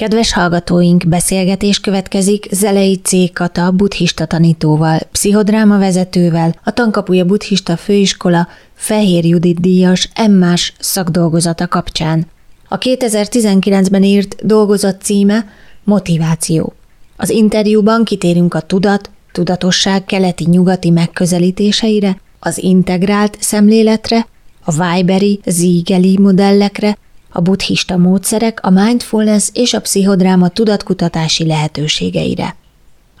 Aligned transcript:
Kedves 0.00 0.32
hallgatóink, 0.32 1.08
beszélgetés 1.08 1.80
következik 1.80 2.46
Zelei 2.50 3.00
C. 3.02 3.32
Kata 3.32 3.70
buddhista 3.70 4.26
tanítóval, 4.26 4.98
pszichodráma 5.12 5.78
vezetővel, 5.78 6.54
a 6.64 6.70
Tankapuja 6.70 7.24
Buddhista 7.24 7.76
Főiskola 7.76 8.48
Fehér 8.74 9.24
Judit 9.24 9.60
díjas 9.60 10.10
emmás 10.14 10.72
szakdolgozata 10.78 11.68
kapcsán. 11.68 12.26
A 12.68 12.78
2019-ben 12.78 14.02
írt 14.02 14.46
dolgozat 14.46 15.02
címe 15.02 15.46
Motiváció. 15.84 16.72
Az 17.16 17.30
interjúban 17.30 18.04
kitérünk 18.04 18.54
a 18.54 18.60
tudat, 18.60 19.10
tudatosság 19.32 20.04
keleti-nyugati 20.04 20.90
megközelítéseire, 20.90 22.20
az 22.38 22.58
integrált 22.58 23.36
szemléletre, 23.40 24.26
a 24.64 24.74
Weiberi, 24.74 25.40
Ziegeli 25.44 26.18
modellekre, 26.18 26.96
a 27.32 27.40
buddhista 27.40 27.96
módszerek, 27.96 28.58
a 28.62 28.70
mindfulness 28.70 29.50
és 29.52 29.74
a 29.74 29.80
pszichodráma 29.80 30.48
tudatkutatási 30.48 31.46
lehetőségeire. 31.46 32.56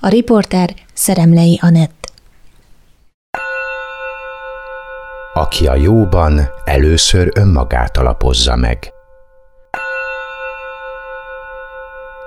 A 0.00 0.08
riporter 0.08 0.74
Szeremlei 0.92 1.58
Anett. 1.62 1.98
Aki 5.34 5.66
a 5.66 5.74
jóban 5.74 6.40
először 6.64 7.30
önmagát 7.34 7.96
alapozza 7.96 8.56
meg. 8.56 8.92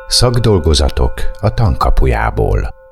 Szakdolgozatok 0.08 1.13
a 1.39 1.53
tankapujából. 1.53 2.83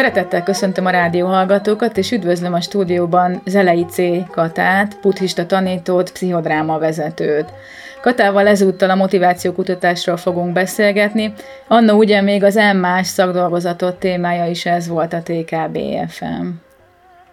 Szeretettel 0.00 0.42
köszöntöm 0.42 0.86
a 0.86 0.90
rádió 0.90 1.26
hallgatókat, 1.26 1.96
és 1.96 2.12
üdvözlöm 2.12 2.52
a 2.52 2.60
stúdióban 2.60 3.42
Zelei 3.44 3.84
C. 3.84 3.96
Katát, 4.30 5.00
buddhista 5.00 5.46
tanítót, 5.46 6.12
pszichodráma 6.12 6.78
vezetőt. 6.78 7.52
Katával 8.00 8.46
ezúttal 8.46 8.90
a 8.90 8.94
motivációkutatásról 8.94 10.16
fogunk 10.16 10.52
beszélgetni. 10.52 11.32
Anna 11.68 11.94
ugye 11.94 12.20
még 12.20 12.44
az 12.44 12.54
M 12.54 12.76
más 12.76 13.06
szakdolgozatot 13.06 13.96
témája 13.96 14.46
is 14.46 14.66
ez 14.66 14.88
volt 14.88 15.12
a 15.12 15.22
TKBFM. 15.22 16.46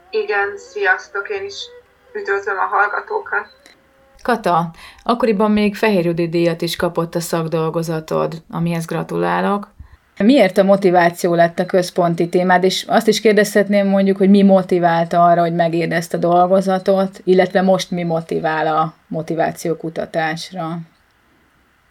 Igen, 0.10 0.58
sziasztok, 0.58 1.30
én 1.30 1.46
is 1.46 1.56
üdvözlöm 2.14 2.58
a 2.58 2.76
hallgatókat. 2.76 3.48
Kata, 4.22 4.70
akkoriban 5.04 5.52
még 5.52 5.76
Fehér 5.76 6.14
díjat 6.14 6.62
is 6.62 6.76
kapott 6.76 7.16
a 7.16 7.20
szakdolgozatod, 7.20 8.34
amihez 8.50 8.86
gratulálok. 8.86 9.76
Miért 10.18 10.58
a 10.58 10.64
motiváció 10.64 11.36
lett 11.36 11.60
a 11.60 11.66
központi 11.66 12.30
témád, 12.30 12.64
és 12.64 12.86
azt 12.88 13.08
is 13.08 13.22
kérdezhetném 13.22 13.88
mondjuk, 13.88 14.18
hogy 14.18 14.30
mi 14.30 14.44
motiválta 14.44 15.24
arra, 15.24 15.42
hogy 15.42 15.56
megírd 15.56 15.92
ezt 15.92 16.14
a 16.14 16.18
dolgozatot, 16.18 17.10
illetve 17.24 17.62
most 17.62 17.92
mi 17.92 18.04
motivál 18.04 18.68
a 18.68 18.94
motiváció 19.08 19.76
kutatásra? 19.76 20.64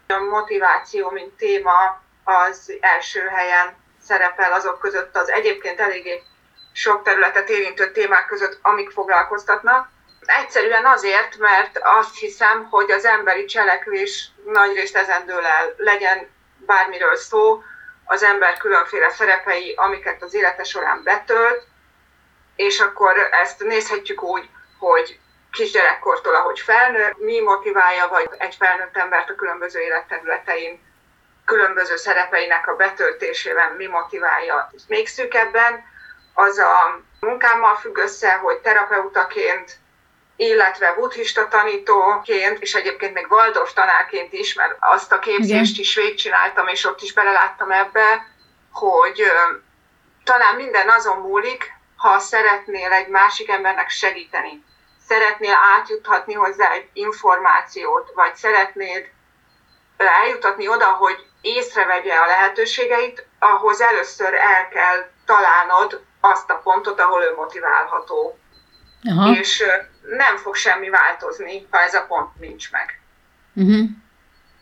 A 0.08 0.18
motiváció, 0.30 1.10
mint 1.10 1.32
téma, 1.36 2.00
az 2.24 2.72
első 2.80 3.20
helyen 3.20 3.74
szerepel 4.02 4.52
azok 4.52 4.78
között 4.78 5.16
az 5.16 5.30
egyébként 5.30 5.80
eléggé 5.80 6.22
sok 6.72 7.02
területet 7.02 7.48
érintő 7.48 7.92
témák 7.92 8.26
között, 8.26 8.58
amik 8.62 8.90
foglalkoztatnak. 8.90 9.88
Egyszerűen 10.40 10.84
azért, 10.84 11.38
mert 11.38 11.78
azt 11.98 12.18
hiszem, 12.18 12.66
hogy 12.70 12.90
az 12.90 13.04
emberi 13.04 13.44
cselekvés 13.44 14.30
nagyrészt 14.52 14.96
ezen 14.96 15.26
dől 15.26 15.44
el, 15.44 15.74
legyen 15.76 16.28
bármiről 16.66 17.16
szó, 17.16 17.62
az 18.06 18.22
ember 18.22 18.56
különféle 18.56 19.10
szerepei, 19.10 19.74
amiket 19.76 20.22
az 20.22 20.34
élete 20.34 20.64
során 20.64 21.02
betölt, 21.02 21.62
és 22.56 22.80
akkor 22.80 23.18
ezt 23.30 23.64
nézhetjük 23.64 24.22
úgy, 24.22 24.48
hogy 24.78 25.18
kisgyerekkortól, 25.52 26.34
ahogy 26.34 26.60
felnő, 26.60 27.14
mi 27.18 27.40
motiválja, 27.40 28.08
vagy 28.08 28.28
egy 28.38 28.54
felnőtt 28.54 28.96
embert 28.96 29.30
a 29.30 29.34
különböző 29.34 29.80
életterületein, 29.80 30.84
különböző 31.44 31.96
szerepeinek 31.96 32.68
a 32.68 32.76
betöltésében 32.76 33.72
mi 33.72 33.86
motiválja. 33.86 34.70
Még 34.88 35.08
szűkebben 35.08 35.84
az 36.34 36.58
a 36.58 37.00
munkámmal 37.20 37.76
függ 37.76 37.96
össze, 37.96 38.34
hogy 38.34 38.58
terapeutaként 38.58 39.78
illetve 40.36 40.94
buddhista 40.94 41.48
tanítóként, 41.48 42.58
és 42.58 42.74
egyébként 42.74 43.14
még 43.14 43.26
Waldorf 43.30 43.72
tanárként 43.72 44.32
is, 44.32 44.54
mert 44.54 44.76
azt 44.80 45.12
a 45.12 45.18
képzést 45.18 45.72
Igen. 45.72 45.80
is 45.80 45.94
végigcsináltam, 45.94 46.68
és 46.68 46.84
ott 46.84 47.00
is 47.00 47.12
beleláttam 47.12 47.70
ebbe, 47.70 48.26
hogy 48.72 49.22
talán 50.24 50.54
minden 50.54 50.88
azon 50.88 51.18
múlik, 51.18 51.72
ha 51.96 52.18
szeretnél 52.18 52.92
egy 52.92 53.08
másik 53.08 53.48
embernek 53.48 53.88
segíteni, 53.88 54.64
szeretnél 55.08 55.58
átjuthatni 55.78 56.34
hozzá 56.34 56.70
egy 56.70 56.88
információt, 56.92 58.10
vagy 58.14 58.34
szeretnéd 58.34 59.10
eljutatni 59.96 60.68
oda, 60.68 60.86
hogy 60.86 61.26
észrevegye 61.40 62.14
a 62.14 62.26
lehetőségeit, 62.26 63.26
ahhoz 63.38 63.80
először 63.80 64.34
el 64.34 64.68
kell 64.68 65.10
találnod 65.26 66.02
azt 66.20 66.50
a 66.50 66.60
pontot, 66.64 67.00
ahol 67.00 67.22
ő 67.22 67.34
motiválható. 67.36 68.38
Aha. 69.04 69.30
És 69.30 69.64
nem 70.16 70.36
fog 70.36 70.54
semmi 70.54 70.88
változni, 70.88 71.66
ha 71.70 71.80
ez 71.80 71.94
a 71.94 72.04
pont 72.08 72.40
nincs 72.40 72.70
meg. 72.70 73.00
Uh-huh. 73.54 73.86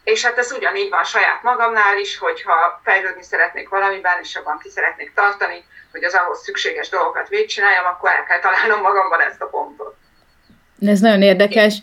És 0.04 0.24
hát 0.24 0.38
ez 0.38 0.52
ugyanígy 0.52 0.90
van 0.90 1.04
saját 1.04 1.42
magamnál 1.42 1.98
is, 1.98 2.18
hogyha 2.18 2.80
fejlődni 2.84 3.22
szeretnék 3.22 3.68
valamiben, 3.68 4.18
és 4.22 4.34
abban 4.34 4.58
ki 4.58 4.68
szeretnék 4.68 5.12
tartani, 5.14 5.64
hogy 5.92 6.04
az 6.04 6.14
ahhoz 6.14 6.42
szükséges 6.42 6.88
dolgokat 6.88 7.28
végigcsináljam, 7.28 7.84
akkor 7.84 8.10
el 8.10 8.24
kell 8.24 8.40
találnom 8.40 8.80
magamban 8.80 9.20
ezt 9.20 9.42
a 9.42 9.46
pontot. 9.46 9.94
Ez 10.86 11.00
nagyon 11.00 11.22
érdekes. 11.22 11.78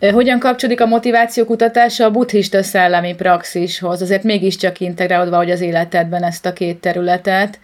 Hogyan 0.00 0.38
kapcsolódik 0.38 0.80
a 0.80 0.86
motiváció 0.86 1.44
kutatása 1.44 2.04
a 2.04 2.10
buddhista 2.10 2.62
szellemi 2.62 3.14
praxishoz? 3.14 4.02
Azért 4.02 4.22
mégiscsak 4.22 4.80
integrálod 4.80 5.28
valahogy 5.28 5.50
az 5.50 5.60
életedben 5.60 6.22
ezt 6.22 6.46
a 6.46 6.52
két 6.52 6.80
területet. 6.80 7.58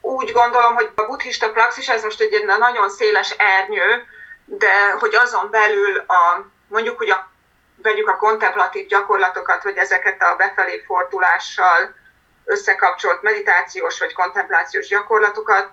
Úgy 0.00 0.32
gondolom, 0.32 0.74
hogy 0.74 0.90
a 0.94 1.06
buddhista 1.06 1.50
praxis 1.50 1.88
ez 1.88 2.02
most 2.02 2.20
egy 2.20 2.44
nagyon 2.58 2.88
széles 2.88 3.34
ernyő, 3.38 4.04
de 4.44 4.90
hogy 4.90 5.14
azon 5.14 5.50
belül 5.50 5.98
a, 5.98 6.46
mondjuk, 6.68 6.98
hogy 6.98 7.10
a, 7.10 7.30
vegyük 7.82 8.08
a 8.08 8.16
kontemplatív 8.16 8.86
gyakorlatokat, 8.86 9.62
hogy 9.62 9.76
ezeket 9.76 10.22
a 10.22 10.36
befelé 10.36 10.82
fordulással 10.86 11.94
összekapcsolt 12.44 13.22
meditációs 13.22 13.98
vagy 13.98 14.12
kontemplációs 14.12 14.86
gyakorlatokat, 14.86 15.70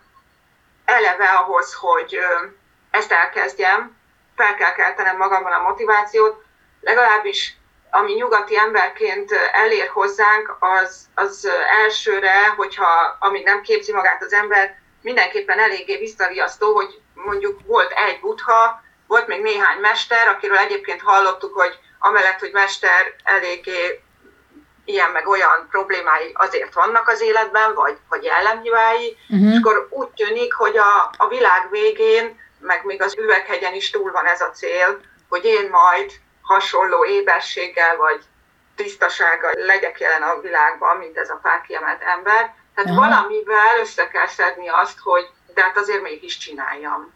eleve 0.86 1.26
ahhoz, 1.26 1.74
hogy 1.74 2.20
ezt 2.92 3.12
elkezdjem, 3.12 3.98
fel 4.36 4.56
kell 4.56 4.74
keltenem 4.74 5.18
magamban 5.18 5.52
a 5.52 5.62
motivációt, 5.62 6.44
legalábbis 6.82 7.56
ami 7.92 8.14
nyugati 8.14 8.58
emberként 8.58 9.32
elér 9.52 9.88
hozzánk, 9.88 10.58
az, 10.60 11.08
az 11.16 11.50
elsőre, 11.84 12.48
hogyha 12.48 13.18
amíg 13.20 13.46
nem 13.46 13.62
képzi 13.62 13.94
magát 13.94 14.24
az 14.24 14.34
ember, 14.34 14.80
mindenképpen 15.02 15.60
eléggé 15.60 15.98
visszariasztó, 15.98 16.74
hogy 16.74 17.02
mondjuk 17.26 17.60
volt 17.66 17.92
egy 17.92 18.20
butha, 18.20 18.82
volt 19.08 19.28
még 19.28 19.42
néhány 19.42 19.80
mester, 19.80 20.28
akiről 20.28 20.58
egyébként 20.58 21.02
hallottuk, 21.02 21.54
hogy 21.54 21.80
amellett, 22.00 22.40
hogy 22.40 22.52
mester 22.52 23.16
eléggé 23.24 24.04
ilyen 24.86 25.10
meg 25.12 25.28
olyan 25.28 25.68
problémái 25.70 26.32
azért 26.34 26.74
vannak 26.74 27.08
az 27.08 27.22
életben, 27.22 27.74
vagy, 27.74 27.98
vagy 28.10 28.24
jellemhibái, 28.24 29.18
uh-huh. 29.30 29.52
és 29.52 29.58
akkor 29.60 29.88
úgy 29.90 30.10
tűnik, 30.10 30.54
hogy 30.54 30.78
a, 30.78 31.12
a 31.18 31.28
világ 31.28 31.70
végén, 31.72 32.40
meg 32.60 32.86
még 32.86 33.02
az 33.02 33.18
üveghegyen 33.18 33.74
is 33.74 33.90
túl 33.90 34.12
van 34.12 34.26
ez 34.26 34.42
a 34.42 34.52
cél, 34.52 35.02
hogy 35.30 35.46
én 35.46 35.70
majd 35.70 36.12
hasonló 36.42 37.06
éberséggel, 37.06 37.98
vagy 37.98 38.22
tisztasággal 38.76 39.52
legyek 39.56 40.00
jelen 40.00 40.22
a 40.22 40.40
világban, 40.40 40.98
mint 40.98 41.18
ez 41.18 41.30
a 41.30 41.40
pár 41.42 41.62
kiemelt 41.62 42.02
ember. 42.02 42.56
Tehát 42.76 42.90
uh-huh. 42.90 43.08
valamivel 43.08 43.80
össze 43.80 44.08
kell 44.08 44.28
szedni 44.28 44.68
azt, 44.68 45.00
hogy 45.00 45.30
de 45.54 45.62
hát 45.62 45.78
azért 45.78 46.02
mégis 46.02 46.38
csináljam. 46.38 47.14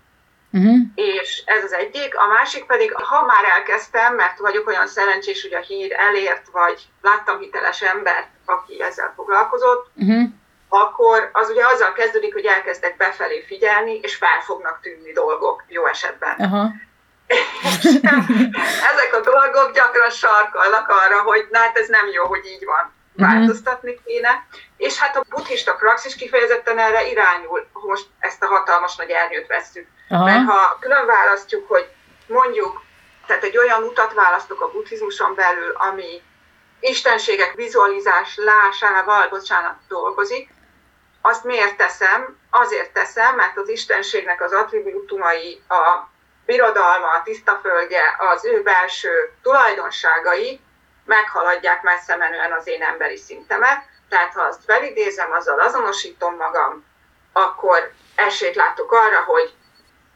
Uh-huh. 0.51 0.77
És 0.95 1.43
ez 1.45 1.63
az 1.63 1.73
egyik. 1.73 2.17
A 2.17 2.27
másik 2.27 2.65
pedig, 2.65 2.93
ha 2.93 3.25
már 3.25 3.43
elkezdtem, 3.43 4.15
mert 4.15 4.39
vagyok 4.39 4.67
olyan 4.67 4.87
szerencsés, 4.87 5.41
hogy 5.41 5.53
a 5.53 5.59
hír 5.59 5.93
elért, 5.97 6.47
vagy 6.51 6.87
láttam 7.01 7.39
hiteles 7.39 7.81
embert, 7.81 8.27
aki 8.45 8.81
ezzel 8.81 9.13
foglalkozott, 9.15 9.91
uh-huh. 9.95 10.29
akkor 10.69 11.29
az 11.33 11.49
ugye 11.49 11.65
azzal 11.65 11.93
kezdődik, 11.93 12.33
hogy 12.33 12.45
elkezdek 12.45 12.97
befelé 12.97 13.43
figyelni, 13.47 13.99
és 14.01 14.15
fel 14.15 14.41
fognak 14.41 14.79
tűnni 14.81 15.11
dolgok 15.11 15.63
jó 15.67 15.85
esetben. 15.85 16.35
Uh-huh. 16.37 16.71
ezek 18.91 19.11
a 19.13 19.19
dolgok 19.21 19.71
gyakran 19.73 20.09
sarkalnak 20.09 20.89
arra, 20.89 21.21
hogy 21.21 21.47
na 21.51 21.59
hát 21.59 21.77
ez 21.77 21.87
nem 21.87 22.07
jó, 22.07 22.25
hogy 22.25 22.45
így 22.45 22.65
van. 22.65 22.94
Mhm. 23.15 23.29
Változtatni 23.29 23.99
kéne. 24.05 24.47
És 24.77 24.97
hát 24.97 25.15
a 25.15 25.25
buddhista 25.29 25.75
praxis 25.75 26.15
kifejezetten 26.15 26.77
erre 26.77 27.07
irányul, 27.07 27.67
most 27.73 28.07
ezt 28.19 28.43
a 28.43 28.47
hatalmas 28.47 28.95
nagy 28.95 29.09
ernyőt 29.09 29.47
vesszük. 29.47 29.87
Aha. 30.09 30.25
Mert 30.25 30.45
ha 30.45 30.77
külön 30.79 31.05
választjuk, 31.05 31.67
hogy 31.67 31.87
mondjuk, 32.27 32.81
tehát 33.25 33.43
egy 33.43 33.57
olyan 33.57 33.83
utat 33.83 34.13
választok 34.13 34.61
a 34.61 34.71
buddhizmuson 34.71 35.35
belül, 35.35 35.71
ami 35.77 36.21
istenségek 36.79 37.53
vizualizálásával, 37.53 39.27
bocsánat, 39.29 39.75
dolgozik, 39.87 40.49
azt 41.21 41.43
miért 41.43 41.77
teszem? 41.77 42.37
Azért 42.49 42.93
teszem, 42.93 43.35
mert 43.35 43.57
az 43.57 43.69
istenségnek 43.69 44.41
az 44.41 44.51
attribútumai, 44.53 45.61
a 45.67 46.09
birodalma, 46.45 47.07
a 47.07 47.21
tiszta 47.23 47.59
földje, 47.63 48.15
az 48.33 48.45
ő 48.45 48.61
belső 48.61 49.31
tulajdonságai 49.41 50.59
meghaladják 51.05 51.81
messze 51.81 52.15
menően 52.15 52.51
az 52.51 52.67
én 52.67 52.81
emberi 52.81 53.17
szintemet. 53.17 53.83
Tehát 54.09 54.33
ha 54.33 54.41
azt 54.41 54.63
felidézem, 54.65 55.31
azzal 55.31 55.59
azonosítom 55.59 56.35
magam, 56.35 56.85
akkor 57.33 57.91
esélyt 58.15 58.55
látok 58.55 58.91
arra, 58.91 59.23
hogy 59.23 59.53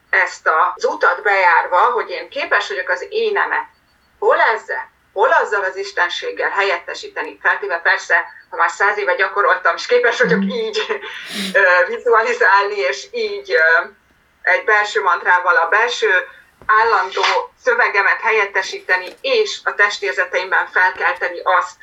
ezt 0.10 0.50
az 0.76 0.86
utat 0.86 1.22
bejárva, 1.22 1.78
hogy 1.78 2.10
én 2.10 2.30
képes 2.30 2.68
vagyok 2.68 2.90
az 2.90 3.06
énemet 3.10 3.68
hol 4.20 4.40
ezzel, 4.40 4.90
hol 5.14 5.32
azzal 5.32 5.64
az 5.64 5.76
istenséggel 5.76 6.50
helyettesíteni, 6.50 7.40
feltéve 7.42 7.80
persze, 7.80 8.26
ha 8.50 8.56
már 8.56 8.70
száz 8.70 8.98
éve 8.98 9.16
gyakoroltam, 9.16 9.76
és 9.76 9.86
képes 9.86 10.22
vagyok 10.22 10.40
mm. 10.40 10.50
így 10.50 11.02
vizualizálni, 11.88 12.76
és 12.76 13.08
így 13.12 13.56
egy 14.42 14.64
belső 14.64 15.02
mantrával 15.02 15.56
a 15.56 15.68
belső 15.68 16.28
állandó 16.66 17.24
szövegemet 17.64 18.22
helyettesíteni, 18.22 19.08
és 19.22 19.60
a 19.64 19.76
testérzeteimben 19.76 20.68
felkelteni 20.68 21.40
azt 21.44 21.78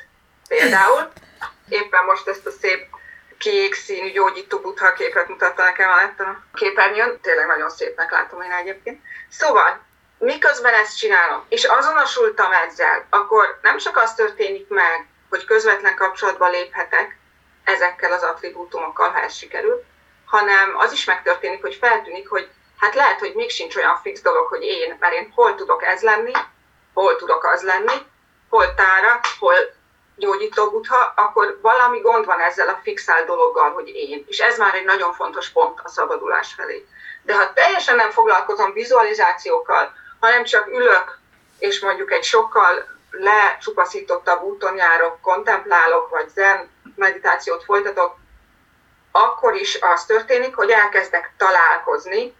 például. 0.47 1.11
Éppen 1.69 2.05
most 2.05 2.27
ezt 2.27 2.45
a 2.45 2.51
szép 2.61 2.87
kék 3.37 3.73
színű 3.73 4.11
gyógyító 4.11 4.59
butha 4.59 4.93
képet 4.93 5.27
mutatta 5.27 5.63
nekem 5.63 5.89
a 5.89 6.23
képernyőn. 6.53 7.19
Tényleg 7.21 7.47
nagyon 7.47 7.69
szépnek 7.69 8.11
látom 8.11 8.41
én 8.41 8.51
egyébként. 8.51 9.01
Szóval, 9.29 9.85
miközben 10.17 10.73
ezt 10.73 10.97
csinálom, 10.97 11.45
és 11.49 11.63
azonosultam 11.63 12.51
ezzel, 12.51 13.07
akkor 13.09 13.59
nem 13.61 13.77
csak 13.77 13.97
az 13.97 14.13
történik 14.13 14.67
meg, 14.67 15.07
hogy 15.29 15.45
közvetlen 15.45 15.95
kapcsolatba 15.95 16.49
léphetek 16.49 17.17
ezekkel 17.63 18.11
az 18.11 18.23
attribútumokkal, 18.23 19.09
ha 19.09 19.19
ez 19.19 19.33
sikerül, 19.33 19.83
hanem 20.25 20.77
az 20.77 20.91
is 20.91 21.05
megtörténik, 21.05 21.61
hogy 21.61 21.75
feltűnik, 21.75 22.29
hogy 22.29 22.49
hát 22.77 22.95
lehet, 22.95 23.19
hogy 23.19 23.33
még 23.35 23.49
sincs 23.49 23.75
olyan 23.75 23.99
fix 24.01 24.21
dolog, 24.21 24.47
hogy 24.47 24.63
én, 24.63 24.97
mert 24.99 25.13
én 25.13 25.31
hol 25.35 25.55
tudok 25.55 25.83
ez 25.83 26.01
lenni, 26.01 26.31
hol 26.93 27.15
tudok 27.15 27.43
az 27.43 27.61
lenni, 27.61 27.93
hol 28.49 28.73
tára, 28.73 29.19
hol 29.39 29.55
gyógyító 30.15 30.69
butha, 30.69 31.13
akkor 31.15 31.59
valami 31.61 31.99
gond 31.99 32.25
van 32.25 32.39
ezzel 32.39 32.67
a 32.67 32.79
fixált 32.83 33.25
dologgal, 33.25 33.71
hogy 33.71 33.87
én. 33.87 34.25
És 34.27 34.39
ez 34.39 34.57
már 34.57 34.75
egy 34.75 34.85
nagyon 34.85 35.13
fontos 35.13 35.49
pont 35.49 35.79
a 35.83 35.89
szabadulás 35.89 36.53
felé. 36.53 36.87
De 37.23 37.35
ha 37.35 37.53
teljesen 37.53 37.95
nem 37.95 38.09
foglalkozom 38.11 38.73
vizualizációkkal, 38.73 39.93
hanem 40.19 40.43
csak 40.43 40.67
ülök, 40.67 41.19
és 41.59 41.79
mondjuk 41.79 42.11
egy 42.11 42.23
sokkal 42.23 42.97
lecsupaszítottabb 43.11 44.41
úton 44.41 44.75
járok, 44.75 45.21
kontemplálok, 45.21 46.09
vagy 46.09 46.29
zen 46.29 46.69
meditációt 46.95 47.63
folytatok, 47.63 48.15
akkor 49.11 49.55
is 49.55 49.77
az 49.81 50.05
történik, 50.05 50.55
hogy 50.55 50.69
elkezdek 50.69 51.33
találkozni, 51.37 52.35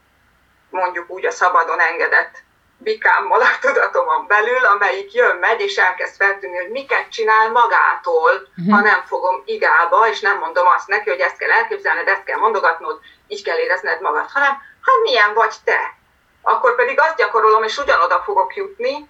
mondjuk 0.69 1.09
úgy 1.09 1.25
a 1.25 1.31
szabadon 1.31 1.79
engedett 1.79 2.45
bikámmal 2.77 3.41
a 3.41 3.59
tudatomon 3.61 4.27
belül, 4.27 4.65
amelyik 4.65 5.13
jön, 5.13 5.35
megy, 5.35 5.61
és 5.61 5.75
elkezd 5.77 6.15
feltűnni, 6.15 6.57
hogy 6.57 6.69
miket 6.69 7.09
csinál 7.09 7.51
magától, 7.51 8.31
uh-huh. 8.31 8.75
ha 8.75 8.81
nem 8.81 9.03
fogom 9.05 9.41
igába, 9.45 10.07
és 10.09 10.19
nem 10.19 10.37
mondom 10.37 10.67
azt 10.67 10.87
neki, 10.87 11.09
hogy 11.09 11.19
ezt 11.19 11.37
kell 11.37 11.51
elképzelned, 11.51 12.07
ezt 12.07 12.23
kell 12.23 12.39
mondogatnod, 12.39 12.99
így 13.27 13.43
kell 13.43 13.57
érezned 13.57 14.01
magad, 14.01 14.31
hanem 14.31 14.51
hát 14.81 15.01
milyen 15.03 15.33
vagy 15.33 15.53
te. 15.63 15.95
Akkor 16.41 16.75
pedig 16.75 16.99
azt 16.99 17.15
gyakorolom, 17.15 17.63
és 17.63 17.77
ugyanoda 17.77 18.21
fogok 18.25 18.55
jutni, 18.55 19.09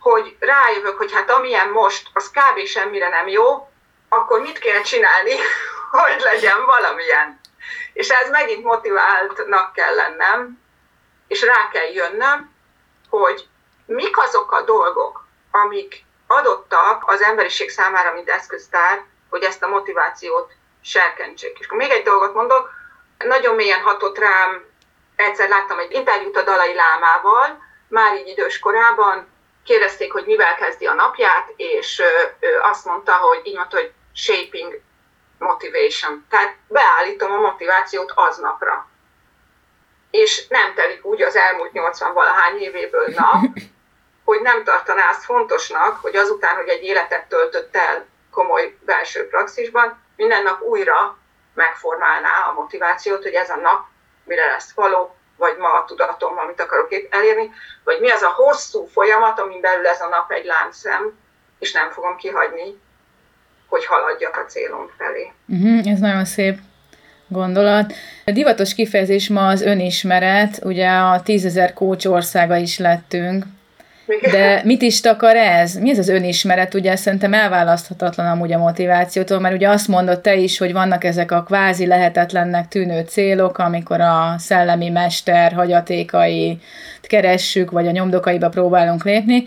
hogy 0.00 0.36
rájövök, 0.40 0.98
hogy 0.98 1.12
hát 1.12 1.30
amilyen 1.30 1.68
most, 1.68 2.08
az 2.12 2.30
kb. 2.30 2.66
semmire 2.66 3.08
nem 3.08 3.28
jó, 3.28 3.70
akkor 4.08 4.40
mit 4.40 4.58
kéne 4.58 4.80
csinálni, 4.80 5.34
hogy 5.90 6.20
legyen 6.20 6.64
valamilyen. 6.66 7.40
És 7.92 8.08
ez 8.08 8.30
megint 8.30 8.64
motiváltnak 8.64 9.72
kell 9.72 9.94
lennem, 9.94 10.59
és 11.30 11.42
rá 11.42 11.68
kell 11.72 11.92
jönnöm, 11.92 12.54
hogy 13.08 13.48
mik 13.86 14.18
azok 14.18 14.52
a 14.52 14.62
dolgok, 14.62 15.26
amik 15.50 16.04
adottak 16.26 17.02
az 17.06 17.20
emberiség 17.20 17.70
számára, 17.70 18.12
mint 18.12 18.28
eszköztár, 18.28 19.04
hogy 19.28 19.42
ezt 19.42 19.62
a 19.62 19.68
motivációt 19.68 20.52
serkentsék. 20.82 21.58
És 21.58 21.66
akkor 21.66 21.78
még 21.78 21.90
egy 21.90 22.02
dolgot 22.02 22.34
mondok, 22.34 22.70
nagyon 23.18 23.54
mélyen 23.54 23.80
hatott 23.80 24.18
rám, 24.18 24.64
egyszer 25.16 25.48
láttam 25.48 25.78
egy 25.78 25.92
interjút 25.92 26.36
a 26.36 26.42
Dalai 26.42 26.74
Lámával, 26.74 27.62
már 27.88 28.16
így 28.16 28.28
idős 28.28 28.58
korában, 28.58 29.28
kérdezték, 29.64 30.12
hogy 30.12 30.24
mivel 30.26 30.54
kezdi 30.54 30.86
a 30.86 30.94
napját, 30.94 31.52
és 31.56 32.02
ő 32.40 32.58
azt 32.62 32.84
mondta, 32.84 33.12
hogy 33.12 33.40
így 33.42 33.56
mondta, 33.56 33.76
hogy 33.76 33.92
shaping 34.14 34.80
motivation. 35.38 36.26
Tehát 36.30 36.56
beállítom 36.68 37.32
a 37.32 37.40
motivációt 37.40 38.12
aznapra. 38.14 38.88
És 40.10 40.46
nem 40.48 40.74
telik 40.74 41.04
úgy 41.04 41.22
az 41.22 41.36
elmúlt 41.36 41.72
80 41.72 42.12
valahány 42.12 42.60
évéből 42.60 43.06
nap, 43.16 43.42
hogy 44.24 44.40
nem 44.40 44.64
tartaná 44.64 45.08
azt 45.10 45.24
fontosnak, 45.24 45.96
hogy 46.00 46.16
azután, 46.16 46.56
hogy 46.56 46.68
egy 46.68 46.82
életet 46.82 47.28
töltött 47.28 47.76
el 47.76 48.06
komoly 48.30 48.76
belső 48.84 49.28
praxisban, 49.28 50.02
minden 50.16 50.42
nap 50.42 50.62
újra 50.62 51.18
megformálná 51.54 52.48
a 52.48 52.52
motivációt, 52.52 53.22
hogy 53.22 53.32
ez 53.32 53.50
a 53.50 53.56
nap 53.56 53.86
mire 54.24 54.46
lesz 54.46 54.72
való, 54.72 55.16
vagy 55.36 55.56
ma 55.56 55.72
a 55.72 55.84
tudatom, 55.84 56.38
amit 56.38 56.60
akarok 56.60 56.88
elérni, 57.10 57.50
vagy 57.84 58.00
mi 58.00 58.10
az 58.10 58.22
a 58.22 58.30
hosszú 58.30 58.86
folyamat, 58.86 59.38
amin 59.38 59.60
belül 59.60 59.86
ez 59.86 60.00
a 60.00 60.08
nap 60.08 60.32
egy 60.32 60.44
láncszem, 60.44 61.18
és 61.58 61.72
nem 61.72 61.90
fogom 61.90 62.16
kihagyni, 62.16 62.80
hogy 63.68 63.86
haladjak 63.86 64.36
a 64.36 64.44
célom 64.44 64.90
felé. 64.98 65.32
Uh-huh, 65.46 65.92
ez 65.92 65.98
nagyon 65.98 66.24
szép 66.24 66.58
gondolat. 67.30 67.92
A 68.24 68.30
divatos 68.30 68.74
kifejezés 68.74 69.28
ma 69.28 69.48
az 69.48 69.62
önismeret, 69.62 70.60
ugye 70.64 70.88
a 70.88 71.20
tízezer 71.22 71.72
kócs 71.72 72.04
országa 72.04 72.56
is 72.56 72.78
lettünk, 72.78 73.44
de 74.30 74.60
mit 74.64 74.82
is 74.82 75.00
takar 75.00 75.36
ez? 75.36 75.74
Mi 75.74 75.90
ez 75.90 75.98
az 75.98 76.08
önismeret? 76.08 76.74
Ugye 76.74 76.96
szerintem 76.96 77.34
elválaszthatatlan 77.34 78.26
amúgy 78.26 78.52
a 78.52 78.58
motivációtól, 78.58 79.40
mert 79.40 79.54
ugye 79.54 79.68
azt 79.68 79.88
mondod 79.88 80.20
te 80.20 80.36
is, 80.36 80.58
hogy 80.58 80.72
vannak 80.72 81.04
ezek 81.04 81.32
a 81.32 81.42
kvázi 81.42 81.86
lehetetlennek 81.86 82.68
tűnő 82.68 83.00
célok, 83.00 83.58
amikor 83.58 84.00
a 84.00 84.34
szellemi 84.38 84.88
mester 84.88 85.52
hagyatékai 85.52 86.58
keressük, 87.02 87.70
vagy 87.70 87.86
a 87.86 87.90
nyomdokaiba 87.90 88.48
próbálunk 88.48 89.04
lépni, 89.04 89.44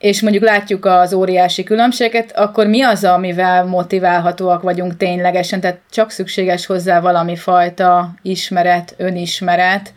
és 0.00 0.22
mondjuk 0.22 0.44
látjuk 0.44 0.84
az 0.84 1.12
óriási 1.12 1.62
különbséget, 1.62 2.32
akkor 2.36 2.66
mi 2.66 2.82
az, 2.82 3.04
amivel 3.04 3.64
motiválhatóak 3.64 4.62
vagyunk 4.62 4.96
ténylegesen? 4.96 5.60
Tehát 5.60 5.80
csak 5.90 6.10
szükséges 6.10 6.66
hozzá 6.66 7.00
valami 7.00 7.36
fajta 7.36 8.08
ismeret, 8.22 8.94
önismeret, 8.96 9.92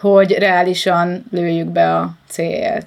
hogy 0.00 0.38
reálisan 0.38 1.24
lőjük 1.32 1.66
be 1.66 1.94
a 1.96 2.08
célt. 2.28 2.86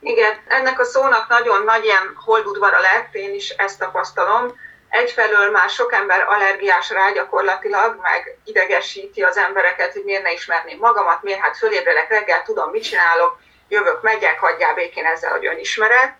Igen, 0.00 0.32
ennek 0.48 0.80
a 0.80 0.84
szónak 0.84 1.28
nagyon 1.28 1.64
nagy 1.64 1.84
ilyen 1.84 2.06
holdudvara 2.24 2.80
lett, 2.80 3.14
én 3.14 3.34
is 3.34 3.48
ezt 3.48 3.78
tapasztalom. 3.78 4.54
Egyfelől 4.88 5.50
már 5.50 5.68
sok 5.68 5.92
ember 5.92 6.24
allergiás 6.28 6.90
rá 6.90 7.10
gyakorlatilag, 7.14 7.98
meg 8.02 8.38
idegesíti 8.44 9.22
az 9.22 9.36
embereket, 9.36 9.92
hogy 9.92 10.02
miért 10.04 10.22
ne 10.22 10.32
ismerném 10.32 10.78
magamat, 10.80 11.22
miért 11.22 11.40
hát 11.40 11.56
fölébredek 11.56 12.08
reggel, 12.08 12.42
tudom, 12.42 12.70
mit 12.70 12.82
csinálok, 12.82 13.38
jövök, 13.70 14.02
megyek, 14.02 14.38
hagyjál 14.40 14.74
békén 14.74 15.04
ezzel, 15.04 15.30
hogy 15.30 15.46
önismeret. 15.46 16.14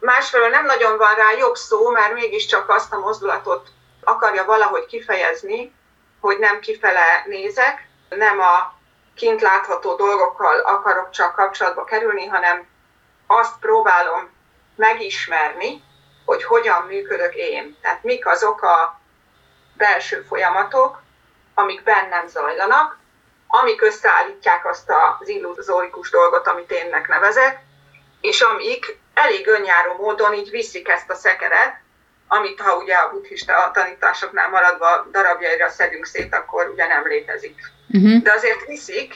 Másfelől 0.00 0.48
nem 0.48 0.64
nagyon 0.64 0.96
van 0.96 1.14
rá 1.14 1.30
jobb 1.38 1.54
szó, 1.54 1.90
mert 1.90 2.12
mégiscsak 2.12 2.68
azt 2.68 2.92
a 2.92 2.98
mozdulatot 2.98 3.68
akarja 4.04 4.44
valahogy 4.44 4.86
kifejezni, 4.86 5.74
hogy 6.20 6.38
nem 6.38 6.60
kifele 6.60 7.24
nézek, 7.26 7.88
nem 8.08 8.40
a 8.40 8.74
kint 9.14 9.40
látható 9.40 9.94
dolgokkal 9.94 10.58
akarok 10.58 11.10
csak 11.10 11.34
kapcsolatba 11.34 11.84
kerülni, 11.84 12.26
hanem 12.26 12.66
azt 13.26 13.58
próbálom 13.60 14.30
megismerni, 14.76 15.82
hogy 16.24 16.44
hogyan 16.44 16.82
működök 16.82 17.34
én. 17.34 17.76
Tehát 17.82 18.02
mik 18.02 18.26
azok 18.26 18.62
a 18.62 19.00
belső 19.76 20.22
folyamatok, 20.28 21.02
amik 21.54 21.82
bennem 21.82 22.26
zajlanak, 22.26 22.98
amik 23.46 23.82
összeállítják 23.82 24.66
azt 24.66 24.90
az 25.20 25.28
illuzórikus 25.28 26.10
dolgot, 26.10 26.46
amit 26.46 26.70
énnek 26.70 27.08
nevezek, 27.08 27.58
és 28.20 28.40
amik 28.40 28.98
elég 29.14 29.46
önjáró 29.46 29.94
módon 29.94 30.34
így 30.34 30.50
viszik 30.50 30.88
ezt 30.88 31.10
a 31.10 31.14
szekeret, 31.14 31.84
amit 32.28 32.60
ha 32.60 32.76
ugye 32.76 32.94
a 32.94 33.10
buddhista 33.10 33.70
tanításoknál 33.72 34.48
maradva 34.48 35.06
darabjaira 35.10 35.68
szedünk 35.68 36.04
szét, 36.04 36.34
akkor 36.34 36.68
ugye 36.68 36.86
nem 36.86 37.06
létezik. 37.06 37.60
Uh-huh. 37.88 38.22
De 38.22 38.32
azért 38.32 38.66
viszik, 38.66 39.14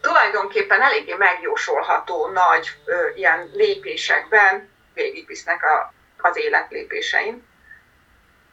tulajdonképpen 0.00 0.82
eléggé 0.82 1.14
megjósolható 1.14 2.26
nagy 2.26 2.68
ö, 2.84 3.08
ilyen 3.14 3.50
lépésekben 3.52 4.68
végigvisznek 4.94 5.62
a, 5.62 5.92
az 6.28 6.36
életlépésein. 6.36 7.46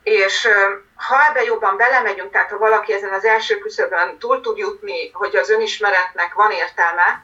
És 0.04 0.48
ha 0.96 1.26
ebbe 1.30 1.44
jobban 1.44 1.78
belemegyünk, 1.78 2.32
tehát 2.32 2.50
ha 2.50 2.58
valaki 2.58 2.94
ezen 2.94 3.14
az 3.14 3.26
első 3.26 3.58
küszöbön 3.58 4.18
túl 4.18 4.42
tud 4.42 4.58
jutni, 4.58 5.12
hogy 5.12 5.36
az 5.36 5.50
önismeretnek 5.50 6.34
van 6.34 6.52
értelme, 6.52 7.24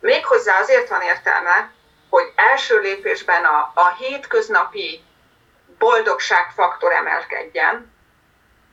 méghozzá 0.00 0.60
azért 0.60 0.88
van 0.88 1.02
értelme, 1.02 1.72
hogy 2.10 2.32
első 2.34 2.78
lépésben 2.80 3.44
a, 3.44 3.72
a 3.74 3.94
hétköznapi 3.98 5.04
boldogságfaktor 5.78 6.92
emelkedjen, 6.92 7.94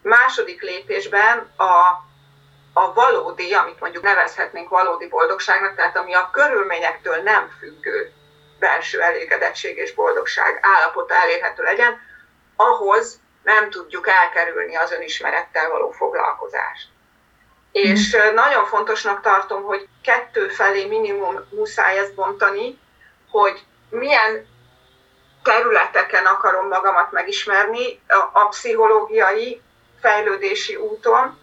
második 0.01 0.61
lépésben 0.61 1.37
a 1.57 2.01
a 2.73 2.93
valódi, 2.93 3.53
amit 3.53 3.79
mondjuk 3.79 4.03
nevezhetnénk 4.03 4.69
valódi 4.69 5.07
boldogságnak, 5.07 5.75
tehát 5.75 5.97
ami 5.97 6.13
a 6.13 6.29
körülményektől 6.31 7.15
nem 7.15 7.49
függő 7.59 8.13
belső 8.59 9.01
elégedettség 9.01 9.77
és 9.77 9.93
boldogság 9.93 10.59
állapota 10.61 11.13
elérhető 11.13 11.63
legyen, 11.63 11.99
ahhoz 12.55 13.19
nem 13.43 13.69
tudjuk 13.69 14.07
elkerülni 14.07 14.75
az 14.75 14.91
önismerettel 14.91 15.69
való 15.69 15.91
foglalkozást. 15.91 16.87
És 17.71 18.17
mm. 18.17 18.33
nagyon 18.33 18.65
fontosnak 18.65 19.21
tartom, 19.21 19.63
hogy 19.63 19.87
kettő 20.03 20.47
felé 20.47 20.85
minimum 20.85 21.47
muszáj 21.49 21.97
ezt 21.97 22.15
bontani, 22.15 22.79
hogy 23.29 23.63
milyen 23.89 24.47
területeken 25.43 26.25
akarom 26.25 26.67
magamat 26.67 27.11
megismerni 27.11 28.01
a, 28.07 28.39
a 28.39 28.47
pszichológiai 28.47 29.61
fejlődési 30.01 30.75
úton, 30.75 31.41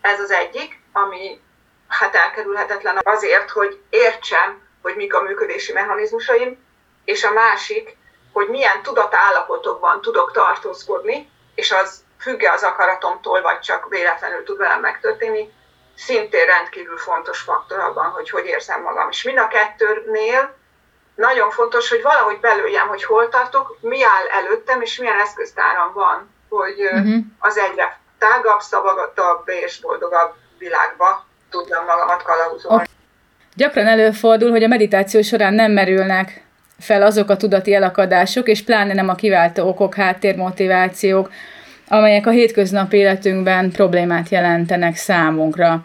ez 0.00 0.20
az 0.20 0.30
egyik, 0.30 0.80
ami 0.92 1.40
hát 1.88 2.14
elkerülhetetlen 2.14 2.98
azért, 3.04 3.50
hogy 3.50 3.80
értsem, 3.90 4.62
hogy 4.82 4.96
mik 4.96 5.14
a 5.14 5.22
működési 5.22 5.72
mechanizmusaim, 5.72 6.64
és 7.04 7.24
a 7.24 7.32
másik, 7.32 7.96
hogy 8.32 8.48
milyen 8.48 8.82
tudatállapotokban 8.82 10.00
tudok 10.00 10.32
tartózkodni, 10.32 11.30
és 11.54 11.72
az 11.72 12.02
függe 12.18 12.52
az 12.52 12.62
akaratomtól, 12.62 13.42
vagy 13.42 13.60
csak 13.60 13.88
véletlenül 13.88 14.44
tud 14.44 14.58
velem 14.58 14.80
megtörténni, 14.80 15.52
szintén 15.96 16.46
rendkívül 16.46 16.98
fontos 16.98 17.40
faktor 17.40 17.78
abban, 17.78 18.04
hogy 18.04 18.30
hogy 18.30 18.46
érzem 18.46 18.82
magam. 18.82 19.08
És 19.10 19.22
mind 19.22 19.38
a 19.38 19.48
kettőnél 19.48 20.54
nagyon 21.14 21.50
fontos, 21.50 21.88
hogy 21.88 22.02
valahogy 22.02 22.40
belőjem, 22.40 22.88
hogy 22.88 23.04
hol 23.04 23.28
tartok, 23.28 23.78
mi 23.80 24.04
áll 24.04 24.42
előttem, 24.42 24.80
és 24.82 24.98
milyen 24.98 25.20
eszköztáram 25.20 25.92
van, 25.92 26.34
hogy 26.48 26.80
uh-huh. 26.80 27.14
az 27.38 27.58
egyre 27.58 27.98
tágabb, 28.18 28.60
szabadabb 28.60 29.48
és 29.48 29.80
boldogabb 29.80 30.34
világba 30.58 31.26
tudjam 31.50 31.84
magamat 31.84 32.22
kalauzolni. 32.22 32.84
Gyakran 33.56 33.86
előfordul, 33.86 34.50
hogy 34.50 34.62
a 34.62 34.68
meditáció 34.68 35.22
során 35.22 35.54
nem 35.54 35.72
merülnek 35.72 36.42
fel 36.78 37.02
azok 37.02 37.30
a 37.30 37.36
tudati 37.36 37.74
elakadások, 37.74 38.48
és 38.48 38.62
pláne 38.62 38.94
nem 38.94 39.08
a 39.08 39.14
kiváltó 39.14 39.68
okok, 39.68 39.94
háttérmotivációk, 39.94 41.30
amelyek 41.88 42.26
a 42.26 42.30
hétköznapi 42.30 42.96
életünkben 42.96 43.70
problémát 43.70 44.28
jelentenek 44.28 44.96
számunkra. 44.96 45.84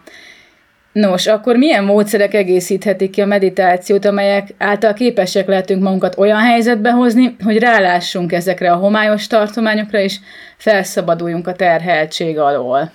Nos, 0.92 1.26
akkor 1.26 1.56
milyen 1.56 1.84
módszerek 1.84 2.34
egészíthetik 2.34 3.10
ki 3.10 3.20
a 3.20 3.26
meditációt, 3.26 4.04
amelyek 4.04 4.48
által 4.58 4.92
képesek 4.92 5.46
lehetünk 5.46 5.82
magunkat 5.82 6.18
olyan 6.18 6.40
helyzetbe 6.40 6.90
hozni, 6.90 7.36
hogy 7.44 7.58
rálássunk 7.58 8.32
ezekre 8.32 8.72
a 8.72 8.76
homályos 8.76 9.26
tartományokra, 9.26 9.98
és 9.98 10.16
felszabaduljunk 10.56 11.46
a 11.46 11.52
terheltség 11.52 12.38
alól? 12.38 12.92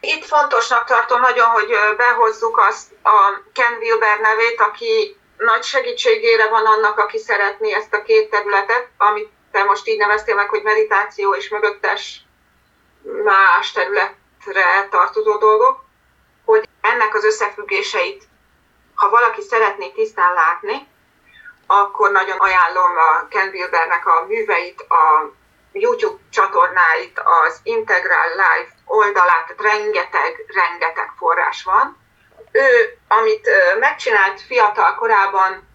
Itt 0.00 0.24
fontosnak 0.24 0.84
tartom 0.84 1.20
nagyon, 1.20 1.46
hogy 1.46 1.68
behozzuk 1.96 2.60
azt 2.70 2.86
a 3.02 3.16
Ken 3.52 3.74
Wilber 3.80 4.16
nevét, 4.22 4.60
aki 4.70 5.16
nagy 5.44 5.62
segítségére 5.62 6.48
van 6.48 6.66
annak, 6.66 6.98
aki 6.98 7.18
szeretné 7.18 7.72
ezt 7.72 7.94
a 7.94 8.02
két 8.02 8.30
területet, 8.30 8.88
amit 8.96 9.28
te 9.52 9.64
most 9.64 9.88
így 9.88 9.98
neveztél 9.98 10.34
meg, 10.34 10.48
hogy 10.48 10.62
meditáció 10.62 11.34
és 11.34 11.48
mögöttes 11.48 12.22
más 13.24 13.72
területre 13.72 14.88
tartozó 14.90 15.36
dolgok 15.36 15.88
hogy 16.50 16.68
ennek 16.80 17.14
az 17.14 17.24
összefüggéseit, 17.24 18.24
ha 18.94 19.10
valaki 19.10 19.42
szeretné 19.42 19.90
tisztán 19.90 20.32
látni, 20.32 20.88
akkor 21.66 22.10
nagyon 22.10 22.38
ajánlom 22.38 22.96
a 22.96 23.28
Ken 23.28 23.48
Wilbernek 23.48 24.06
a 24.06 24.24
műveit, 24.28 24.80
a 24.80 25.32
YouTube 25.72 26.20
csatornáit, 26.30 27.20
az 27.44 27.60
Integral 27.62 28.28
Life 28.28 28.72
oldalát, 28.84 29.54
rengeteg, 29.58 30.44
rengeteg 30.46 31.12
forrás 31.18 31.62
van. 31.62 31.99
Ő, 32.52 32.98
amit 33.08 33.50
megcsinált 33.78 34.40
fiatal 34.40 34.94
korában, 34.94 35.68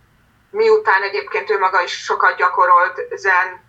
miután 0.52 1.02
egyébként 1.02 1.50
ő 1.50 1.60
maga 1.60 1.82
is 1.82 2.04
sokat 2.04 2.36
gyakorolt 2.36 3.02
zen 3.16 3.64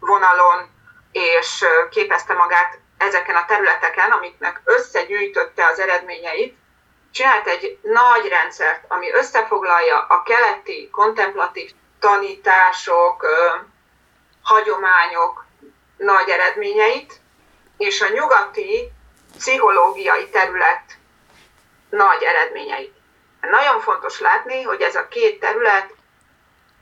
vonalon, 0.00 0.68
és 1.12 1.64
képezte 1.90 2.34
magát 2.34 2.78
ezeken 2.98 3.34
a 3.34 3.44
területeken, 3.44 4.10
amiknek 4.10 4.60
összegyűjtötte 4.64 5.66
az 5.66 5.78
eredményeit, 5.78 6.58
csinált 7.12 7.46
egy 7.46 7.78
nagy 7.82 8.28
rendszert, 8.28 8.84
ami 8.88 9.12
összefoglalja 9.12 9.98
a 10.08 10.22
keleti 10.22 10.90
kontemplatív 10.90 11.70
tanítások, 12.00 13.26
hagyományok 14.42 15.44
nagy 15.96 16.28
eredményeit, 16.28 17.20
és 17.76 18.00
a 18.00 18.08
nyugati 18.08 18.92
pszichológiai 19.36 20.28
terület 20.28 20.98
nagy 21.90 22.22
eredményeit. 22.22 22.94
Nagyon 23.40 23.80
fontos 23.80 24.20
látni, 24.20 24.62
hogy 24.62 24.80
ez 24.80 24.94
a 24.94 25.08
két 25.08 25.40
terület 25.40 25.94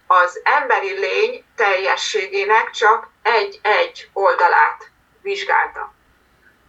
az 0.07 0.41
emberi 0.45 0.99
lény 0.99 1.45
teljességének 1.57 2.71
csak 2.71 3.09
egy-egy 3.23 4.11
oldalát 4.13 4.91
vizsgálta 5.23 5.97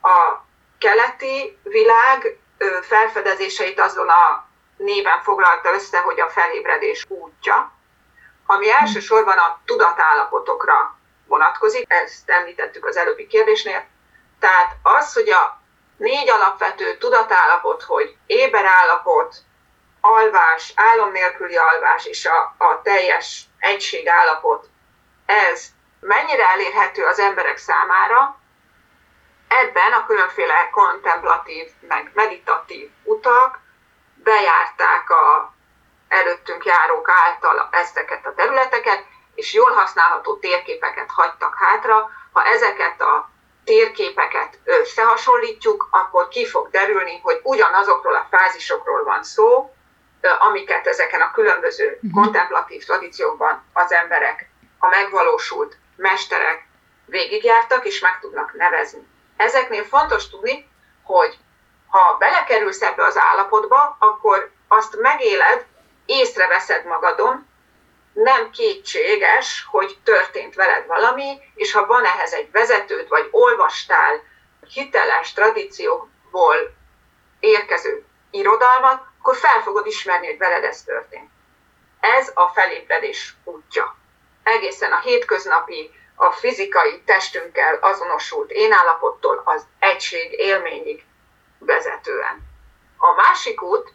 a 0.01 0.45
keleti 0.77 1.59
világ 1.63 2.39
felfedezéseit 2.81 3.79
azon 3.79 4.09
a 4.09 4.47
néven 4.77 5.21
foglalta 5.21 5.73
össze, 5.73 5.99
hogy 5.99 6.19
a 6.19 6.29
felébredés 6.29 7.05
útja, 7.07 7.71
ami 8.45 8.71
elsősorban 8.71 9.37
a 9.37 9.59
tudatállapotokra 9.65 10.97
vonatkozik, 11.27 11.93
ezt 11.93 12.29
említettük 12.29 12.85
az 12.85 12.97
előbbi 12.97 13.27
kérdésnél. 13.27 13.85
Tehát 14.39 14.75
az, 14.83 15.13
hogy 15.13 15.29
a 15.29 15.58
négy 15.99 16.29
alapvető 16.29 16.97
tudatállapot, 16.97 17.83
hogy 17.83 18.15
éber 18.25 18.65
állapot, 18.65 19.35
alvás, 20.01 20.73
álom 20.75 21.11
nélküli 21.11 21.55
alvás 21.55 22.05
és 22.05 22.25
a, 22.25 22.55
a 22.57 22.81
teljes 22.81 23.43
egységállapot, 23.57 24.67
ez 25.25 25.65
mennyire 25.99 26.45
elérhető 26.47 27.05
az 27.05 27.19
emberek 27.19 27.57
számára, 27.57 28.39
ebben 29.47 29.91
a 29.93 30.05
különféle 30.05 30.69
kontemplatív, 30.71 31.67
meg 31.87 32.11
meditatív 32.13 32.89
utak 33.03 33.59
bejárták 34.15 35.09
a 35.09 35.53
előttünk 36.07 36.65
járók 36.65 37.09
által 37.09 37.69
ezeket 37.71 38.25
a 38.25 38.33
területeket, 38.33 39.05
és 39.35 39.53
jól 39.53 39.71
használható 39.71 40.37
térképeket 40.37 41.09
hagytak 41.11 41.55
hátra. 41.57 42.09
Ha 42.31 42.45
ezeket 42.45 43.01
a 43.01 43.28
térképeket 43.69 44.59
összehasonlítjuk, 44.63 45.87
akkor 45.91 46.27
ki 46.27 46.45
fog 46.45 46.69
derülni, 46.69 47.19
hogy 47.23 47.39
ugyanazokról 47.43 48.15
a 48.15 48.27
fázisokról 48.31 49.03
van 49.03 49.23
szó, 49.23 49.73
amiket 50.39 50.87
ezeken 50.87 51.21
a 51.21 51.31
különböző 51.31 51.85
uh-huh. 52.01 52.23
kontemplatív 52.23 52.85
tradíciókban 52.85 53.63
az 53.73 53.91
emberek, 53.91 54.49
a 54.79 54.87
megvalósult 54.87 55.77
mesterek 55.95 56.67
végigjártak, 57.05 57.85
és 57.85 57.99
meg 57.99 58.19
tudnak 58.19 58.53
nevezni. 58.53 59.07
Ezeknél 59.37 59.83
fontos 59.83 60.29
tudni, 60.29 60.69
hogy 61.03 61.37
ha 61.87 62.15
belekerülsz 62.19 62.81
ebbe 62.81 63.03
az 63.03 63.17
állapotba, 63.17 63.97
akkor 63.99 64.51
azt 64.67 64.95
megéled, 65.01 65.65
észreveszed 66.05 66.85
magadon, 66.85 67.48
nem 68.23 68.49
kétséges, 68.49 69.65
hogy 69.69 69.97
történt 70.03 70.55
veled 70.55 70.85
valami, 70.85 71.41
és 71.55 71.71
ha 71.71 71.85
van 71.85 72.05
ehhez 72.05 72.33
egy 72.33 72.51
vezetőd, 72.51 73.07
vagy 73.07 73.27
olvastál 73.31 74.23
hiteles 74.73 75.33
tradíciókból 75.33 76.55
érkező 77.39 78.05
irodalmat, 78.31 79.03
akkor 79.19 79.35
fel 79.35 79.61
fogod 79.61 79.85
ismerni, 79.85 80.27
hogy 80.27 80.37
veled 80.37 80.63
ez 80.63 80.83
történt. 80.83 81.29
Ez 81.99 82.31
a 82.33 82.47
felébredés 82.47 83.35
útja. 83.43 83.95
Egészen 84.43 84.91
a 84.91 84.99
hétköznapi 84.99 85.91
a 86.15 86.31
fizikai 86.31 87.01
testünkkel 87.05 87.75
azonosult 87.81 88.51
énállapottól 88.51 89.41
az 89.45 89.65
egység 89.79 90.31
élményig 90.31 91.05
vezetően. 91.59 92.41
A 92.97 93.13
másik 93.13 93.61
út 93.61 93.93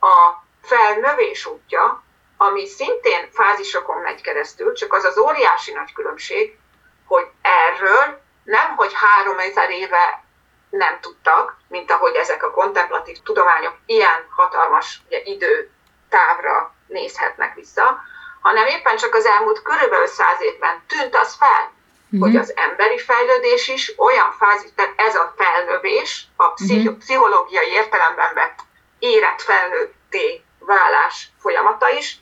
a 0.00 0.32
felnövés 0.62 1.46
útja, 1.46 2.04
ami 2.36 2.66
szintén 2.66 3.28
fázisokon 3.32 3.96
megy 3.96 4.20
keresztül, 4.20 4.72
csak 4.72 4.92
az 4.92 5.04
az 5.04 5.18
óriási 5.18 5.72
nagy 5.72 5.92
különbség, 5.92 6.58
hogy 7.06 7.26
erről 7.42 8.20
nem, 8.44 8.76
hogy 8.76 8.92
három 8.94 9.38
ezer 9.38 9.70
éve 9.70 10.24
nem 10.70 11.00
tudtak, 11.00 11.56
mint 11.68 11.90
ahogy 11.90 12.14
ezek 12.14 12.42
a 12.42 12.50
kontemplatív 12.50 13.16
tudományok 13.22 13.74
ilyen 13.86 14.26
hatalmas 14.30 15.00
ugye, 15.06 15.22
időtávra 15.24 16.74
nézhetnek 16.86 17.54
vissza, 17.54 18.00
hanem 18.40 18.66
éppen 18.66 18.96
csak 18.96 19.14
az 19.14 19.26
elmúlt 19.26 19.62
körülbelül 19.62 20.06
száz 20.06 20.40
évben 20.40 20.82
tűnt 20.86 21.16
az 21.16 21.34
fel, 21.34 21.72
uh-huh. 22.04 22.20
hogy 22.20 22.36
az 22.36 22.52
emberi 22.56 22.98
fejlődés 22.98 23.68
is 23.68 23.92
olyan 23.96 24.32
fázis, 24.38 24.70
tehát 24.74 24.92
ez 24.96 25.14
a 25.14 25.34
felnövés, 25.36 26.26
a 26.36 26.52
pszichi- 26.52 26.78
uh-huh. 26.78 26.98
pszichológiai 26.98 27.70
értelemben 27.70 28.34
vett 28.34 28.58
érett 28.98 29.42
felnőtté 29.42 30.44
válás 30.58 31.28
folyamata 31.38 31.90
is 31.90 32.18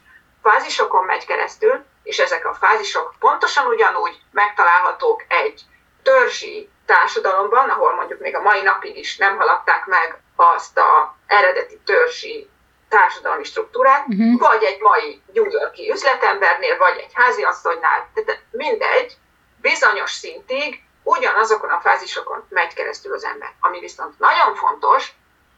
fázisokon 0.48 1.04
megy 1.04 1.26
keresztül, 1.26 1.84
és 2.02 2.18
ezek 2.18 2.46
a 2.46 2.54
fázisok 2.54 3.14
pontosan 3.18 3.66
ugyanúgy 3.66 4.20
megtalálhatók 4.30 5.24
egy 5.28 5.60
törzsi 6.02 6.68
társadalomban, 6.86 7.68
ahol 7.68 7.94
mondjuk 7.94 8.20
még 8.20 8.36
a 8.36 8.42
mai 8.42 8.62
napig 8.62 8.96
is 8.96 9.16
nem 9.16 9.36
haladták 9.36 9.86
meg 9.86 10.20
azt 10.36 10.78
a 10.78 11.16
eredeti 11.26 11.80
törzsi 11.84 12.48
társadalmi 12.88 13.44
struktúrát, 13.44 14.06
uh-huh. 14.06 14.38
vagy 14.38 14.62
egy 14.62 14.80
mai 14.80 15.22
New 15.32 15.50
Yorki 15.50 15.90
üzletembernél, 15.90 16.76
vagy 16.76 16.98
egy 16.98 17.12
háziasszonynál, 17.14 18.08
tehát 18.14 18.42
mindegy, 18.50 19.16
bizonyos 19.60 20.10
szintig 20.10 20.82
ugyanazokon 21.02 21.70
a 21.70 21.80
fázisokon 21.80 22.46
megy 22.48 22.74
keresztül 22.74 23.12
az 23.12 23.24
ember. 23.24 23.52
Ami 23.60 23.78
viszont 23.80 24.18
nagyon 24.18 24.54
fontos, 24.54 25.12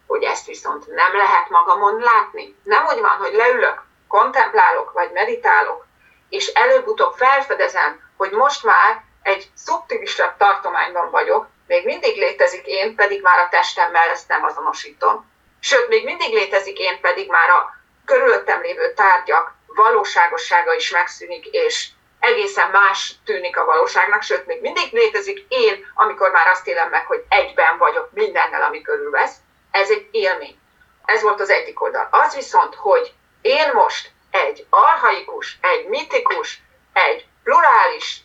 hogy 0.06 0.22
ezt 0.22 0.46
viszont 0.46 0.86
nem 0.86 1.16
lehet 1.16 1.48
magamon 1.48 2.00
látni. 2.00 2.56
Nem 2.62 2.86
úgy 2.86 3.00
van, 3.00 3.16
hogy 3.18 3.32
leülök, 3.32 3.82
kontemplálok, 4.08 4.92
vagy 4.92 5.10
meditálok, 5.12 5.86
és 6.28 6.46
előbb-utóbb 6.46 7.14
felfedezem, 7.14 8.00
hogy 8.16 8.30
most 8.30 8.64
már 8.64 9.02
egy 9.22 9.50
szubtilisebb 9.54 10.36
tartományban 10.36 11.10
vagyok, 11.10 11.46
még 11.66 11.84
mindig 11.84 12.16
létezik 12.16 12.66
én, 12.66 12.94
pedig 12.94 13.22
már 13.22 13.38
a 13.38 13.48
testemmel 13.48 14.08
ezt 14.08 14.28
nem 14.28 14.44
azonosítom. 14.44 15.30
Sőt, 15.60 15.88
még 15.88 16.04
mindig 16.04 16.32
létezik 16.32 16.78
én, 16.78 17.00
pedig 17.00 17.30
már 17.30 17.50
a 17.50 17.74
körülöttem 18.04 18.60
lévő 18.60 18.92
tárgyak 18.92 19.54
valóságossága 19.66 20.74
is 20.74 20.90
megszűnik, 20.90 21.46
és 21.46 21.88
egészen 22.20 22.70
más 22.70 23.14
tűnik 23.24 23.56
a 23.56 23.64
valóságnak, 23.64 24.22
sőt, 24.22 24.46
még 24.46 24.60
mindig 24.60 24.92
létezik 24.92 25.44
én, 25.48 25.86
amikor 25.94 26.30
már 26.30 26.46
azt 26.46 26.66
élem 26.66 26.88
meg, 26.88 27.06
hogy 27.06 27.24
egyben 27.28 27.78
vagyok 27.78 28.08
mindennel, 28.12 28.62
ami 28.62 28.82
körülvesz. 28.82 29.34
Ez 29.70 29.90
egy 29.90 30.08
élmény. 30.10 30.58
Ez 31.04 31.22
volt 31.22 31.40
az 31.40 31.50
egyik 31.50 31.82
oldal. 31.82 32.08
Az 32.10 32.34
viszont, 32.34 32.74
hogy 32.74 33.12
én 33.46 33.72
most 33.72 34.10
egy 34.30 34.66
arhaikus, 34.70 35.58
egy 35.60 35.88
mitikus, 35.88 36.62
egy 36.92 37.26
plurális 37.42 38.20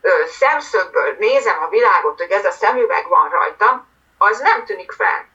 ö, 0.00 0.10
szemszögből 0.26 1.16
nézem 1.18 1.62
a 1.62 1.68
világot, 1.68 2.18
hogy 2.18 2.30
ez 2.30 2.44
a 2.44 2.50
szemüveg 2.50 3.08
van 3.08 3.28
rajtam, 3.28 3.86
az 4.18 4.40
nem 4.40 4.64
tűnik 4.64 4.92
fel. 4.92 5.28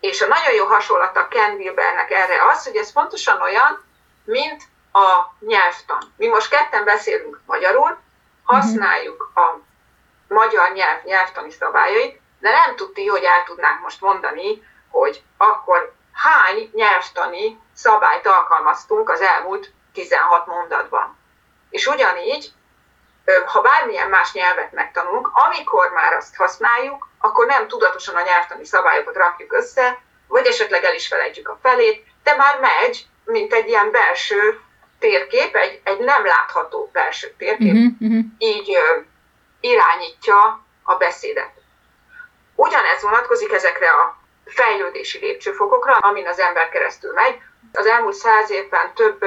És 0.00 0.20
a 0.22 0.26
nagyon 0.26 0.54
jó 0.54 0.64
hasonlat 0.64 1.16
a 1.16 1.28
Ken 1.28 1.54
Wilbernek 1.54 2.10
erre 2.10 2.44
az, 2.52 2.64
hogy 2.64 2.76
ez 2.76 2.92
pontosan 2.92 3.40
olyan, 3.40 3.84
mint 4.24 4.62
a 4.92 5.34
nyelvtan. 5.40 6.14
Mi 6.16 6.26
most 6.26 6.50
ketten 6.50 6.84
beszélünk 6.84 7.40
magyarul, 7.46 7.98
használjuk 8.44 9.30
a 9.34 9.58
magyar 10.28 10.72
nyelv 10.72 11.04
nyelvtani 11.04 11.50
szabályait, 11.50 12.20
de 12.40 12.50
nem 12.50 12.76
tudti, 12.76 13.06
hogy 13.06 13.22
el 13.22 13.44
tudnánk 13.44 13.80
most 13.80 14.00
mondani, 14.00 14.62
hogy 14.90 15.22
akkor 15.36 15.94
hány 16.14 16.70
nyelvtani 16.72 17.58
szabályt 17.74 18.26
alkalmaztunk 18.26 19.10
az 19.10 19.20
elmúlt 19.20 19.72
16 19.92 20.46
mondatban. 20.46 21.16
És 21.70 21.86
ugyanígy, 21.86 22.52
ha 23.46 23.60
bármilyen 23.60 24.08
más 24.08 24.32
nyelvet 24.32 24.72
megtanulunk, 24.72 25.30
amikor 25.32 25.90
már 25.90 26.12
azt 26.12 26.36
használjuk, 26.36 27.08
akkor 27.18 27.46
nem 27.46 27.68
tudatosan 27.68 28.14
a 28.14 28.22
nyelvtani 28.22 28.64
szabályokat 28.64 29.16
rakjuk 29.16 29.52
össze, 29.52 29.98
vagy 30.28 30.46
esetleg 30.46 30.84
el 30.84 30.94
is 30.94 31.06
felejtjük 31.06 31.48
a 31.48 31.58
felét, 31.62 32.06
de 32.22 32.34
már 32.36 32.58
megy, 32.60 33.06
mint 33.24 33.52
egy 33.52 33.68
ilyen 33.68 33.90
belső 33.90 34.60
térkép, 34.98 35.56
egy, 35.56 35.80
egy 35.84 35.98
nem 35.98 36.24
látható 36.24 36.90
belső 36.92 37.34
térkép, 37.38 37.72
uh-huh, 37.72 37.92
uh-huh. 38.00 38.24
így 38.38 38.74
ö, 38.74 39.00
irányítja 39.60 40.64
a 40.82 40.94
beszédet. 40.94 41.52
Ugyanez 42.54 43.02
vonatkozik 43.02 43.52
ezekre 43.52 43.90
a 43.90 44.23
fejlődési 44.46 45.18
lépcsőfokokra, 45.18 45.96
amin 45.96 46.26
az 46.26 46.38
ember 46.38 46.68
keresztül 46.68 47.12
megy. 47.12 47.38
Az 47.72 47.86
elmúlt 47.86 48.14
száz 48.14 48.50
évben 48.50 48.94
több 48.94 49.24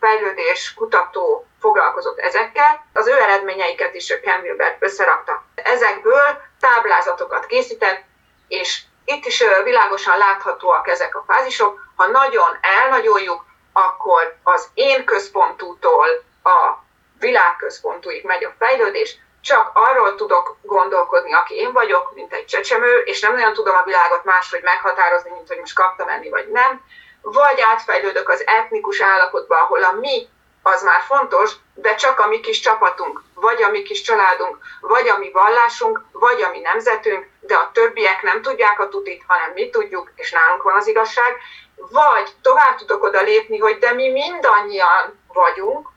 fejlődés 0.00 0.74
kutató 0.74 1.46
foglalkozott 1.60 2.18
ezekkel, 2.18 2.84
az 2.92 3.06
ő 3.06 3.20
eredményeiket 3.20 3.94
is 3.94 4.20
Ken 4.22 4.40
Wilber 4.40 4.76
összerakta. 4.80 5.44
Ezekből 5.54 6.42
táblázatokat 6.60 7.46
készített, 7.46 8.02
és 8.48 8.82
itt 9.04 9.24
is 9.24 9.44
világosan 9.64 10.18
láthatóak 10.18 10.88
ezek 10.88 11.16
a 11.16 11.24
fázisok. 11.26 11.80
Ha 11.96 12.06
nagyon 12.06 12.58
elnagyoljuk, 12.60 13.44
akkor 13.72 14.36
az 14.42 14.68
én 14.74 15.04
központútól 15.04 16.06
a 16.42 16.74
világközpontúig 17.18 18.24
megy 18.24 18.44
a 18.44 18.54
fejlődés, 18.58 19.16
csak 19.40 19.70
arról 19.74 20.14
tudok 20.14 20.56
gondolkodni, 20.62 21.32
aki 21.32 21.54
én 21.54 21.72
vagyok, 21.72 22.14
mint 22.14 22.32
egy 22.32 22.44
csecsemő, 22.44 22.98
és 22.98 23.20
nem 23.20 23.34
olyan 23.34 23.52
tudom 23.52 23.76
a 23.76 23.84
világot 23.84 24.24
máshogy 24.24 24.62
meghatározni, 24.62 25.30
mint 25.30 25.48
hogy 25.48 25.58
most 25.58 25.74
kaptam 25.74 26.08
enni, 26.08 26.28
vagy 26.28 26.48
nem, 26.48 26.80
vagy 27.22 27.60
átfejlődök 27.60 28.28
az 28.28 28.46
etnikus 28.46 29.00
állapotba, 29.00 29.56
ahol 29.56 29.84
a 29.84 29.92
mi 29.92 30.28
az 30.62 30.82
már 30.82 31.00
fontos, 31.00 31.52
de 31.74 31.94
csak 31.94 32.20
a 32.20 32.26
mi 32.26 32.40
kis 32.40 32.60
csapatunk, 32.60 33.22
vagy 33.34 33.62
a 33.62 33.68
mi 33.68 33.82
kis 33.82 34.00
családunk, 34.02 34.58
vagy 34.80 35.08
a 35.08 35.18
mi 35.18 35.30
vallásunk, 35.30 36.04
vagy 36.12 36.42
a 36.42 36.50
mi 36.50 36.60
nemzetünk, 36.60 37.26
de 37.40 37.54
a 37.54 37.70
többiek 37.72 38.22
nem 38.22 38.42
tudják 38.42 38.80
a 38.80 38.88
tutit, 38.88 39.24
hanem 39.26 39.50
mi 39.52 39.70
tudjuk, 39.70 40.12
és 40.14 40.30
nálunk 40.30 40.62
van 40.62 40.76
az 40.76 40.86
igazság, 40.86 41.36
vagy 41.76 42.30
tovább 42.42 42.76
tudok 42.76 43.02
oda 43.02 43.20
lépni, 43.20 43.58
hogy 43.58 43.78
de 43.78 43.92
mi 43.92 44.08
mindannyian 44.08 45.24
vagyunk 45.26 45.88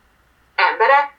emberek, 0.56 1.12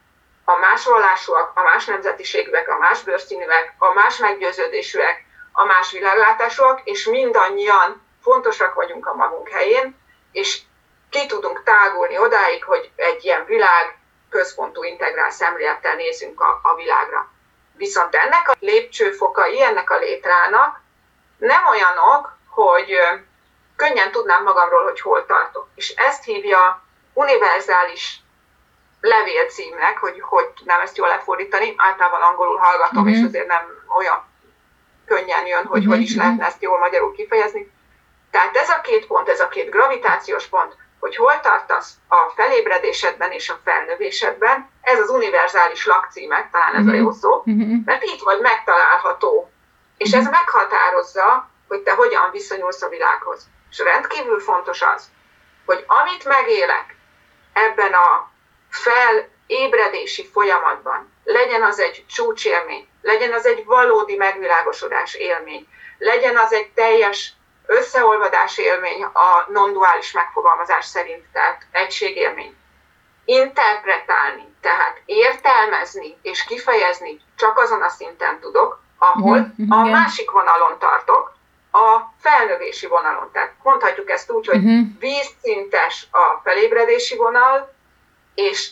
a 0.44 0.56
más 0.56 0.84
vallásúak, 0.84 1.52
a 1.54 1.62
más 1.62 1.84
nemzetiségűek, 1.84 2.68
a 2.68 2.78
más 2.78 3.02
bőrszínűek, 3.02 3.74
a 3.78 3.92
más 3.92 4.16
meggyőződésűek, 4.16 5.24
a 5.52 5.64
más 5.64 5.92
világlátásúak, 5.92 6.80
és 6.84 7.06
mindannyian 7.06 8.02
fontosak 8.22 8.74
vagyunk 8.74 9.06
a 9.06 9.14
magunk 9.14 9.48
helyén, 9.48 9.98
és 10.32 10.60
ki 11.10 11.26
tudunk 11.26 11.62
tágulni 11.62 12.18
odáig, 12.18 12.64
hogy 12.64 12.90
egy 12.96 13.24
ilyen 13.24 13.44
világ 13.44 13.98
központú 14.30 14.82
integrál 14.82 15.30
szemlélettel 15.30 15.94
nézünk 15.94 16.40
a, 16.40 16.60
a 16.62 16.74
világra. 16.74 17.30
Viszont 17.76 18.14
ennek 18.14 18.48
a 18.48 18.56
lépcsőfokai, 18.60 19.62
ennek 19.62 19.90
a 19.90 19.98
létrának 19.98 20.80
nem 21.38 21.66
olyanok, 21.66 22.36
hogy 22.48 22.98
könnyen 23.76 24.10
tudnám 24.10 24.42
magamról, 24.42 24.82
hogy 24.82 25.00
hol 25.00 25.26
tartok. 25.26 25.68
És 25.74 25.88
ezt 25.90 26.24
hívja 26.24 26.82
univerzális 27.12 28.23
levélcímnek, 29.04 29.98
hogy 29.98 30.20
hogy 30.20 30.46
tudnám 30.46 30.80
ezt 30.80 30.96
jól 30.96 31.08
lefordítani. 31.08 31.74
Általában 31.76 32.20
angolul 32.20 32.56
hallgatom, 32.56 33.02
mm-hmm. 33.02 33.12
és 33.12 33.18
mhm. 33.18 33.26
azért 33.26 33.46
nem 33.46 33.62
olyan 33.96 34.24
könnyen 35.06 35.46
jön, 35.46 35.64
hogy 35.64 35.80
mm-hmm. 35.80 35.90
hogy 35.90 36.00
is 36.00 36.10
mhm. 36.10 36.18
lehetne 36.18 36.46
ezt 36.46 36.62
jól 36.62 36.78
magyarul 36.78 37.12
kifejezni. 37.12 37.72
Tehát 38.30 38.56
ez 38.56 38.68
a 38.68 38.80
két 38.80 39.06
pont, 39.06 39.28
ez 39.28 39.40
a 39.40 39.48
két 39.48 39.70
gravitációs 39.70 40.46
pont, 40.46 40.76
hogy 41.00 41.16
hol 41.16 41.40
tartasz 41.40 41.92
a 42.08 42.32
felébredésedben 42.34 43.30
és 43.30 43.50
a 43.50 43.60
felnövésedben, 43.64 44.70
ez 44.80 45.00
az 45.00 45.08
univerzális 45.08 45.86
lakcímek, 45.86 46.50
talán 46.50 46.74
ez 46.74 46.86
a 46.86 46.92
jó 46.92 47.10
szó, 47.12 47.42
mm-hmm. 47.50 47.76
mert 47.84 48.02
itt 48.02 48.22
vagy 48.22 48.40
megtalálható. 48.40 49.50
És 49.96 50.12
ez 50.12 50.28
meghatározza, 50.28 51.50
hogy 51.68 51.80
te 51.80 51.92
hogyan 51.94 52.30
viszonyulsz 52.30 52.82
a 52.82 52.88
világhoz. 52.88 53.48
És 53.70 53.78
rendkívül 53.78 54.40
fontos 54.40 54.82
az, 54.82 55.10
hogy 55.66 55.84
amit 55.86 56.24
megélek 56.24 56.96
ebben 57.52 57.92
a 57.92 58.32
felébredési 58.74 60.26
folyamatban, 60.32 61.12
legyen 61.24 61.62
az 61.62 61.80
egy 61.80 62.04
csúcsélmény, 62.08 62.88
legyen 63.02 63.32
az 63.32 63.46
egy 63.46 63.64
valódi 63.64 64.16
megvilágosodás 64.16 65.14
élmény, 65.14 65.68
legyen 65.98 66.36
az 66.36 66.52
egy 66.52 66.68
teljes 66.68 67.32
összeolvadás 67.66 68.58
élmény 68.58 69.02
a 69.02 69.46
non-duális 69.48 70.12
megfogalmazás 70.12 70.84
szerint, 70.84 71.24
tehát 71.32 71.66
egységélmény. 71.70 72.56
Interpretálni, 73.24 74.54
tehát 74.60 75.00
értelmezni 75.04 76.16
és 76.22 76.44
kifejezni 76.44 77.20
csak 77.36 77.58
azon 77.58 77.82
a 77.82 77.88
szinten 77.88 78.40
tudok, 78.40 78.82
ahol 78.98 79.54
uh-huh, 79.58 79.78
a 79.78 79.84
másik 79.84 80.30
vonalon 80.30 80.78
tartok, 80.78 81.32
a 81.72 82.00
felnövési 82.20 82.86
vonalon. 82.86 83.30
Tehát 83.32 83.52
mondhatjuk 83.62 84.10
ezt 84.10 84.30
úgy, 84.30 84.46
hogy 84.46 84.56
uh-huh. 84.56 84.86
vízszintes 84.98 86.06
a 86.10 86.40
felébredési 86.44 87.16
vonal, 87.16 87.73
és 88.34 88.70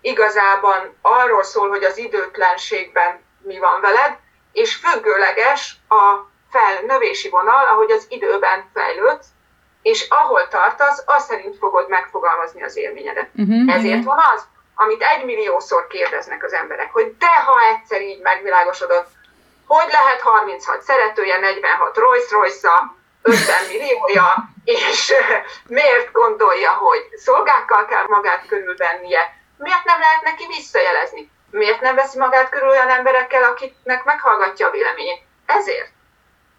igazában 0.00 0.98
arról 1.02 1.42
szól, 1.42 1.68
hogy 1.68 1.84
az 1.84 1.98
időtlenségben 1.98 3.24
mi 3.42 3.58
van 3.58 3.80
veled, 3.80 4.18
és 4.52 4.74
függőleges 4.74 5.76
a 5.88 6.28
felnövési 6.50 7.28
vonal, 7.28 7.66
ahogy 7.66 7.90
az 7.90 8.06
időben 8.08 8.70
fejlődsz, 8.74 9.26
és 9.82 10.06
ahol 10.08 10.48
tartasz, 10.48 11.02
az 11.06 11.24
szerint 11.24 11.56
fogod 11.56 11.88
megfogalmazni 11.88 12.62
az 12.62 12.76
élményedet. 12.76 13.28
Uh-huh, 13.34 13.74
Ezért 13.74 13.98
uh-huh. 13.98 14.14
van 14.14 14.24
az, 14.34 14.46
amit 14.74 15.02
egymilliószor 15.02 15.86
kérdeznek 15.86 16.44
az 16.44 16.52
emberek, 16.52 16.92
hogy 16.92 17.16
de 17.18 17.34
ha 17.46 17.60
egyszer 17.60 18.02
így 18.02 18.20
megvilágosodott, 18.20 19.08
hogy 19.66 19.88
lehet 19.90 20.20
36 20.20 20.82
szeretője, 20.82 21.38
46 21.38 21.96
Rolls-Royce-a, 21.96 22.70
50 22.72 22.99
milliója, 23.68 24.34
és 24.64 25.12
miért 25.66 26.12
gondolja, 26.12 26.70
hogy 26.70 27.08
szolgákkal 27.16 27.84
kell 27.86 28.04
magát 28.06 28.46
körülvennie, 28.46 29.38
miért 29.56 29.84
nem 29.84 30.00
lehet 30.00 30.22
neki 30.22 30.46
visszajelezni? 30.46 31.30
Miért 31.50 31.80
nem 31.80 31.94
veszi 31.94 32.18
magát 32.18 32.48
körül 32.48 32.68
olyan 32.68 32.88
emberekkel, 32.88 33.42
akiknek 33.42 34.04
meghallgatja 34.04 34.66
a 34.66 34.70
véleményét? 34.70 35.22
Ezért. 35.46 35.90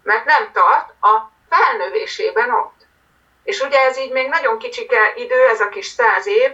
Mert 0.02 0.24
nem 0.24 0.52
tart 0.52 0.90
a 1.00 1.30
felnövésében 1.50 2.50
ott. 2.50 2.80
És 3.42 3.60
ugye 3.60 3.80
ez 3.80 3.98
így 3.98 4.12
még 4.12 4.28
nagyon 4.28 4.58
kicsike 4.58 5.12
idő, 5.16 5.48
ez 5.48 5.60
a 5.60 5.68
kis 5.68 5.86
száz 5.86 6.26
év, 6.26 6.50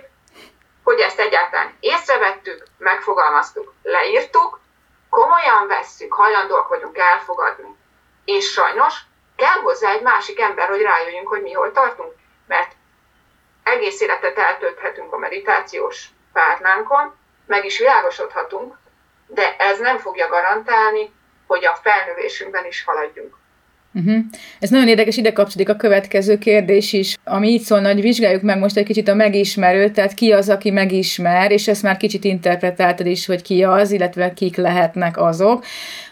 hogy 0.85 1.01
ezt 1.01 1.19
egyáltalán 1.19 1.77
észrevettük, 1.81 2.67
megfogalmaztuk, 2.79 3.73
leírtuk, 3.83 4.61
komolyan 5.11 5.67
vesszük, 5.67 6.13
hajlandóak 6.13 6.69
vagyunk 6.69 6.99
elfogadni. 6.99 7.77
És 8.25 8.53
sajnos 8.53 8.95
kell 9.39 9.61
hozzá 9.63 9.91
egy 9.91 10.03
másik 10.03 10.41
ember, 10.41 10.69
hogy 10.69 10.81
rájöjjünk, 10.81 11.29
hogy 11.29 11.43
mi 11.43 11.53
hol 11.53 11.73
tartunk. 11.73 12.15
Mert 12.47 12.73
egész 13.63 14.01
életet 14.01 14.39
eltölthetünk 14.39 15.13
a 15.13 15.19
meditációs 15.19 16.07
párnánkon, 16.33 17.17
meg 17.47 17.65
is 17.65 17.79
világosodhatunk, 17.79 18.77
de 19.27 19.57
ez 19.57 19.79
nem 19.79 19.99
fogja 19.99 20.29
garantálni, 20.29 21.13
hogy 21.47 21.65
a 21.65 21.75
felnövésünkben 21.75 22.67
is 22.67 22.85
haladjunk. 22.85 23.37
Uh-huh. 23.99 24.25
Ez 24.61 24.71
nagyon 24.71 24.89
érdekes, 24.89 25.17
ide 25.17 25.33
kapcsolódik 25.33 25.75
a 25.75 25.77
következő 25.77 26.39
kérdés 26.39 26.93
is, 26.93 27.17
ami 27.25 27.49
így 27.49 27.61
szólna, 27.61 27.93
hogy 27.93 28.01
vizsgáljuk 28.01 28.43
meg 28.43 28.59
most 28.59 28.77
egy 28.77 28.85
kicsit 28.85 29.09
a 29.09 29.15
megismerőt, 29.15 29.93
tehát 29.93 30.15
ki 30.15 30.33
az, 30.33 30.49
aki 30.49 30.71
megismer, 30.71 31.51
és 31.51 31.69
ezt 31.69 31.83
már 31.83 31.97
kicsit 31.97 32.25
interpretáltad 32.25 33.07
is, 33.07 33.27
hogy 33.27 33.43
ki 33.43 33.65
az, 33.65 33.91
illetve 33.91 34.33
kik 34.33 34.57
lehetnek 34.57 35.17
azok. 35.17 35.65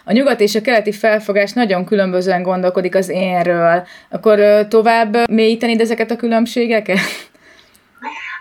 A 0.05 0.11
nyugat 0.11 0.39
és 0.39 0.55
a 0.55 0.61
keleti 0.61 0.91
felfogás 0.91 1.53
nagyon 1.53 1.85
különbözően 1.85 2.43
gondolkodik 2.43 2.95
az 2.95 3.09
énről. 3.09 3.87
Akkor 4.09 4.67
tovább 4.67 5.29
mélyíteni 5.29 5.79
ezeket 5.79 6.11
a 6.11 6.15
különbségeket? 6.15 6.97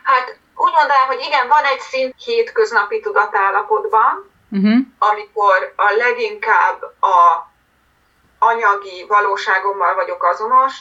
Hát 0.02 0.38
úgy 0.56 0.72
mondanám, 0.78 1.06
hogy 1.06 1.22
igen, 1.26 1.48
van 1.48 1.64
egy 1.72 1.80
szint 1.90 2.14
hétköznapi 2.24 3.00
tudatállapotban, 3.00 4.30
uh-huh. 4.50 4.78
amikor 4.98 5.59
a 5.76 5.88
leginkább 6.04 6.78
a 7.00 7.16
anyagi 8.46 9.04
valóságommal 9.09 9.94
vagyok 9.94 10.24
azonos, 10.24 10.74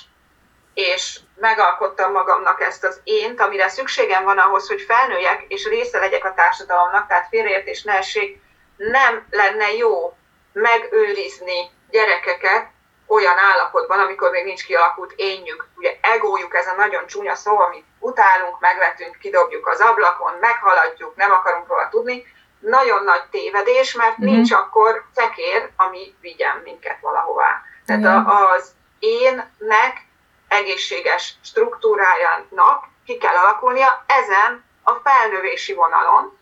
és 0.74 1.20
megalkottam 1.36 2.12
magamnak 2.12 2.62
ezt 2.62 2.84
az 2.84 3.02
ént, 3.04 3.40
amire 3.42 3.70
szükségem 3.70 4.24
van 4.24 4.38
ahhoz, 4.38 4.68
hogy 4.68 4.82
felnőjek, 4.82 5.46
és 5.48 5.66
része 5.66 6.00
legyek 6.00 6.26
a 6.26 6.34
társadalomnak, 6.34 7.08
tehát 7.08 7.28
félreértés 7.30 7.84
ne 7.84 7.94
essék, 7.94 8.42
nem 8.78 9.28
lenne 9.30 9.74
jó 9.74 10.18
megőrizni 10.54 11.70
gyerekeket 11.90 12.68
olyan 13.08 13.38
állapotban, 13.38 14.00
amikor 14.00 14.32
még 14.32 14.44
nincs 14.44 14.66
kialakult 14.66 15.14
énjük. 15.16 15.68
Ugye 15.76 15.98
egójuk 16.02 16.56
ez 16.56 16.68
a 16.68 16.76
nagyon 16.76 17.08
csúnya 17.08 17.36
szó, 17.36 17.60
amit 17.60 17.86
utálunk, 18.00 18.60
megvetünk, 18.60 19.18
kidobjuk 19.20 19.68
az 19.68 19.80
ablakon, 19.80 20.34
meghaladjuk, 20.40 21.16
nem 21.16 21.32
akarunk 21.32 21.68
róla 21.68 21.90
tudni, 21.90 22.26
nagyon 22.60 23.04
nagy 23.04 23.24
tévedés, 23.32 23.94
mert 23.94 24.20
mm-hmm. 24.20 24.34
nincs 24.34 24.52
akkor 24.52 25.06
szekér, 25.16 25.70
ami 25.76 26.16
vigyen 26.22 26.62
minket 26.64 27.00
valahová. 27.02 27.62
Tehát 27.86 28.02
mm-hmm. 28.02 28.26
az 28.26 28.74
énnek 29.00 30.08
egészséges 30.48 31.34
struktúrájának 31.44 32.88
ki 33.06 33.18
kell 33.18 33.36
alakulnia 33.36 34.04
ezen 34.08 34.64
a 34.84 34.94
felnövési 34.94 35.74
vonalon, 35.74 36.38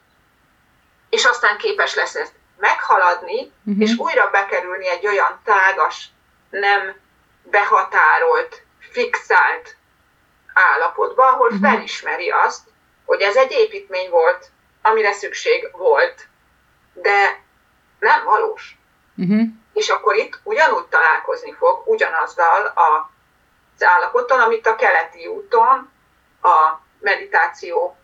és 1.10 1.26
aztán 1.26 1.58
képes 1.58 1.96
lesz 1.96 2.16
ezt 2.16 2.34
meghaladni, 2.58 3.52
uh-huh. 3.66 3.82
és 3.84 3.98
újra 3.98 4.30
bekerülni 4.30 4.90
egy 4.90 5.08
olyan 5.08 5.40
tágas, 5.44 6.10
nem 6.50 6.96
behatárolt, 7.44 8.64
fixált 8.80 9.76
állapotba, 10.54 11.28
ahol 11.28 11.48
uh-huh. 11.48 11.70
felismeri 11.70 12.30
azt, 12.30 12.62
hogy 13.06 13.22
ez 13.22 13.36
egy 13.36 13.52
építmény 13.52 14.10
volt, 14.10 14.52
amire 14.84 15.12
szükség 15.14 15.70
volt, 15.72 16.28
de 16.94 17.42
nem 18.00 18.24
valós. 18.24 18.78
Uh-huh. 19.16 19.42
És 19.74 19.90
akkor 19.90 20.16
itt 20.16 20.40
ugyanúgy 20.44 20.86
találkozni 20.86 21.54
fog, 21.54 21.82
ugyanazzal 21.86 22.66
a, 22.66 23.10
az 23.76 23.84
állapottal, 23.84 24.42
amit 24.42 24.68
a 24.68 24.76
keleti 24.76 25.28
úton 25.28 25.92
a 26.42 26.80
meditáció 27.00 27.98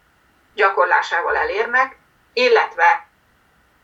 gyakorlásával 0.54 1.36
elérnek, 1.36 1.98
illetve 2.34 3.08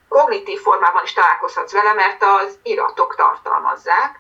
kognitív 0.08 0.60
formában 0.60 1.04
is 1.04 1.14
találkozhatsz 1.14 1.72
vele, 1.72 1.94
mert 1.94 2.24
az 2.24 2.60
iratok 2.64 3.16
tartalmazzák, 3.16 4.20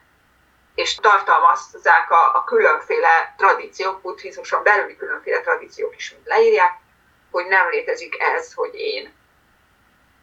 és 0.75 0.95
tartalmazzák 0.95 2.11
a, 2.11 2.35
a 2.35 2.43
különféle 2.43 3.33
tradíciók, 3.37 4.01
buddhizmuson 4.01 4.63
belüli 4.63 4.95
különféle 4.95 5.41
tradíciók 5.41 5.95
is 5.95 6.11
mind 6.11 6.25
leírják, 6.25 6.79
hogy 7.35 7.47
nem 7.47 7.69
létezik 7.69 8.19
ez, 8.19 8.53
hogy 8.53 8.75
én. 8.75 9.13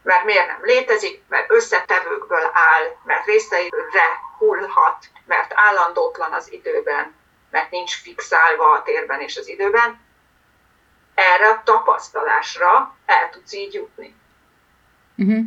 Mert 0.03 0.25
miért 0.25 0.47
nem 0.47 0.61
létezik? 0.63 1.23
Mert 1.29 1.51
összetevőkből 1.51 2.51
áll, 2.53 2.97
mert 3.05 3.27
részeire 3.27 4.21
hullhat, 4.39 5.07
mert 5.27 5.53
állandótlan 5.55 6.33
az 6.33 6.53
időben, 6.53 7.15
mert 7.51 7.71
nincs 7.71 8.03
fixálva 8.03 8.71
a 8.71 8.83
térben 8.83 9.21
és 9.21 9.37
az 9.37 9.49
időben. 9.49 10.01
Erre 11.15 11.49
a 11.49 11.63
tapasztalásra 11.65 12.97
el 13.07 13.31
tudsz 13.31 13.53
így 13.53 13.75
jutni. 13.75 14.17
Uh-huh. 15.17 15.45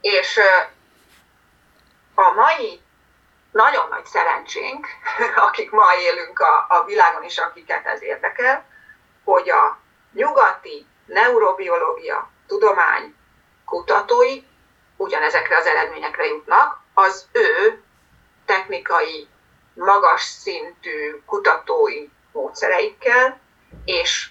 És 0.00 0.40
a 2.14 2.32
mai 2.32 2.80
nagyon 3.52 3.88
nagy 3.88 4.04
szerencsénk, 4.04 4.86
akik 5.48 5.70
ma 5.70 5.86
élünk 6.00 6.38
a, 6.38 6.66
a 6.68 6.84
világon 6.84 7.24
is, 7.24 7.38
akiket 7.38 7.86
ez 7.86 8.02
érdekel, 8.02 8.64
hogy 9.24 9.50
a 9.50 9.78
nyugati 10.12 10.86
neurobiológia 11.12 12.30
tudomány 12.46 13.14
kutatói 13.64 14.42
ugyanezekre 14.96 15.56
az 15.56 15.66
eredményekre 15.66 16.26
jutnak, 16.26 16.80
az 16.94 17.26
ő 17.32 17.82
technikai, 18.44 19.28
magas 19.74 20.22
szintű 20.22 21.22
kutatói 21.26 22.08
módszereikkel, 22.32 23.40
és 23.84 24.30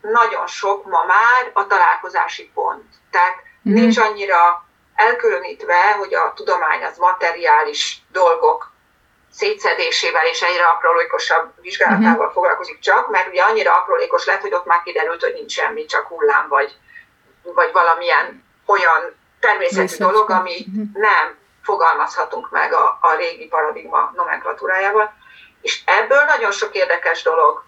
nagyon 0.00 0.46
sok 0.46 0.84
ma 0.84 1.04
már 1.04 1.50
a 1.52 1.66
találkozási 1.66 2.50
pont. 2.54 2.84
Tehát 3.10 3.34
mm-hmm. 3.34 3.78
nincs 3.80 3.98
annyira 3.98 4.66
elkülönítve, 4.94 5.92
hogy 5.92 6.14
a 6.14 6.32
tudomány 6.34 6.84
az 6.84 6.98
materiális 6.98 8.02
dolgok 8.12 8.72
szétszedésével 9.30 10.26
és 10.26 10.42
egyre 10.42 10.64
aprólékosabb 10.64 11.52
vizsgálatával 11.60 12.18
uh-huh. 12.18 12.32
foglalkozik 12.32 12.78
csak, 12.78 13.10
mert 13.10 13.28
ugye 13.28 13.42
annyira 13.42 13.74
aprólékos 13.74 14.24
lett, 14.24 14.40
hogy 14.40 14.54
ott 14.54 14.64
már 14.64 14.82
kiderült, 14.82 15.22
hogy 15.22 15.32
nincs 15.32 15.52
semmi, 15.52 15.84
csak 15.84 16.06
hullám 16.06 16.48
vagy, 16.48 16.76
vagy 17.42 17.72
valamilyen 17.72 18.44
olyan 18.66 19.16
természetű 19.40 19.82
Viszont. 19.82 20.10
dolog, 20.10 20.30
ami 20.30 20.56
uh-huh. 20.58 20.84
nem 20.92 21.36
fogalmazhatunk 21.62 22.50
meg 22.50 22.72
a, 22.72 22.98
a 23.00 23.14
régi 23.14 23.46
paradigma 23.46 24.12
nomenklatúrájával. 24.16 25.12
És 25.60 25.82
ebből 25.84 26.24
nagyon 26.24 26.50
sok 26.50 26.74
érdekes 26.74 27.22
dolog 27.22 27.64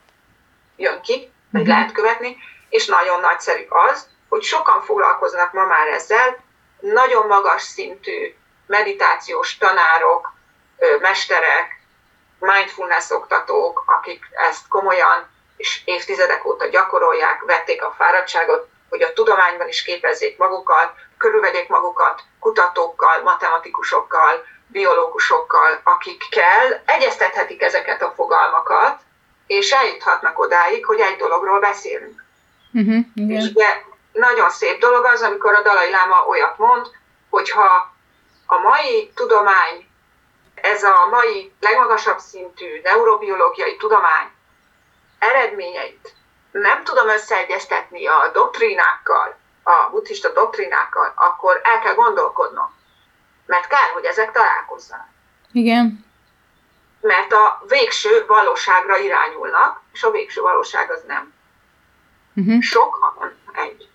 jön 0.77 1.01
ki, 1.01 1.33
meg 1.51 1.63
uh-huh. 1.63 1.77
lehet 1.77 1.93
követni, 1.93 2.37
és 2.69 2.87
nagyon 2.87 3.21
nagyszerű 3.21 3.67
az, 3.69 4.09
hogy 4.29 4.43
sokan 4.43 4.83
foglalkoznak 4.83 5.53
ma 5.53 5.65
már 5.65 5.87
ezzel, 5.87 6.39
nagyon 6.81 7.27
magas 7.27 7.63
szintű 7.63 8.35
meditációs 8.67 9.59
tanárok, 9.59 10.33
mesterek, 11.01 11.81
mindfulness 12.39 13.11
oktatók, 13.11 13.85
akik 13.87 14.25
ezt 14.51 14.69
komolyan 14.69 15.29
és 15.57 15.83
évtizedek 15.85 16.47
óta 16.47 16.67
gyakorolják, 16.67 17.43
vették 17.47 17.85
a 17.85 17.95
fáradtságot, 17.99 18.69
hogy 18.89 19.03
a 19.03 19.13
tudományban 19.13 19.69
is 19.69 19.83
képezzék 19.83 20.39
magukat, 20.39 20.93
körülvegyék 21.19 21.69
magukat 21.69 22.23
kutatókkal, 22.39 23.23
matematikusokkal, 23.23 24.45
biológusokkal, 24.67 25.81
akikkel 25.83 26.83
egyeztethetik 26.87 27.63
ezeket 27.63 28.03
a 28.03 28.13
fogalmakat, 28.17 29.01
és 29.47 29.71
eljuthatnak 29.71 30.39
odáig, 30.39 30.85
hogy 30.87 31.01
egy 31.01 31.17
dologról 31.17 31.61
beszélünk. 31.61 32.25
Uh-huh, 32.73 33.05
És 33.15 33.45
ugye 33.55 33.83
nagyon 34.13 34.51
szép 34.51 34.81
dolog 34.81 35.05
az, 35.05 35.23
amikor 35.23 35.55
a 35.55 35.63
Dalai 35.63 35.91
Láma 35.91 36.25
olyat 36.29 36.59
mond, 36.59 36.87
hogyha 37.31 37.95
a 38.47 38.59
mai 38.59 39.13
tudomány 39.15 39.90
ez 40.63 40.83
a 40.83 41.07
mai 41.11 41.53
legmagasabb 41.61 42.19
szintű 42.19 42.81
neurobiológiai 42.83 43.77
tudomány 43.77 44.31
eredményeit 45.19 46.15
nem 46.51 46.85
tudom 46.85 47.09
összeegyeztetni 47.09 48.07
a 48.07 48.31
doktrínákkal, 48.33 49.37
a 49.63 49.91
buddhista 49.91 50.33
doktrínákkal, 50.33 51.13
akkor 51.17 51.61
el 51.63 51.79
kell 51.79 51.95
gondolkodnom. 51.95 52.75
Mert 53.47 53.67
kell, 53.67 53.91
hogy 53.93 54.05
ezek 54.05 54.33
találkozzanak. 54.33 55.09
Igen. 55.53 56.05
Mert 57.01 57.33
a 57.33 57.63
végső 57.69 58.25
valóságra 58.27 58.97
irányulnak, 58.97 59.81
és 59.93 60.03
a 60.03 60.11
végső 60.11 60.41
valóság 60.41 60.91
az 60.91 61.03
nem. 61.07 61.33
Uh-huh. 62.35 62.61
Sok, 62.61 63.23
egy. 63.53 63.89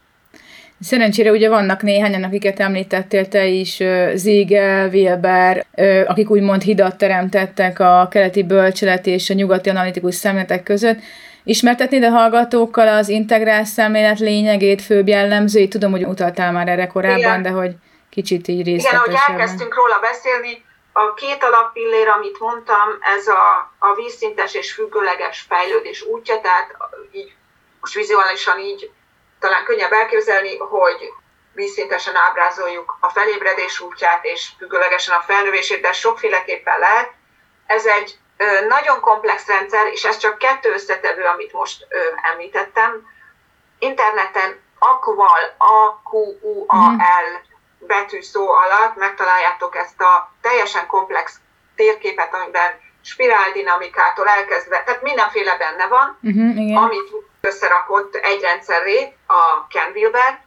Szerencsére 0.86 1.32
ugye 1.32 1.50
vannak 1.50 1.82
néhányan, 1.82 2.24
akiket 2.24 2.60
említettél 2.60 3.28
te 3.28 3.46
is, 3.46 3.84
Ziegel, 4.14 4.90
Wilber, 4.90 5.66
akik 6.08 6.30
úgymond 6.30 6.62
hidat 6.62 6.98
teremtettek 6.98 7.80
a 7.80 8.08
keleti 8.12 8.44
bölcselet 8.44 9.06
és 9.06 9.30
a 9.30 9.34
nyugati 9.34 9.70
analitikus 9.70 10.16
szemletek 10.16 10.64
között. 10.64 11.00
Ismertetnéd 11.44 12.04
a 12.04 12.10
hallgatókkal 12.10 12.88
az 12.88 13.10
integrál 13.10 13.64
szemlélet 13.64 14.20
lényegét, 14.20 14.82
főbb 14.82 15.08
jellemzőit? 15.08 15.70
Tudom, 15.70 15.92
hogy 15.92 16.06
utaltál 16.06 16.52
már 16.52 16.68
erre 16.68 16.88
korábban, 16.88 17.18
Igen. 17.18 17.42
de 17.42 17.50
hogy 17.50 17.72
kicsit 18.10 18.48
így 18.48 18.66
részletesebben. 18.66 19.10
Igen, 19.10 19.20
ahogy 19.20 19.32
elkezdtünk 19.32 19.76
róla 19.76 20.00
beszélni, 20.02 20.64
a 20.94 21.14
két 21.14 21.44
alappillér, 21.44 22.08
amit 22.08 22.40
mondtam, 22.40 22.88
ez 23.18 23.28
a, 23.28 23.46
a 23.80 23.96
vízszintes 23.96 24.54
és 24.54 24.74
függőleges 24.74 25.46
fejlődés 25.50 26.02
útja, 26.02 26.36
tehát 26.42 26.68
így 27.12 27.34
most 27.80 27.94
vizuálisan 27.94 28.60
így 28.60 28.90
talán 29.46 29.64
könnyebb 29.64 29.92
elképzelni, 29.92 30.58
hogy 30.58 31.14
vízszintesen 31.54 32.16
ábrázoljuk 32.16 32.98
a 33.00 33.10
felébredés 33.10 33.80
útját 33.80 34.26
és 34.26 34.50
függőlegesen 34.58 35.16
a 35.16 35.22
felnövését, 35.22 35.82
de 35.82 35.92
sokféleképpen 35.94 36.80
lehet. 36.80 37.12
Ez 37.66 37.86
egy 37.86 38.18
nagyon 38.68 39.00
komplex 39.00 39.48
rendszer, 39.48 39.88
és 39.88 40.04
ez 40.04 40.18
csak 40.18 40.38
kettő 40.38 40.74
összetevő, 40.74 41.24
amit 41.24 41.54
most 41.54 41.88
említettem. 42.32 43.08
Interneten 43.80 44.62
akval, 44.80 45.56
A-Q-U-A-L 45.58 47.42
betű 47.80 48.22
szó 48.22 48.50
alatt 48.52 48.96
megtaláljátok 48.96 49.76
ezt 49.76 50.02
a 50.02 50.32
teljesen 50.42 50.88
komplex 50.88 51.40
térképet, 51.76 52.34
amiben 52.34 52.80
spiráldinamikától 53.06 54.28
elkezdve, 54.28 54.84
tehát 54.84 55.02
mindenféle 55.02 55.58
benne 55.58 55.88
van, 55.88 56.18
uh-huh, 56.22 56.58
igen. 56.58 56.78
amit 56.78 57.12
összerakott 57.42 58.16
egy 58.16 58.42
rendszerré 58.42 59.16
a 59.28 59.66
Canville-ben. 59.70 60.40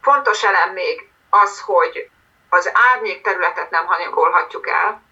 Fontos 0.00 0.44
elem 0.44 0.72
még 0.72 1.08
az, 1.30 1.60
hogy 1.60 2.10
az 2.48 2.70
árnyék 2.92 3.22
területet 3.22 3.70
nem 3.70 3.86
hanyagolhatjuk 3.86 4.68
el. 4.68 5.02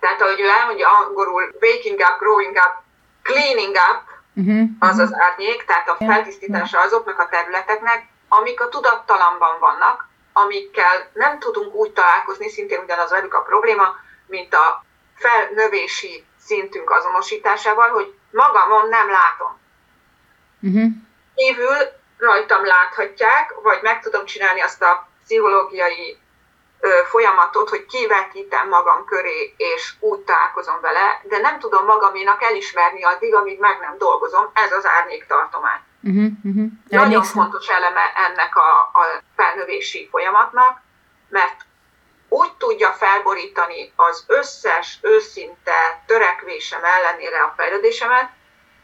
Tehát 0.00 0.22
ahogy 0.22 0.40
ő 0.40 0.48
elmondja 0.48 0.88
angolul, 0.88 1.54
waking 1.60 2.00
up, 2.00 2.18
growing 2.18 2.56
up, 2.56 2.74
cleaning 3.22 3.76
up, 3.90 4.02
uh-huh, 4.34 4.68
az 4.78 4.98
az 4.98 5.14
árnyék, 5.14 5.64
tehát 5.64 5.88
a 5.88 5.96
feltisztítása 6.04 6.80
azoknak 6.80 7.18
a 7.18 7.28
területeknek, 7.28 8.06
amik 8.28 8.60
a 8.60 8.68
tudattalamban 8.68 9.58
vannak, 9.58 10.08
amikkel 10.32 11.10
nem 11.12 11.38
tudunk 11.38 11.74
úgy 11.74 11.92
találkozni, 11.92 12.48
szintén 12.48 12.80
ugyanaz 12.80 13.10
velük 13.10 13.34
a 13.34 13.42
probléma, 13.42 13.96
mint 14.26 14.54
a 14.54 14.84
felnövési 15.14 16.26
szintünk 16.48 16.90
azonosításával, 16.90 17.88
hogy 17.88 18.14
magamon 18.30 18.88
nem 18.88 19.08
látom. 19.10 19.52
Uh-huh. 20.60 20.90
Kívül 21.34 21.76
rajtam 22.18 22.64
láthatják, 22.64 23.54
vagy 23.62 23.78
meg 23.82 24.00
tudom 24.00 24.24
csinálni 24.24 24.60
azt 24.60 24.82
a 24.82 25.08
pszichológiai 25.24 26.18
ö, 26.80 26.88
folyamatot, 27.04 27.68
hogy 27.68 27.86
kivetítem 27.86 28.68
magam 28.68 29.04
köré, 29.04 29.54
és 29.56 29.94
úgy 30.00 30.18
találkozom 30.18 30.80
vele, 30.80 31.20
de 31.22 31.38
nem 31.38 31.58
tudom 31.58 31.84
magaménak 31.84 32.42
elismerni 32.42 33.04
addig, 33.04 33.34
amíg 33.34 33.58
meg 33.58 33.78
nem 33.80 33.98
dolgozom. 33.98 34.50
Ez 34.52 34.72
az 34.72 34.86
árnyék 34.86 35.26
tartomány. 35.26 35.80
Uh-huh, 36.02 36.30
uh-huh. 36.44 36.66
Nagyon 36.88 37.22
fontos 37.22 37.68
eleme 37.68 38.12
ennek 38.26 38.56
a, 38.56 38.70
a 39.00 39.22
felnövési 39.36 40.08
folyamatnak, 40.10 40.80
mert 41.28 41.66
úgy 42.28 42.52
tudja 42.52 42.92
felborítani 42.92 43.92
az 43.96 44.24
összes 44.26 44.98
őszinte 45.02 46.02
törekvésem 46.06 46.84
ellenére 46.84 47.42
a 47.42 47.54
fejlődésemet, 47.56 48.30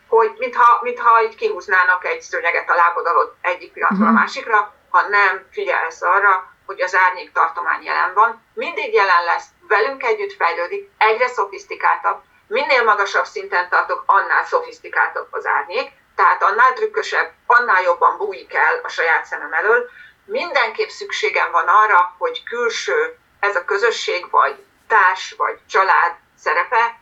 hogy 0.08 0.34
mintha, 0.38 0.78
mintha 0.82 1.22
így 1.22 1.34
kihúznának 1.34 2.04
egy 2.04 2.20
szőnyeget 2.20 2.70
a 2.70 2.74
lábod 2.74 3.06
alatt 3.06 3.36
egyik 3.40 3.72
pillanatról 3.72 4.08
a 4.08 4.12
másikra, 4.12 4.74
ha 4.90 5.08
nem 5.08 5.46
figyelsz 5.50 6.02
arra, 6.02 6.52
hogy 6.66 6.80
az 6.80 6.94
árnyék 6.94 7.32
tartomány 7.32 7.82
jelen 7.82 8.14
van, 8.14 8.42
mindig 8.54 8.94
jelen 8.94 9.24
lesz, 9.24 9.46
velünk 9.68 10.02
együtt 10.02 10.32
fejlődik, 10.32 10.90
egyre 10.98 11.28
szofisztikáltabb, 11.28 12.22
minél 12.46 12.84
magasabb 12.84 13.24
szinten 13.24 13.68
tartok, 13.68 14.02
annál 14.06 14.44
szofisztikáltabb 14.44 15.26
az 15.30 15.46
árnyék, 15.46 15.92
tehát 16.16 16.42
annál 16.42 16.72
trükkösebb, 16.72 17.32
annál 17.46 17.82
jobban 17.82 18.16
bújik 18.16 18.54
el 18.54 18.80
a 18.82 18.88
saját 18.88 19.24
szemem 19.24 19.52
elől. 19.52 19.90
Mindenképp 20.24 20.88
szükségem 20.88 21.50
van 21.50 21.66
arra, 21.66 22.14
hogy 22.18 22.42
külső, 22.42 23.18
ez 23.48 23.56
a 23.56 23.64
közösség, 23.64 24.26
vagy 24.30 24.64
társ, 24.86 25.34
vagy 25.36 25.58
család 25.66 26.12
szerepe. 26.38 26.98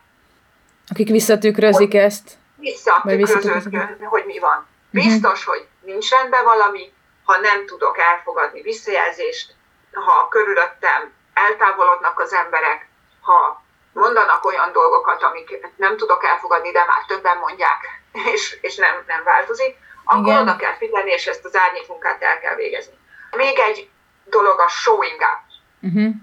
Akik 0.87 1.09
visszatükrözik 1.09 1.93
ezt. 1.93 2.37
Visszatükröződjön, 2.57 3.97
hogy 4.03 4.25
mi 4.25 4.39
van. 4.39 4.67
Mhm. 4.89 5.07
Biztos, 5.07 5.45
hogy 5.45 5.67
nincs 5.81 6.09
rendben 6.09 6.43
valami, 6.43 6.93
ha 7.23 7.37
nem 7.37 7.65
tudok 7.65 7.97
elfogadni 7.97 8.61
visszajelzést, 8.61 9.55
ha 9.93 10.27
körülöttem 10.27 11.13
eltávolodnak 11.33 12.19
az 12.19 12.33
emberek, 12.33 12.87
ha 13.21 13.63
mondanak 13.93 14.45
olyan 14.45 14.71
dolgokat, 14.71 15.23
amiket 15.23 15.71
nem 15.75 15.97
tudok 15.97 16.23
elfogadni, 16.23 16.71
de 16.71 16.85
már 16.85 17.05
többen 17.07 17.37
mondják, 17.37 18.01
és, 18.33 18.57
és 18.61 18.75
nem, 18.75 19.03
nem 19.07 19.23
változik, 19.23 19.77
akkor 20.03 20.27
Igen. 20.27 20.41
oda 20.41 20.55
kell 20.55 20.75
figyelni, 20.77 21.11
és 21.11 21.25
ezt 21.25 21.45
az 21.45 21.57
árnyékmunkát 21.57 22.21
el 22.21 22.39
kell 22.39 22.55
végezni. 22.55 22.93
Még 23.31 23.59
egy 23.59 23.89
dolog 24.25 24.59
a 24.59 24.67
showing 24.67 25.21
up, 25.21 25.41
uh-huh. 25.81 26.13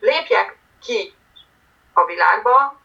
Lépjek 0.00 0.56
ki 0.82 1.14
a 1.92 2.04
világba, 2.04 2.80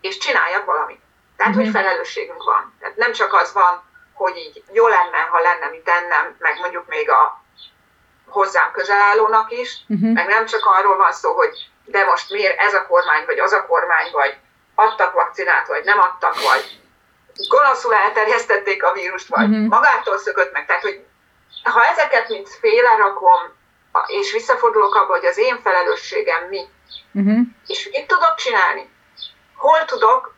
és 0.00 0.18
csináljak 0.18 0.64
valamit. 0.64 1.00
Tehát, 1.36 1.54
hogy 1.54 1.68
felelősségünk 1.68 2.42
van. 2.44 2.76
Tehát 2.80 2.96
nem 2.96 3.12
csak 3.12 3.34
az 3.34 3.52
van, 3.52 3.82
hogy 4.12 4.36
így 4.36 4.62
jó 4.72 4.86
lenne, 4.86 5.18
ha 5.30 5.40
lenne 5.40 5.66
mit 5.66 5.84
tennem, 5.84 6.36
meg 6.38 6.58
mondjuk 6.60 6.86
még 6.86 7.10
a 7.10 7.42
hozzám 8.26 8.70
közel 8.72 9.00
állónak 9.00 9.50
is, 9.50 9.84
uh-huh. 9.88 10.12
meg 10.12 10.26
nem 10.26 10.46
csak 10.46 10.64
arról 10.64 10.96
van 10.96 11.12
szó, 11.12 11.34
hogy 11.34 11.70
de 11.84 12.04
most 12.04 12.30
miért 12.30 12.58
ez 12.58 12.74
a 12.74 12.86
kormány, 12.86 13.24
vagy 13.26 13.38
az 13.38 13.52
a 13.52 13.66
kormány, 13.66 14.10
vagy 14.12 14.36
adtak 14.74 15.12
vakcinát, 15.12 15.66
vagy 15.66 15.84
nem 15.84 15.98
adtak, 15.98 16.34
vagy 16.34 16.80
gonoszul 17.48 17.94
elterjesztették 17.94 18.84
a 18.84 18.92
vírust, 18.92 19.28
vagy 19.28 19.48
uh-huh. 19.48 19.68
magától 19.68 20.18
szökött 20.18 20.52
meg. 20.52 20.66
Tehát, 20.66 20.82
hogy 20.82 21.04
ha 21.62 21.84
ezeket 21.84 22.28
mind 22.28 22.46
félrerakom, 22.46 23.56
és 24.06 24.32
visszafordulok 24.32 24.94
abba, 24.94 25.12
hogy 25.12 25.24
az 25.24 25.38
én 25.38 25.60
felelősségem 25.62 26.44
mi, 26.48 26.64
uh-huh. 27.12 27.38
és 27.66 27.88
mit 27.92 28.06
tudok 28.06 28.34
csinálni, 28.34 28.90
hol 29.56 29.84
tudok 29.84 30.34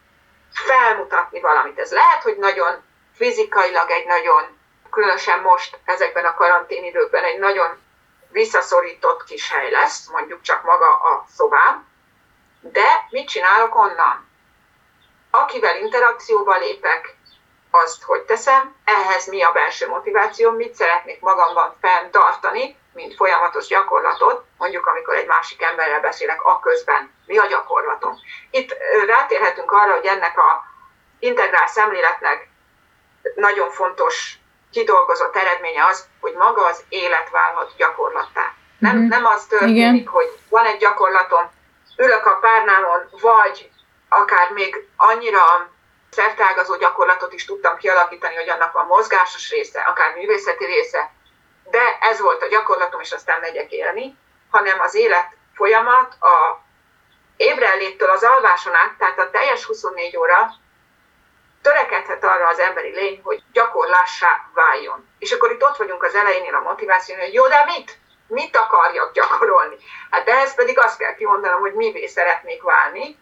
felmutatni 0.52 1.40
valamit. 1.40 1.78
Ez 1.78 1.92
lehet, 1.92 2.22
hogy 2.22 2.36
nagyon 2.36 2.82
fizikailag 3.14 3.90
egy 3.90 4.06
nagyon, 4.06 4.58
különösen 4.90 5.40
most 5.40 5.78
ezekben 5.84 6.24
a 6.24 6.34
karanténidőkben 6.34 7.24
egy 7.24 7.38
nagyon 7.38 7.78
visszaszorított 8.28 9.24
kis 9.24 9.52
hely 9.52 9.70
lesz, 9.70 10.08
mondjuk 10.08 10.42
csak 10.42 10.62
maga 10.62 10.94
a 10.94 11.24
szobám, 11.34 11.88
de 12.60 13.06
mit 13.10 13.28
csinálok 13.28 13.74
onnan? 13.74 14.28
Akivel 15.30 15.76
interakcióba 15.76 16.58
lépek, 16.58 17.16
azt 17.70 18.02
hogy 18.02 18.20
teszem, 18.20 18.74
ehhez 18.84 19.26
mi 19.26 19.42
a 19.42 19.52
belső 19.52 19.88
motiváció, 19.88 20.50
mit 20.50 20.74
szeretnék 20.74 21.20
magamban 21.20 21.76
fenntartani, 21.80 22.76
mint 22.92 23.14
folyamatos 23.14 23.66
gyakorlatot, 23.66 24.44
mondjuk 24.58 24.86
amikor 24.86 25.14
egy 25.14 25.26
másik 25.26 25.62
emberrel 25.62 26.00
beszélek, 26.00 26.42
a 26.42 26.60
közben 26.60 27.14
mi 27.26 27.38
a 27.38 27.46
gyakorlatom. 27.46 28.16
Itt 28.50 28.76
rátérhetünk 29.06 29.72
arra, 29.72 29.92
hogy 29.94 30.06
ennek 30.06 30.38
a 30.38 30.64
integrál 31.18 31.66
szemléletnek 31.66 32.48
nagyon 33.34 33.70
fontos 33.70 34.38
kidolgozott 34.72 35.36
eredménye 35.36 35.84
az, 35.84 36.06
hogy 36.20 36.32
maga 36.32 36.66
az 36.66 36.84
élet 36.88 37.30
válhat 37.30 37.72
gyakorlattá. 37.76 38.52
Nem, 38.78 38.96
mm-hmm. 38.96 39.08
nem 39.08 39.24
az 39.26 39.46
történik, 39.46 39.76
Igen. 39.76 40.06
hogy 40.06 40.38
van 40.48 40.64
egy 40.64 40.78
gyakorlatom, 40.78 41.50
ülök 41.96 42.26
a 42.26 42.38
párnámon, 42.40 43.08
vagy 43.20 43.70
akár 44.08 44.50
még 44.50 44.88
annyira 44.96 45.70
szertágazó 46.10 46.76
gyakorlatot 46.76 47.32
is 47.32 47.44
tudtam 47.44 47.76
kialakítani, 47.76 48.34
hogy 48.34 48.48
annak 48.48 48.72
van 48.72 48.86
mozgásos 48.86 49.50
része, 49.50 49.80
akár 49.80 50.14
művészeti 50.14 50.64
része, 50.64 51.12
de 51.70 51.98
ez 52.00 52.20
volt 52.20 52.42
a 52.42 52.48
gyakorlatom, 52.48 53.00
és 53.00 53.12
aztán 53.12 53.40
megyek 53.40 53.72
élni, 53.72 54.16
hanem 54.50 54.80
az 54.80 54.94
élet 54.94 55.28
folyamat 55.54 56.14
a 56.20 56.60
ébrenléttől 57.36 58.10
az 58.10 58.22
alváson 58.22 58.74
át, 58.74 58.94
tehát 58.98 59.18
a 59.18 59.30
teljes 59.30 59.64
24 59.64 60.16
óra 60.16 60.50
törekedhet 61.62 62.24
arra 62.24 62.48
az 62.48 62.58
emberi 62.58 62.90
lény, 62.90 63.20
hogy 63.24 63.42
gyakorlássá 63.52 64.50
váljon. 64.54 65.08
És 65.18 65.32
akkor 65.32 65.50
itt 65.52 65.62
ott 65.62 65.76
vagyunk 65.76 66.02
az 66.02 66.14
elejénél 66.14 66.54
a 66.54 66.60
motiváció, 66.60 67.16
hogy 67.16 67.34
jó, 67.34 67.48
de 67.48 67.64
mit? 67.64 67.98
Mit 68.26 68.56
akarjak 68.56 69.12
gyakorolni? 69.12 69.76
Hát 70.10 70.28
ehhez 70.28 70.54
pedig 70.54 70.78
azt 70.78 70.98
kell 70.98 71.14
kimondanom, 71.14 71.60
hogy 71.60 71.72
mivé 71.72 72.06
szeretnék 72.06 72.62
válni, 72.62 73.18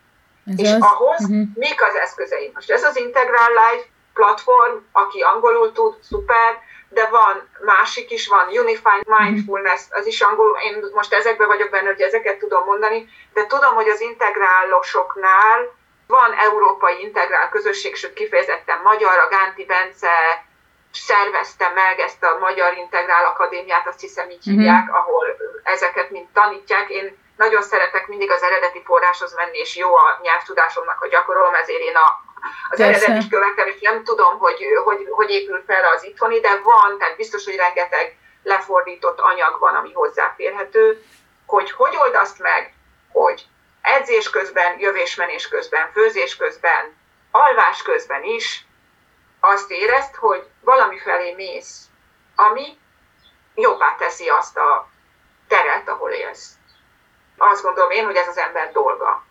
ez 0.46 0.61
és 0.61 0.72
az? 0.72 0.82
ahhoz 0.82 1.20
uh-huh. 1.20 1.46
mik 1.54 1.82
az 1.82 1.94
eszközeim. 1.94 2.50
Most 2.54 2.70
ez 2.70 2.84
az 2.84 2.96
Integral 2.96 3.48
Life 3.48 3.87
platform, 4.14 4.76
aki 4.92 5.20
angolul 5.20 5.72
tud, 5.72 6.02
szuper, 6.02 6.62
de 6.88 7.07
van 7.07 7.48
másik 7.61 8.11
is, 8.11 8.29
van 8.29 8.46
Unified 8.46 9.07
Mindfulness, 9.07 9.83
az 9.90 10.07
is 10.07 10.20
angolul, 10.20 10.59
én 10.62 10.85
most 10.94 11.12
ezekben 11.12 11.46
vagyok 11.46 11.70
benne, 11.70 11.87
hogy 11.87 12.01
ezeket 12.01 12.38
tudom 12.38 12.64
mondani, 12.64 13.09
de 13.33 13.46
tudom, 13.46 13.74
hogy 13.74 13.88
az 13.88 14.01
integrálosoknál 14.01 15.77
van 16.07 16.33
európai 16.33 17.01
integrál 17.01 17.48
közösség, 17.48 17.96
sőt 17.96 18.12
kifejezetten 18.12 18.81
magyar, 18.83 19.18
a 19.18 19.29
Gánti 19.29 19.64
Bence, 19.64 20.11
szervezte 20.92 21.72
meg 21.74 21.98
ezt 21.98 22.22
a 22.24 22.38
Magyar 22.40 22.77
Integrál 22.77 23.24
Akadémiát, 23.24 23.87
azt 23.87 24.01
hiszem 24.01 24.31
így 24.31 24.38
uh-huh. 24.38 24.55
hívják, 24.55 24.94
ahol 24.94 25.37
ezeket 25.62 26.11
mind 26.11 26.27
tanítják. 26.33 26.90
Én 26.90 27.16
nagyon 27.38 27.62
szeretek 27.62 28.07
mindig 28.07 28.31
az 28.31 28.42
eredeti 28.42 28.83
forráshoz 28.85 29.35
menni, 29.35 29.59
és 29.59 29.77
jó 29.77 29.94
a 29.96 30.18
nyelvtudásomnak, 30.22 30.98
hogy 30.98 31.11
gyakorolom, 31.11 31.55
ezért 31.55 31.81
én 31.81 31.96
a, 31.96 32.22
az 32.68 32.81
eredetit 32.81 33.29
követem, 33.31 33.66
és 33.66 33.81
nem 33.81 34.05
tudom, 34.05 34.38
hogy, 34.38 34.64
hogy 34.85 35.07
hogy 35.11 35.31
épül 35.31 35.62
fel 35.66 35.85
az 35.85 36.05
itthoni, 36.05 36.40
de 36.40 36.61
van, 36.62 36.98
tehát 36.98 37.16
biztos, 37.16 37.44
hogy 37.44 37.57
rengeteg 37.57 38.16
lefordított 38.42 39.20
anyag 39.20 39.59
van, 39.59 39.74
ami 39.74 39.92
hozzáférhető, 39.92 41.05
hogy 41.46 41.70
hogy 41.70 41.96
old 41.96 42.14
azt 42.14 42.38
meg, 42.38 42.74
hogy 43.12 43.46
edzés 43.83 44.31
közben, 44.31 44.79
jövésmenés 44.79 45.48
közben, 45.48 45.92
főzés 45.92 46.37
közben, 46.37 46.96
alvás 47.31 47.83
közben 47.83 48.22
is 48.22 48.66
azt 49.40 49.70
érezt, 49.70 50.14
hogy 50.14 50.46
valami 50.61 50.98
felé 50.98 51.35
mész, 51.35 51.85
ami 52.37 52.79
jobbá 53.55 53.94
teszi 53.98 54.29
azt 54.29 54.57
a 54.57 54.88
teret, 55.48 55.88
ahol 55.88 56.11
élsz. 56.11 56.58
Azt 57.38 57.62
gondolom 57.62 57.90
én, 57.90 58.05
hogy 58.05 58.16
ez 58.16 58.29
az 58.29 58.38
ember 58.38 58.72
dolga. 58.72 59.24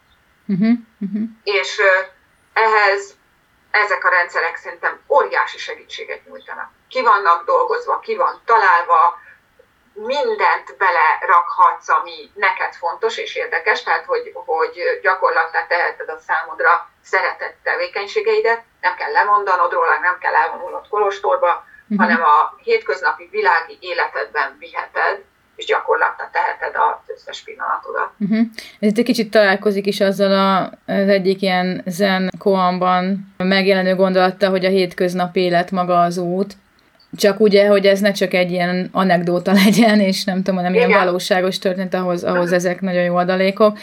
Uh-huh, 0.48 0.78
uh-huh. 1.00 1.22
És 1.44 1.82
ehhez 2.54 3.16
ezek 3.72 4.06
a 4.06 4.10
rendszerek 4.10 4.56
szerintem 4.56 5.00
óriási 5.08 5.58
segítséget 5.58 6.26
nyújtanak. 6.26 6.70
Ki 6.90 7.02
vannak 7.02 7.46
dolgozva, 7.46 8.00
ki 8.00 8.16
van 8.16 8.42
találva, 8.46 9.20
mindent 9.94 10.78
belerakhatsz, 10.78 11.90
ami 11.90 12.32
neked 12.34 12.74
fontos 12.74 13.18
és 13.18 13.36
érdekes, 13.36 13.84
tehát 13.84 14.06
hogy, 14.06 14.32
hogy 14.34 15.00
gyakorlattá 15.02 15.68
teheted 15.68 16.10
a 16.10 16.20
számodra 16.20 16.90
szeretett 17.04 17.58
tevékenységeidet, 17.64 18.64
nem 18.82 18.96
kell 18.96 19.12
lemondanod 19.12 19.72
róla, 19.72 20.00
nem 20.00 20.18
kell 20.18 20.34
elvonulnod 20.34 20.88
kolostorba, 20.88 21.66
uh-huh. 21.90 22.08
hanem 22.08 22.24
a 22.24 22.56
hétköznapi 22.64 23.28
világi 23.32 23.78
életedben 23.82 24.56
viheted, 24.60 25.24
és 25.58 25.66
gyakorlattá 25.66 26.30
teheted 26.32 26.76
az 26.76 27.14
összes 27.16 27.44
pillanatodat. 27.44 28.10
Uh-huh. 28.20 28.48
Ez 28.80 28.90
itt 28.90 28.98
egy 28.98 29.06
kicsit 29.06 29.32
találkozik 29.32 29.86
is 29.86 30.00
azzal 30.02 30.32
a, 30.32 30.62
az 30.92 31.10
egyik 31.10 31.42
ilyen 31.42 31.82
zen 31.86 32.32
koanban 32.38 33.34
megjelenő 33.38 33.96
gondolata, 33.96 34.50
hogy 34.50 34.66
a 34.66 34.70
hétköznapi 34.70 35.40
élet 35.40 35.72
maga 35.72 36.02
az 36.02 36.18
út, 36.18 36.54
csak 37.16 37.40
ugye, 37.40 37.68
hogy 37.68 37.86
ez 37.86 38.00
ne 38.00 38.12
csak 38.12 38.34
egy 38.34 38.52
ilyen 38.52 38.90
anekdóta 38.92 39.52
legyen, 39.66 40.00
és 40.00 40.24
nem 40.24 40.44
tudom, 40.44 40.62
nem 40.62 40.74
ilyen 40.74 40.92
valóságos 40.92 41.60
történet, 41.60 41.94
ahhoz, 41.94 42.24
ahhoz 42.24 42.52
ezek 42.52 42.82
nagyon 42.82 43.04
jó 43.04 43.16
adalékok. 43.16 43.78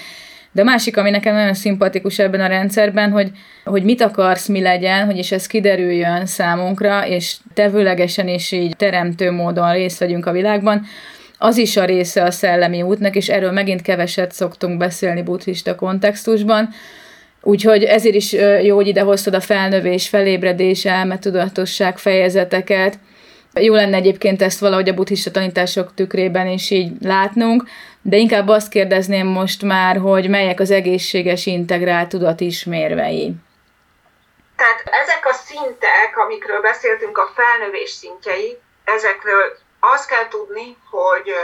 De 0.53 0.61
a 0.61 0.65
másik, 0.65 0.97
ami 0.97 1.11
nekem 1.11 1.35
nagyon 1.35 1.55
szimpatikus 1.55 2.19
ebben 2.19 2.41
a 2.41 2.47
rendszerben, 2.47 3.11
hogy, 3.11 3.31
hogy 3.65 3.85
mit 3.85 4.01
akarsz, 4.01 4.49
mi 4.49 4.61
legyen, 4.61 5.05
hogy 5.05 5.19
is 5.19 5.33
ez 5.33 5.47
kiderüljön 5.47 6.27
számunkra, 6.27 7.07
és 7.07 7.37
tevőlegesen 7.55 8.29
és 8.29 8.53
így 8.53 8.77
teremtő 8.77 9.31
módon 9.31 9.73
részt 9.73 9.99
vegyünk 9.99 10.27
a 10.27 10.33
világban, 10.33 10.87
az 11.45 11.57
is 11.57 11.77
a 11.77 11.85
része 11.85 12.23
a 12.23 12.31
szellemi 12.31 12.83
útnak, 12.83 13.15
és 13.15 13.29
erről 13.29 13.53
megint 13.53 13.83
keveset 13.83 14.33
szoktunk 14.33 14.79
beszélni 14.79 15.23
buddhista 15.23 15.75
kontextusban, 15.75 16.69
Úgyhogy 17.47 17.85
ezért 17.85 18.15
is 18.15 18.33
jó, 18.63 18.75
hogy 18.75 18.87
idehoztad 18.87 19.35
a 19.35 19.41
felnövés, 19.41 20.09
felébredés, 20.09 20.85
elmetudatosság 20.85 21.99
fejezeteket, 21.99 22.99
jó 23.55 23.75
lenne 23.75 23.97
egyébként 23.97 24.43
ezt 24.43 24.61
valahogy 24.61 24.89
a 24.89 24.95
buddhista 24.95 25.31
tanítások 25.31 25.95
tükrében 25.95 26.47
is 26.47 26.71
így 26.71 26.93
látnunk, 27.01 27.65
de 28.03 28.17
inkább 28.17 28.49
azt 28.49 28.69
kérdezném 28.69 29.27
most 29.27 29.63
már, 29.63 29.97
hogy 29.97 30.29
melyek 30.29 30.61
az 30.61 30.71
egészséges 30.71 31.47
integrált 31.47 32.09
tudatismérvei. 32.09 33.35
Tehát 34.57 34.83
ezek 35.03 35.27
a 35.27 35.33
szintek, 35.33 36.11
amikről 36.27 36.61
beszéltünk, 36.61 37.19
a 37.19 37.33
felnövés 37.35 37.91
szintjei, 37.91 38.59
ezekről 38.85 39.64
azt 39.93 40.09
kell 40.09 40.29
tudni, 40.29 40.79
hogy 40.91 41.35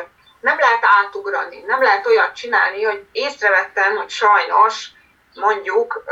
nem 0.41 0.59
lehet 0.59 0.83
átugrani, 0.83 1.61
nem 1.67 1.83
lehet 1.83 2.07
olyat 2.07 2.35
csinálni, 2.35 2.83
hogy 2.83 3.07
észrevettem, 3.13 3.97
hogy 3.97 4.11
sajnos 4.11 4.89
mondjuk 5.35 6.05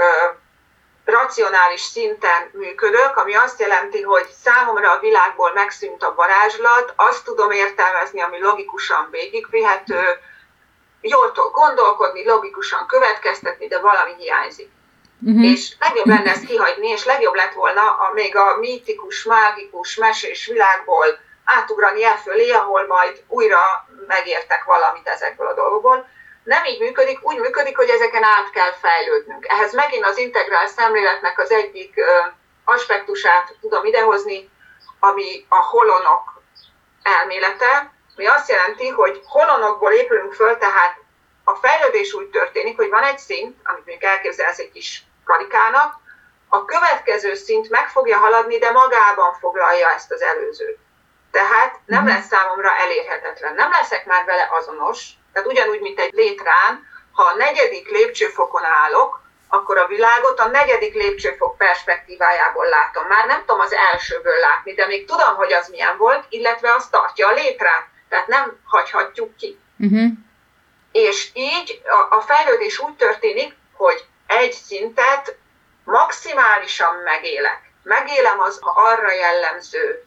racionális 1.05 1.81
szinten 1.81 2.51
működök, 2.53 3.17
ami 3.17 3.35
azt 3.35 3.61
jelenti, 3.61 4.03
hogy 4.03 4.27
számomra 4.43 4.91
a 4.91 5.01
világból 5.01 5.53
megszűnt 5.55 6.03
a 6.03 6.15
varázslat, 6.15 6.93
azt 6.97 7.25
tudom 7.25 7.51
értelmezni, 7.51 8.21
ami 8.21 8.41
logikusan 8.41 9.09
végigvihető, 9.11 10.01
jól 11.01 11.33
tudok 11.33 11.55
gondolkodni, 11.55 12.25
logikusan 12.25 12.87
következtetni, 12.87 13.67
de 13.67 13.81
valami 13.81 14.15
hiányzik. 14.19 14.71
Uh-huh. 15.27 15.45
És 15.45 15.75
legjobb 15.79 16.07
lenne 16.07 16.31
ezt 16.31 16.47
kihagyni, 16.47 16.89
és 16.89 17.05
legjobb 17.05 17.35
lett 17.35 17.53
volna 17.53 17.83
a, 17.83 18.13
még 18.13 18.37
a 18.37 18.57
mítikus, 18.57 19.25
mágikus, 19.25 19.97
mesés 19.97 20.47
világból 20.47 21.07
átugrani 21.49 22.05
el 22.05 22.17
fölé, 22.17 22.51
ahol 22.51 22.87
majd 22.87 23.23
újra 23.29 23.59
megértek 24.07 24.65
valamit 24.65 25.09
ezekből 25.09 25.47
a 25.47 25.55
dolgokból 25.55 26.09
nem 26.49 26.65
így 26.65 26.81
működik, 26.81 27.19
úgy 27.23 27.39
működik, 27.39 27.77
hogy 27.77 27.89
ezeken 27.89 28.23
át 28.23 28.51
kell 28.51 28.73
fejlődnünk. 28.73 29.47
Ehhez 29.49 29.75
megint 29.75 30.05
az 30.05 30.19
integrál 30.19 30.67
szemléletnek 30.67 31.39
az 31.39 31.51
egyik 31.51 32.01
aspektusát 32.65 33.55
tudom 33.61 33.85
idehozni, 33.85 34.51
ami 35.01 35.47
a 35.49 35.57
holonok 35.57 36.43
elmélete, 37.03 37.93
ami 38.17 38.27
azt 38.27 38.49
jelenti, 38.49 38.89
hogy 38.89 39.21
holonokból 39.25 39.93
épülünk 39.93 40.33
föl, 40.33 40.59
tehát 40.59 40.97
a 41.45 41.55
fejlődés 41.55 42.13
úgy 42.13 42.29
történik, 42.31 42.77
hogy 42.77 42.89
van 42.89 43.03
egy 43.03 43.19
szint, 43.19 43.57
amit 43.65 43.85
még 43.85 44.05
elképzelsz 44.05 44.59
egy 44.59 44.73
kis 44.73 45.03
karikának, 45.25 45.95
a 46.49 46.65
következő 46.65 47.35
szint 47.35 47.71
meg 47.71 47.89
fogja 47.89 48.19
haladni, 48.19 48.59
de 48.59 48.71
magában 48.71 49.35
foglalja 49.35 49.91
ezt 49.91 50.13
az 50.13 50.23
előzőt. 50.23 50.79
Tehát 51.39 51.79
nem 51.85 52.03
mhm. 52.03 52.13
lesz 52.13 52.27
számomra 52.27 52.77
elérhetetlen. 52.77 53.55
Nem 53.55 53.71
leszek 53.71 54.07
már 54.07 54.25
vele 54.25 54.49
azonos, 54.51 55.09
tehát 55.33 55.49
ugyanúgy, 55.49 55.81
mint 55.81 56.01
egy 56.01 56.13
létrán, 56.13 56.87
ha 57.13 57.23
a 57.25 57.37
negyedik 57.37 57.91
lépcsőfokon 57.91 58.65
állok, 58.65 59.21
akkor 59.49 59.79
a 59.79 59.87
világot 59.87 60.41
a 60.41 60.49
negyedik 60.49 60.95
lépcsőfok 60.95 61.57
perspektívájából 61.57 62.67
látom. 62.67 63.07
Már 63.07 63.27
nem 63.27 63.41
tudom 63.41 63.61
az 63.61 63.73
elsőből 63.93 64.39
látni, 64.39 64.75
de 64.75 64.87
még 64.87 65.07
tudom, 65.07 65.35
hogy 65.35 65.53
az 65.53 65.69
milyen 65.69 65.97
volt, 65.97 66.25
illetve 66.29 66.75
az 66.75 66.89
tartja 66.89 67.29
a 67.29 67.33
létrát. 67.33 67.87
Tehát 68.09 68.27
nem 68.27 68.59
hagyhatjuk 68.65 69.37
ki. 69.37 69.59
Uh-huh. 69.79 70.11
És 70.93 71.31
így 71.35 71.83
a, 71.85 72.17
a 72.17 72.21
fejlődés 72.21 72.79
úgy 72.79 72.95
történik, 72.95 73.55
hogy 73.77 74.05
egy 74.27 74.53
szintet 74.53 75.37
maximálisan 75.85 76.97
megélek. 76.97 77.61
Megélem 77.83 78.41
az 78.41 78.59
arra 78.63 79.13
jellemző 79.13 80.03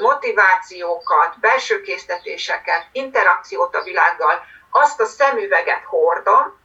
motivációkat, 0.00 1.40
belső 1.40 1.80
késztetéseket, 1.80 2.86
interakciót 2.92 3.74
a 3.74 3.82
világgal, 3.82 4.42
azt 4.70 5.00
a 5.00 5.04
szemüveget 5.04 5.84
hordom, 5.84 6.58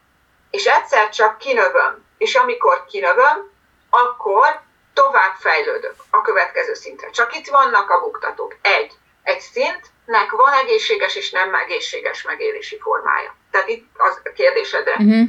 és 0.49 0.65
egyszer 0.65 1.09
csak 1.09 1.37
kinövöm. 1.37 2.05
És 2.17 2.35
amikor 2.35 2.85
kinövöm, 2.85 3.51
akkor 3.89 4.61
tovább 4.93 5.33
fejlődök 5.39 5.95
a 6.09 6.21
következő 6.21 6.73
szintre. 6.73 7.09
Csak 7.09 7.35
itt 7.35 7.47
vannak 7.47 7.89
a 7.89 7.99
buktatók. 7.99 8.55
Egy, 8.61 8.91
egy 9.23 9.39
szintnek 9.39 10.31
van 10.31 10.53
egészséges 10.53 11.15
és 11.15 11.31
nem 11.31 11.55
egészséges 11.55 12.21
megélési 12.21 12.79
formája. 12.79 13.35
Tehát 13.51 13.67
itt 13.67 13.89
az 13.97 14.21
a 14.23 14.29
kérdésedre. 14.29 14.91
Uh-huh. 14.91 15.27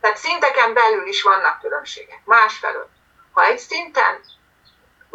Tehát 0.00 0.16
szinteken 0.16 0.74
belül 0.74 1.06
is 1.06 1.22
vannak 1.22 1.60
különbségek. 1.60 2.20
Másfelől, 2.24 2.88
ha 3.32 3.44
egy 3.44 3.58
szinten 3.58 4.20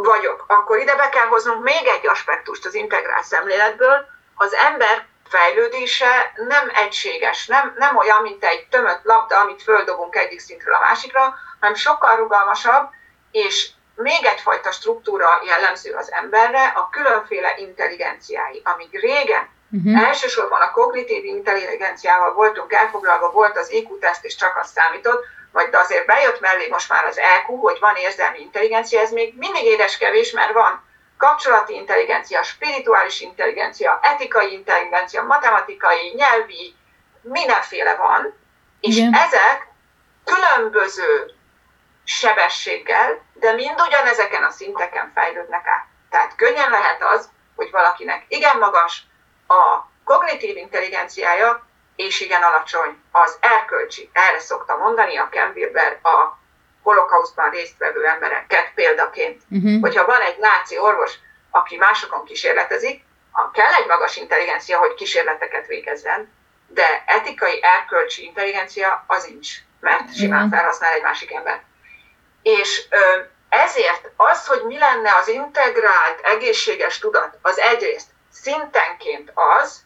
vagyok, 0.04 0.46
akkor 0.48 0.80
ide 0.80 0.96
be 0.96 1.10
kell 1.10 1.28
hoznunk 1.28 1.64
még 1.64 1.88
egy 1.88 2.08
aspektust 2.08 2.66
az 2.66 2.74
integrál 2.74 3.24
szemléletből, 3.24 4.06
az 4.36 4.54
ember 4.54 5.06
fejlődése 5.30 6.34
nem 6.48 6.72
egységes, 6.74 7.48
nem, 7.48 7.74
nem 7.78 7.98
olyan, 7.98 8.22
mint 8.22 8.44
egy 8.44 8.68
tömött 8.70 9.04
labda, 9.04 9.40
amit 9.40 9.62
földobunk 9.62 10.16
egyik 10.16 10.40
szintről 10.40 10.74
a 10.74 10.80
másikra, 10.80 11.36
hanem 11.60 11.76
sokkal 11.76 12.16
rugalmasabb, 12.16 12.90
és 13.32 13.70
még 13.96 14.26
egyfajta 14.26 14.72
struktúra 14.72 15.30
jellemző 15.46 15.94
az 15.94 16.12
emberre, 16.12 16.66
a 16.76 16.90
különféle 16.90 17.54
intelligenciái, 17.58 18.62
amíg 18.64 19.00
régen 19.00 19.56
Uh-huh. 19.72 20.08
Elsősorban 20.08 20.62
a 20.62 20.72
kognitív 20.72 21.24
intelligenciával 21.24 22.34
voltunk 22.34 22.74
elfoglalva, 22.74 23.32
volt 23.32 23.58
az 23.58 23.72
IQ-teszt, 23.72 24.26
és 24.26 24.36
csak 24.36 24.58
az 24.58 24.68
számított, 24.68 25.26
vagy 25.52 25.70
azért 25.72 26.06
bejött 26.06 26.40
mellé 26.40 26.68
most 26.68 26.90
már 26.90 27.06
az 27.06 27.18
EQ, 27.18 27.56
hogy 27.56 27.78
van 27.80 27.96
érzelmi 27.96 28.40
intelligencia, 28.40 29.02
ez 29.02 29.12
még 29.12 29.38
mindig 29.38 29.64
édes 29.64 29.98
kevés, 29.98 30.32
mert 30.32 30.54
van 30.54 30.86
kapcsolati 31.18 31.74
intelligencia, 31.74 32.44
spirituális 32.44 33.22
intelligencia, 33.22 34.00
etikai 34.02 34.54
intelligencia, 34.54 35.24
matematikai, 35.24 36.14
nyelvi, 36.16 36.76
mindenféle 37.22 37.96
van, 37.96 38.40
és 38.80 38.98
Igen. 38.98 39.14
ezek 39.14 39.68
különböző 40.26 41.32
sebességgel, 42.04 43.22
de 43.34 43.54
mind 43.54 43.82
ugyanezeken 43.88 44.44
a 44.44 44.50
szinteken 44.50 45.12
fejlődnek 45.16 45.68
át. 45.68 45.86
Tehát 46.10 46.36
könnyen 46.36 46.70
lehet 46.70 47.04
az, 47.04 47.30
hogy 47.56 47.72
valakinek 47.72 48.26
igen 48.28 48.58
magas 48.58 49.04
a 49.48 49.86
kognitív 50.04 50.58
intelligenciája, 50.58 51.66
és 51.98 52.22
igen 52.22 52.44
alacsony 52.44 53.04
az 53.12 53.38
erkölcsi. 53.40 54.10
Erre 54.14 54.40
szokta 54.40 54.78
mondani 54.78 55.18
a 55.18 55.30
Ken 55.30 55.52
Wilber 55.56 56.00
a 56.04 56.38
holokauszban 56.84 57.50
résztvevő 57.50 58.06
embereket 58.06 58.72
példaként. 58.76 59.42
Uh-huh. 59.50 59.82
Hogyha 59.82 60.06
van 60.06 60.22
egy 60.22 60.38
náci 60.40 60.80
orvos, 60.80 61.14
aki 61.52 61.78
másokon 61.78 62.26
kísérletezik, 62.26 63.04
kell 63.54 63.74
egy 63.74 63.88
magas 63.88 64.16
intelligencia, 64.16 64.78
hogy 64.78 64.94
kísérleteket 64.94 65.68
végezzen, 65.68 66.34
de 66.68 67.04
etikai, 67.06 67.64
erkölcsi 67.64 68.24
intelligencia 68.24 69.04
az 69.08 69.26
nincs, 69.26 69.50
mert 69.80 70.16
simán 70.16 70.50
felhasznál 70.50 70.94
egy 70.94 71.02
másik 71.02 71.34
ember. 71.34 71.64
És 72.42 72.88
ezért 73.50 74.10
az, 74.16 74.48
hogy 74.48 74.64
mi 74.64 74.78
lenne 74.78 75.16
az 75.16 75.28
integrált, 75.28 76.20
egészséges 76.24 77.00
tudat, 77.00 77.38
az 77.42 77.60
egyrészt 77.60 78.10
szintenként 78.32 79.32
az, 79.34 79.82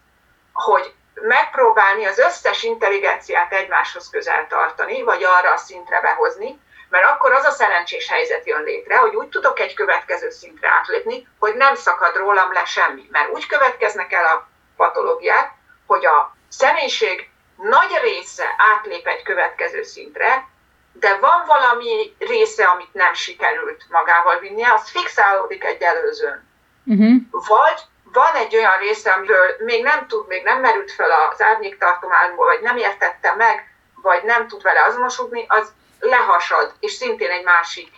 hogy 0.54 0.94
megpróbálni 1.14 2.06
az 2.06 2.18
összes 2.18 2.64
intelligenciát 2.64 3.54
egymáshoz 3.54 4.10
közel 4.10 4.48
tartani, 4.48 5.02
vagy 5.02 5.24
arra 5.24 5.54
a 5.54 5.58
szintre 5.58 6.02
behozni, 6.02 6.60
mert 6.90 7.06
akkor 7.06 7.32
az 7.32 7.44
a 7.44 7.52
szerencsés 7.52 8.10
helyzet 8.10 8.46
jön 8.46 8.64
létre, 8.64 8.98
hogy 8.98 9.16
úgy 9.16 9.28
tudok 9.28 9.60
egy 9.60 9.74
következő 9.74 10.30
szintre 10.30 10.70
átlépni, 10.70 11.28
hogy 11.40 11.56
nem 11.56 11.76
szakad 11.76 12.16
rólam 12.16 12.54
le 12.54 12.66
semmi. 12.66 13.08
Mert 13.12 13.30
úgy 13.30 13.46
következnek 13.46 14.14
el 14.14 14.26
a 14.26 14.48
patológiák, 14.76 15.52
hogy 15.86 16.06
a 16.06 16.36
személyiség 16.50 17.30
nagy 17.56 18.00
része 18.02 18.56
átlép 18.58 19.08
egy 19.08 19.24
következő 19.24 19.84
szintre, 19.84 20.50
de 20.94 21.18
van 21.18 21.46
valami 21.46 22.16
része, 22.20 22.66
amit 22.66 22.94
nem 22.94 23.14
sikerült 23.14 23.86
magával 23.90 24.40
vinnie, 24.40 24.74
az 24.74 24.90
fixálódik 24.90 25.64
egy 25.64 25.82
előzőn. 25.82 26.50
Uh-huh. 26.86 27.22
Vagy 27.32 27.82
van 28.14 28.36
egy 28.36 28.56
olyan 28.56 28.78
része, 28.78 29.12
amiről 29.12 29.56
még 29.60 29.84
nem 29.84 30.08
tud, 30.08 30.28
még 30.28 30.44
nem 30.44 30.60
merült 30.60 30.92
fel 30.92 31.12
az 31.12 31.42
árnyéktartományból, 31.42 32.46
vagy 32.46 32.62
nem 32.62 32.78
értette 32.78 33.36
meg, 33.36 33.76
vagy 34.02 34.24
nem 34.24 34.48
tud 34.48 34.62
vele 34.62 34.84
azonosodni, 34.84 35.46
az 35.48 35.72
lehasad, 36.00 36.74
és 36.80 36.92
szintén 36.92 37.30
egy 37.30 37.44
másik 37.44 37.92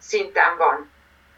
szinten 0.00 0.56
van. 0.56 0.92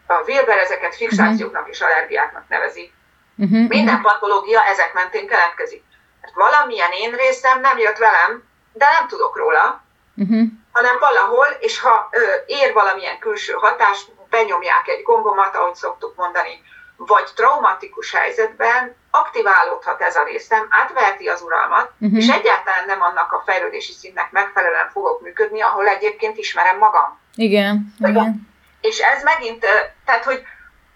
A 0.06 0.22
Wilber 0.26 0.58
ezeket 0.58 0.94
fixációknak 0.94 1.68
és 1.68 1.80
allergiáknak 1.80 2.48
nevezi. 2.48 2.92
Uh-huh, 3.36 3.68
Minden 3.68 4.00
patológia 4.00 4.64
ezek 4.64 4.92
mentén 4.92 5.26
keletkezik. 5.26 5.84
Mert 6.20 6.34
valamilyen 6.34 6.90
én 6.90 7.14
részem 7.14 7.60
nem 7.60 7.78
jött 7.78 7.96
velem, 7.96 8.42
de 8.72 8.86
nem 8.98 9.08
tudok 9.08 9.36
róla, 9.36 9.82
uh-huh. 10.16 10.42
hanem 10.72 10.98
valahol, 10.98 11.46
és 11.60 11.80
ha 11.80 12.08
ö, 12.10 12.18
ér 12.46 12.72
valamilyen 12.72 13.18
külső 13.18 13.52
hatás, 13.52 14.06
benyomják 14.30 14.88
egy 14.88 15.02
gombomat, 15.02 15.56
ahogy 15.56 15.74
szoktuk 15.74 16.16
mondani, 16.16 16.62
vagy 16.98 17.24
traumatikus 17.34 18.14
helyzetben 18.14 18.96
aktiválódhat 19.10 20.00
ez 20.00 20.16
a 20.16 20.24
részem, 20.24 20.66
átveheti 20.70 21.26
az 21.26 21.42
uralmat, 21.42 21.92
uh-huh. 21.98 22.18
és 22.18 22.28
egyáltalán 22.28 22.86
nem 22.86 23.02
annak 23.02 23.32
a 23.32 23.42
fejlődési 23.46 23.92
szintnek 23.92 24.30
megfelelően 24.30 24.90
fogok 24.90 25.22
működni, 25.22 25.60
ahol 25.60 25.86
egyébként 25.86 26.36
ismerem 26.36 26.78
magam. 26.78 27.20
Igen, 27.34 27.94
igen. 27.98 28.48
És 28.80 28.98
ez 28.98 29.22
megint, 29.22 29.66
tehát 30.04 30.24
hogy 30.24 30.42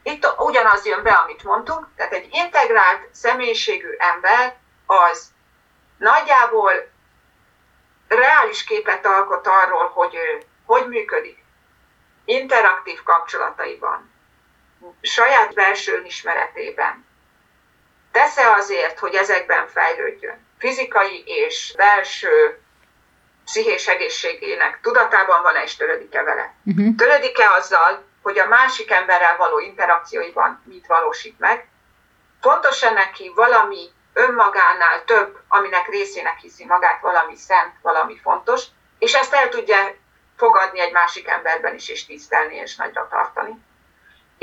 itt 0.03 0.35
ugyanaz 0.39 0.87
jön 0.87 1.03
be, 1.03 1.13
amit 1.13 1.45
mondtunk, 1.45 1.89
tehát 1.97 2.13
egy 2.13 2.29
integrált 2.31 3.09
személyiségű 3.13 3.91
ember 3.99 4.55
az 4.87 5.31
nagyjából 5.99 6.73
reális 8.09 8.65
képet 8.65 9.07
alkot 9.07 9.47
arról, 9.47 9.91
hogy 9.95 10.15
ő 10.15 10.43
hogy 10.67 10.89
működik 10.89 11.45
interaktív 12.25 13.03
kapcsolataiban, 13.03 14.12
saját 15.01 15.55
belső 15.55 16.03
ismeretében, 16.05 17.07
tesz-e 18.13 18.53
azért, 18.53 18.99
hogy 18.99 19.15
ezekben 19.15 19.69
fejlődjön? 19.69 20.47
Fizikai 20.59 21.23
és 21.27 21.75
belső 21.77 22.61
pszichés 23.45 23.89
egészségének 23.89 24.79
tudatában 24.83 25.43
van-e 25.43 25.63
és 25.63 25.77
törődik-e 25.77 26.23
vele? 26.23 26.55
Uh-huh. 26.65 26.95
Törődik-e 26.97 27.51
azzal, 27.51 28.05
hogy 28.23 28.39
a 28.39 28.47
másik 28.49 28.91
emberrel 28.91 29.37
való 29.37 29.59
interakcióiban 29.59 30.63
mit 30.65 30.87
valósít 30.87 31.39
meg? 31.39 31.69
Fontos-e 32.41 32.91
neki 32.91 33.33
valami 33.35 33.89
önmagánál 34.13 35.05
több, 35.05 35.39
aminek 35.49 35.89
részének 35.89 36.39
hiszi 36.39 36.65
magát, 36.65 37.01
valami 37.01 37.37
szent, 37.37 37.75
valami 37.83 38.19
fontos, 38.23 38.65
és 38.99 39.15
ezt 39.15 39.35
el 39.35 39.49
tudja 39.49 39.77
fogadni 40.37 40.81
egy 40.81 40.93
másik 40.93 41.29
emberben 41.29 41.75
is, 41.75 41.89
és 41.89 42.07
tisztelni, 42.07 42.57
és 42.57 42.77
nagyra 42.77 43.09
tartani. 43.11 43.53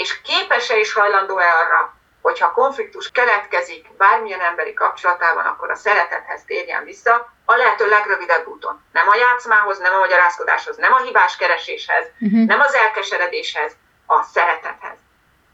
És 0.03 0.21
képes-e 0.21 0.77
és 0.77 0.93
hajlandó-e 0.93 1.53
arra, 1.63 1.93
hogyha 2.21 2.51
konfliktus 2.51 3.11
keletkezik 3.11 3.97
bármilyen 3.97 4.41
emberi 4.41 4.73
kapcsolatában, 4.73 5.45
akkor 5.45 5.71
a 5.71 5.75
szeretethez 5.75 6.43
térjen 6.45 6.83
vissza, 6.83 7.33
a 7.45 7.55
lehető 7.55 7.89
legrövidebb 7.89 8.47
úton. 8.47 8.83
Nem 8.91 9.07
a 9.09 9.15
játszmához, 9.15 9.77
nem 9.79 9.93
a 9.93 9.99
magyarázkodáshoz, 9.99 10.77
nem 10.77 10.93
a 10.93 10.97
hibás 10.97 11.35
kereséshez, 11.35 12.05
uh-huh. 12.19 12.45
nem 12.45 12.59
az 12.59 12.73
elkeseredéshez, 12.73 13.71
a 14.05 14.23
szeretethez. 14.23 14.97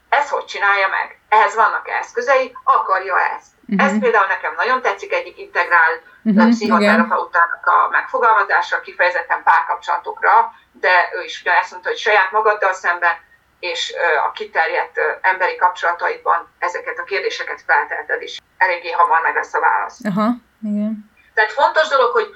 Ez 0.08 0.28
hogy 0.28 0.44
csinálja 0.44 0.88
meg? 0.88 1.20
Ehhez 1.28 1.54
vannak 1.54 1.88
eszközei, 1.88 2.56
akarja 2.64 3.20
ezt. 3.36 3.52
Uh-huh. 3.68 3.86
Ez 3.86 3.98
például 3.98 4.26
nekem 4.26 4.54
nagyon 4.56 4.82
tetszik 4.82 5.12
egyik 5.12 5.38
integrál 5.38 5.92
uh-huh. 6.24 6.48
pszichoterapeutának 6.48 7.66
a 7.66 7.88
megfogalmazása, 7.90 8.80
kifejezetten 8.80 9.42
párkapcsolatokra, 9.42 10.52
de 10.72 11.10
ő 11.12 11.22
is 11.24 11.40
ugyanezt 11.40 11.70
mondta, 11.70 11.88
hogy 11.88 11.98
saját 11.98 12.30
magaddal 12.30 12.72
szemben 12.72 13.24
és 13.60 13.94
a 14.26 14.32
kiterjedt 14.32 15.00
emberi 15.20 15.56
kapcsolataidban 15.56 16.54
ezeket 16.58 16.98
a 16.98 17.04
kérdéseket 17.04 17.62
feltelted, 17.66 18.22
és 18.22 18.38
eléggé 18.58 18.90
hamar 18.90 19.20
meg 19.20 19.34
lesz 19.34 19.54
a 19.54 19.60
válasz. 19.60 20.04
Aha, 20.04 20.28
igen. 20.62 21.10
Tehát 21.34 21.52
fontos 21.52 21.88
dolog, 21.88 22.12
hogy 22.12 22.34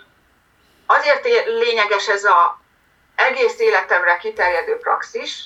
azért 0.86 1.24
lényeges 1.46 2.08
ez 2.08 2.24
a 2.24 2.60
egész 3.14 3.58
életemre 3.58 4.16
kiterjedő 4.16 4.76
praxis, 4.76 5.44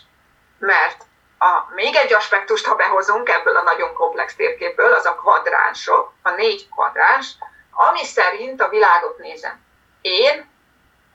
mert 0.59 1.05
a, 1.39 1.73
még 1.75 1.97
egy 1.97 2.13
aspektust, 2.13 2.67
ha 2.67 2.75
behozunk 2.75 3.29
ebből 3.29 3.57
a 3.57 3.63
nagyon 3.63 3.95
komplex 3.95 4.35
térképből, 4.35 4.93
az 4.93 5.07
a 5.07 5.15
kvadránsok, 5.15 6.13
a 6.23 6.31
négy 6.31 6.69
kvadráns, 6.69 7.27
ami 7.71 8.05
szerint 8.05 8.61
a 8.61 8.69
világot 8.69 9.19
nézem. 9.19 9.61
Én 10.01 10.53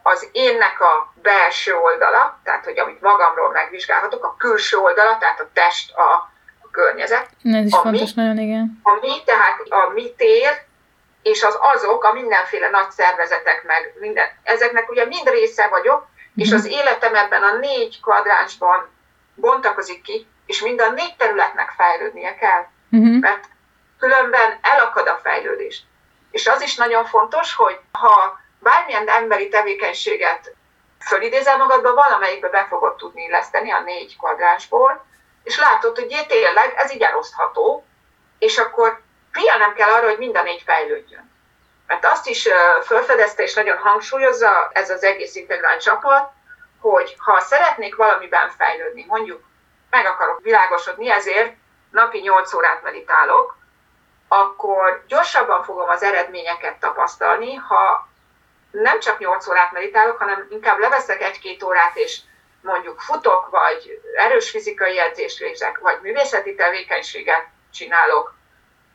az 0.09 0.29
énnek 0.31 0.81
a 0.81 1.13
belső 1.21 1.75
oldala, 1.75 2.39
tehát 2.43 2.63
hogy 2.65 2.79
amit 2.79 3.01
magamról 3.01 3.51
megvizsgálhatok, 3.51 4.23
a 4.23 4.35
külső 4.37 4.77
oldala, 4.77 5.17
tehát 5.17 5.39
a 5.39 5.49
test, 5.53 5.95
a, 5.95 6.13
a 6.61 6.69
környezet. 6.71 7.29
Ez 7.43 7.65
is 7.65 7.73
a 7.73 7.77
fontos, 7.77 8.13
mi, 8.13 8.21
nagyon 8.21 8.37
igen. 8.37 8.79
A 8.83 8.97
mi, 9.01 9.23
tehát 9.25 9.59
a 9.69 9.89
mi 9.93 10.13
tér, 10.17 10.61
és 11.21 11.43
az 11.43 11.57
azok, 11.61 12.03
a 12.03 12.13
mindenféle 12.13 12.69
nagy 12.69 12.89
szervezetek, 12.89 13.63
meg 13.63 13.93
minden, 13.99 14.27
ezeknek 14.43 14.89
ugye 14.89 15.05
mind 15.05 15.29
része 15.29 15.67
vagyok, 15.67 15.99
uh-huh. 15.99 16.31
és 16.33 16.51
az 16.51 16.65
életem 16.65 17.15
ebben 17.15 17.43
a 17.43 17.57
négy 17.57 18.01
kvadránsban 18.01 18.89
bontakozik 19.35 20.01
ki, 20.01 20.27
és 20.45 20.61
mind 20.61 20.81
a 20.81 20.91
négy 20.91 21.15
területnek 21.17 21.73
fejlődnie 21.77 22.35
kell, 22.35 22.65
uh-huh. 22.91 23.19
mert 23.19 23.45
különben 23.99 24.59
elakad 24.61 25.07
a 25.07 25.19
fejlődés. 25.23 25.83
És 26.31 26.47
az 26.47 26.61
is 26.61 26.75
nagyon 26.75 27.05
fontos, 27.05 27.55
hogy 27.55 27.79
ha 27.91 28.39
bármilyen 28.59 29.07
emberi 29.07 29.49
tevékenységet 29.49 30.55
fölidézel 30.99 31.57
magadba, 31.57 31.93
valamelyikbe 31.93 32.49
be 32.49 32.65
fogod 32.69 32.95
tudni 32.95 33.23
illeszteni 33.23 33.71
a 33.71 33.81
négy 33.81 34.17
kvadránsból, 34.17 35.05
és 35.43 35.59
látod, 35.59 35.95
hogy 35.95 36.25
tényleg 36.27 36.73
ez 36.77 36.91
így 36.91 37.01
elosztható, 37.01 37.85
és 38.39 38.57
akkor 38.57 39.01
figyelnem 39.31 39.73
kell 39.73 39.89
arra, 39.89 40.07
hogy 40.07 40.17
mind 40.17 40.35
a 40.35 40.41
négy 40.41 40.61
fejlődjön. 40.65 41.31
Mert 41.87 42.05
azt 42.05 42.27
is 42.27 42.47
felfedezte 42.81 43.43
és 43.43 43.53
nagyon 43.53 43.77
hangsúlyozza 43.77 44.69
ez 44.73 44.89
az 44.89 45.03
egész 45.03 45.35
integrált 45.35 45.81
csapat, 45.81 46.31
hogy 46.81 47.15
ha 47.19 47.39
szeretnék 47.39 47.95
valamiben 47.95 48.49
fejlődni, 48.49 49.05
mondjuk 49.07 49.43
meg 49.89 50.05
akarok 50.05 50.41
világosodni, 50.41 51.11
ezért 51.11 51.55
napi 51.91 52.19
8 52.19 52.53
órát 52.53 52.83
meditálok, 52.83 53.57
akkor 54.27 55.03
gyorsabban 55.07 55.63
fogom 55.63 55.89
az 55.89 56.03
eredményeket 56.03 56.79
tapasztalni, 56.79 57.55
ha 57.55 58.08
nem 58.71 58.99
csak 58.99 59.19
8 59.19 59.47
órát 59.47 59.71
meditálok, 59.71 60.17
hanem 60.17 60.47
inkább 60.49 60.79
leveszek 60.79 61.21
egy-két 61.21 61.63
órát, 61.63 61.95
és 61.95 62.19
mondjuk 62.61 62.99
futok, 62.99 63.49
vagy 63.49 64.01
erős 64.15 64.49
fizikai 64.49 64.99
edzést 64.99 65.37
végzek, 65.37 65.77
vagy 65.77 65.99
művészeti 66.01 66.55
tevékenységet 66.55 67.45
csinálok. 67.73 68.33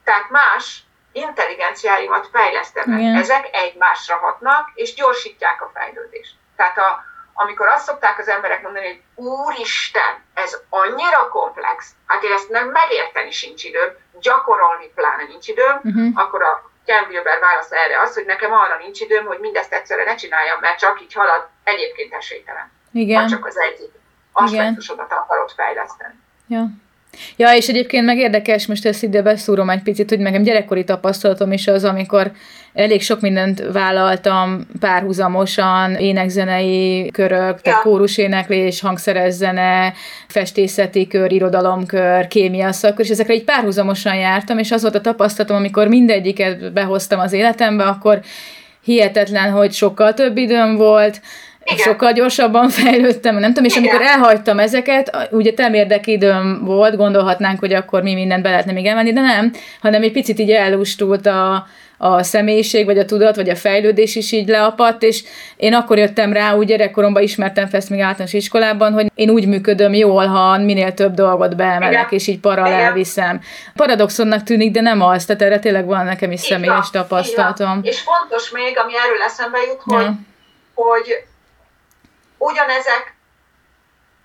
Tehát 0.04 0.30
más 0.30 0.82
intelligenciáimat 1.12 2.28
fejlesztem 2.32 2.90
meg. 2.90 3.16
Ezek 3.16 3.48
egymásra 3.52 4.16
hatnak, 4.16 4.70
és 4.74 4.94
gyorsítják 4.94 5.62
a 5.62 5.70
fejlődést. 5.74 6.34
Tehát 6.56 6.78
a, 6.78 7.04
amikor 7.34 7.68
azt 7.68 7.84
szokták 7.84 8.18
az 8.18 8.28
emberek 8.28 8.62
mondani, 8.62 8.86
hogy 8.86 9.24
úristen, 9.24 10.24
ez 10.34 10.60
annyira 10.68 11.28
komplex, 11.28 11.90
hát 12.06 12.22
én 12.22 12.32
ezt 12.32 12.48
nem 12.48 12.68
megérteni 12.68 13.30
sincs 13.30 13.64
időm, 13.64 13.96
gyakorolni 14.20 14.90
pláne 14.94 15.24
nincs 15.24 15.48
időm, 15.48 15.80
uh-huh. 15.82 16.08
akkor 16.14 16.42
a 16.42 16.70
Ken 16.86 17.04
Wilber 17.08 17.38
válasz 17.40 17.70
erre 17.70 18.00
az, 18.04 18.14
hogy 18.14 18.26
nekem 18.26 18.52
arra 18.52 18.76
nincs 18.84 19.00
időm, 19.00 19.24
hogy 19.24 19.38
mindezt 19.40 19.72
egyszerre 19.72 20.04
ne 20.04 20.14
csináljam, 20.14 20.58
mert 20.60 20.78
csak 20.78 21.00
így 21.02 21.12
halad, 21.12 21.48
egyébként 21.64 22.12
esélytelen. 22.12 22.70
Igen. 22.92 23.22
Ha 23.22 23.28
csak 23.28 23.46
az 23.46 23.56
egyik 23.58 23.92
aspektusodat 24.32 25.12
akarod 25.12 25.50
fejleszteni. 25.50 26.14
Ja. 26.48 26.66
Ja, 27.36 27.54
és 27.54 27.68
egyébként 27.68 28.06
meg 28.06 28.18
érdekes, 28.18 28.66
most 28.66 28.86
ezt 28.86 29.02
ide 29.02 29.22
beszúrom 29.22 29.70
egy 29.70 29.82
picit, 29.82 30.08
hogy 30.08 30.18
nekem 30.18 30.42
gyerekkori 30.42 30.84
tapasztalatom 30.84 31.52
is 31.52 31.66
az, 31.66 31.84
amikor 31.84 32.30
elég 32.74 33.02
sok 33.02 33.20
mindent 33.20 33.64
vállaltam 33.72 34.66
párhuzamosan, 34.80 35.94
énekzenei 35.94 37.10
körök, 37.12 37.60
tehát 37.60 37.80
kóruséneklés, 37.80 38.80
hangszeres 38.80 39.32
zene, 39.32 39.92
festészeti 40.28 41.06
kör, 41.06 41.32
irodalomkör, 41.32 42.28
kémia 42.28 42.72
szakör, 42.72 43.04
és 43.04 43.10
ezekre 43.10 43.34
így 43.34 43.44
párhuzamosan 43.44 44.14
jártam, 44.14 44.58
és 44.58 44.72
az 44.72 44.82
volt 44.82 44.94
a 44.94 45.00
tapasztalatom, 45.00 45.56
amikor 45.56 45.88
mindegyiket 45.88 46.72
behoztam 46.72 47.20
az 47.20 47.32
életembe, 47.32 47.84
akkor 47.84 48.20
hihetetlen, 48.82 49.50
hogy 49.50 49.72
sokkal 49.72 50.14
több 50.14 50.36
időm 50.36 50.76
volt, 50.76 51.20
igen. 51.64 51.84
sokkal 51.84 52.12
gyorsabban 52.12 52.68
fejlődtem, 52.68 53.38
nem 53.38 53.52
tudom, 53.52 53.64
és 53.64 53.76
Igen. 53.76 53.88
amikor 53.88 54.06
elhagytam 54.06 54.58
ezeket, 54.58 55.28
ugye 55.30 55.52
temérdek 55.52 56.06
időm 56.06 56.64
volt, 56.64 56.96
gondolhatnánk, 56.96 57.58
hogy 57.58 57.72
akkor 57.72 58.02
mi 58.02 58.14
mindent 58.14 58.42
be 58.42 58.50
lehetne 58.50 58.72
még 58.72 58.86
elmenni, 58.86 59.12
de 59.12 59.20
nem, 59.20 59.52
hanem 59.80 60.02
egy 60.02 60.12
picit 60.12 60.38
így 60.38 60.50
elustult 60.50 61.26
a, 61.26 61.66
a 62.04 62.22
személyiség, 62.22 62.84
vagy 62.84 62.98
a 62.98 63.04
tudat, 63.04 63.36
vagy 63.36 63.48
a 63.48 63.56
fejlődés 63.56 64.16
is 64.16 64.32
így 64.32 64.48
leapadt, 64.48 65.02
és 65.02 65.24
én 65.56 65.74
akkor 65.74 65.98
jöttem 65.98 66.32
rá, 66.32 66.54
úgy 66.54 66.66
gyerekkoromban 66.66 67.22
ismertem 67.22 67.68
fel 67.68 67.80
ezt 67.80 67.90
még 67.90 68.00
általános 68.00 68.32
iskolában, 68.32 68.92
hogy 68.92 69.10
én 69.14 69.30
úgy 69.30 69.48
működöm 69.48 69.94
jól, 69.94 70.26
ha 70.26 70.58
minél 70.58 70.94
több 70.94 71.14
dolgot 71.14 71.56
beemelek, 71.56 72.12
és 72.12 72.26
így 72.26 72.40
paralel 72.40 72.92
viszem. 72.92 73.40
Paradoxonnak 73.74 74.42
tűnik, 74.42 74.70
de 74.70 74.80
nem 74.80 75.00
az, 75.00 75.24
tehát 75.24 75.42
erre 75.42 75.58
tényleg 75.58 75.86
van 75.86 76.04
nekem 76.04 76.30
is 76.30 76.40
személyes 76.40 76.90
tapasztalatom. 76.90 77.80
És 77.82 78.00
fontos 78.00 78.50
még, 78.50 78.78
ami 78.78 78.92
erről 78.96 79.22
eszembe 79.22 79.58
jut, 79.58 79.82
hogy, 79.82 80.02
ja. 80.02 80.14
hogy 80.74 81.24
ugyanezek 82.38 83.14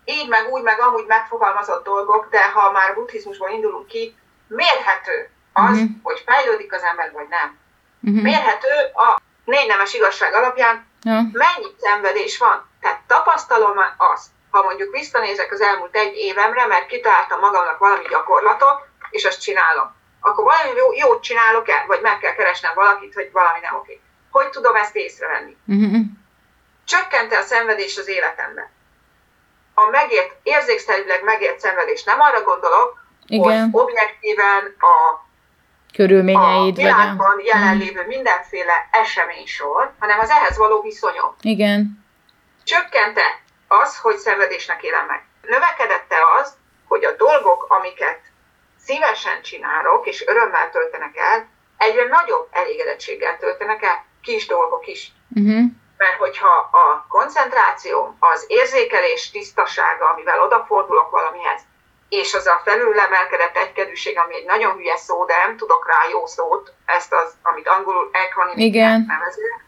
így 0.06 0.28
meg 0.28 0.48
úgy 0.52 0.62
meg 0.62 0.80
amúgy 0.80 1.06
megfogalmazott 1.08 1.84
dolgok, 1.86 2.28
de 2.32 2.52
ha 2.54 2.72
már 2.72 2.94
buddhizmusból 2.94 3.50
indulunk 3.50 3.88
ki, 3.88 4.16
mérhető 4.48 5.30
az, 5.54 5.72
uh-huh. 5.72 5.90
hogy 6.02 6.24
fejlődik 6.26 6.74
az 6.74 6.82
ember, 6.82 7.12
vagy 7.14 7.28
nem. 7.30 7.59
Uh-huh. 8.02 8.24
Mérhető 8.24 8.74
a 8.94 9.20
négy 9.46 9.68
nemes 9.68 9.94
igazság 9.94 10.34
alapján, 10.34 10.88
uh-huh. 11.06 11.32
mennyi 11.32 11.76
szenvedés 11.78 12.38
van. 12.38 12.70
Tehát 12.82 13.00
tapasztalom 13.08 13.78
azt, 13.98 14.28
ha 14.52 14.64
mondjuk 14.64 14.92
visszanézek 14.92 15.52
az 15.52 15.62
elmúlt 15.62 15.96
egy 15.96 16.16
évemre, 16.16 16.66
mert 16.66 16.86
kitaláltam 16.86 17.40
magamnak 17.40 17.78
valami 17.78 18.06
gyakorlatot, 18.10 18.88
és 19.10 19.24
azt 19.24 19.42
csinálom. 19.42 19.98
Akkor 20.20 20.44
valami 20.44 20.78
jó, 20.78 20.94
jót 20.94 21.24
csinálok 21.24 21.70
el, 21.70 21.84
vagy 21.88 22.02
meg 22.02 22.20
kell 22.20 22.34
keresnem 22.34 22.72
valakit, 22.76 23.14
hogy 23.14 23.30
valami 23.32 23.60
nem 23.62 23.76
oké. 23.76 24.02
Hogy 24.32 24.50
tudom 24.50 24.76
ezt 24.76 24.96
észrevenni? 24.96 25.58
Uh-huh 25.66 26.18
csökkente 26.90 27.38
a 27.38 27.42
szenvedés 27.42 27.98
az 27.98 28.08
életemben. 28.08 28.70
A 29.74 29.90
megért, 29.90 30.36
érzékszerűleg 30.44 31.24
megért 31.24 31.60
szenvedés, 31.60 32.04
nem 32.04 32.20
arra 32.20 32.42
gondolok, 32.42 33.04
Igen. 33.26 33.70
hogy 33.70 33.82
objektíven 33.82 34.76
a 34.80 35.28
körülményeid, 35.94 36.78
a 36.78 36.82
világban 36.82 37.36
vagy 37.36 37.50
a... 37.50 37.58
jelenlévő 37.58 38.06
mindenféle 38.08 38.90
eseménysor, 38.92 39.94
hanem 40.00 40.20
az 40.20 40.30
ehhez 40.30 40.58
való 40.58 40.82
viszonyom. 40.82 41.36
Igen. 41.42 42.06
Csökkente 42.64 43.42
az, 43.68 43.98
hogy 43.98 44.18
szenvedésnek 44.18 44.84
élem 44.84 45.06
meg. 45.06 45.26
Növekedette 45.42 46.16
az, 46.42 46.54
hogy 46.88 47.04
a 47.06 47.16
dolgok, 47.16 47.66
amiket 47.70 48.20
szívesen 48.78 49.42
csinálok, 49.42 50.08
és 50.08 50.28
örömmel 50.28 50.70
töltenek 50.70 51.18
el, 51.18 51.48
egyre 51.78 52.04
nagyobb 52.08 52.48
elégedettséggel 52.52 53.38
töltenek 53.38 53.84
el, 53.84 54.06
kis 54.22 54.48
dolgok 54.48 54.88
is. 54.88 55.12
Uh-huh 55.36 55.72
mert 56.00 56.18
hogyha 56.18 56.70
a 56.72 57.06
koncentráció, 57.10 58.16
az 58.20 58.46
érzékelés 58.48 59.32
tisztasága, 59.32 60.06
amivel 60.06 60.42
odafordulok 60.42 61.10
valamihez, 61.10 61.62
és 62.10 62.34
az 62.34 62.48
a 62.48 62.62
felülemelkedett 62.64 63.58
egykedűség, 63.58 64.18
ami 64.18 64.36
egy 64.36 64.46
nagyon 64.46 64.76
hülye 64.76 64.98
szó, 64.98 65.26
de 65.26 65.34
nem 65.46 65.58
tudok 65.58 65.88
rá 65.88 66.10
jó 66.12 66.26
szót, 66.26 66.74
ezt 66.86 67.14
az, 67.14 67.34
amit 67.42 67.68
angolul 67.68 68.10
equanimity 68.12 68.78
nevezünk. 69.08 69.64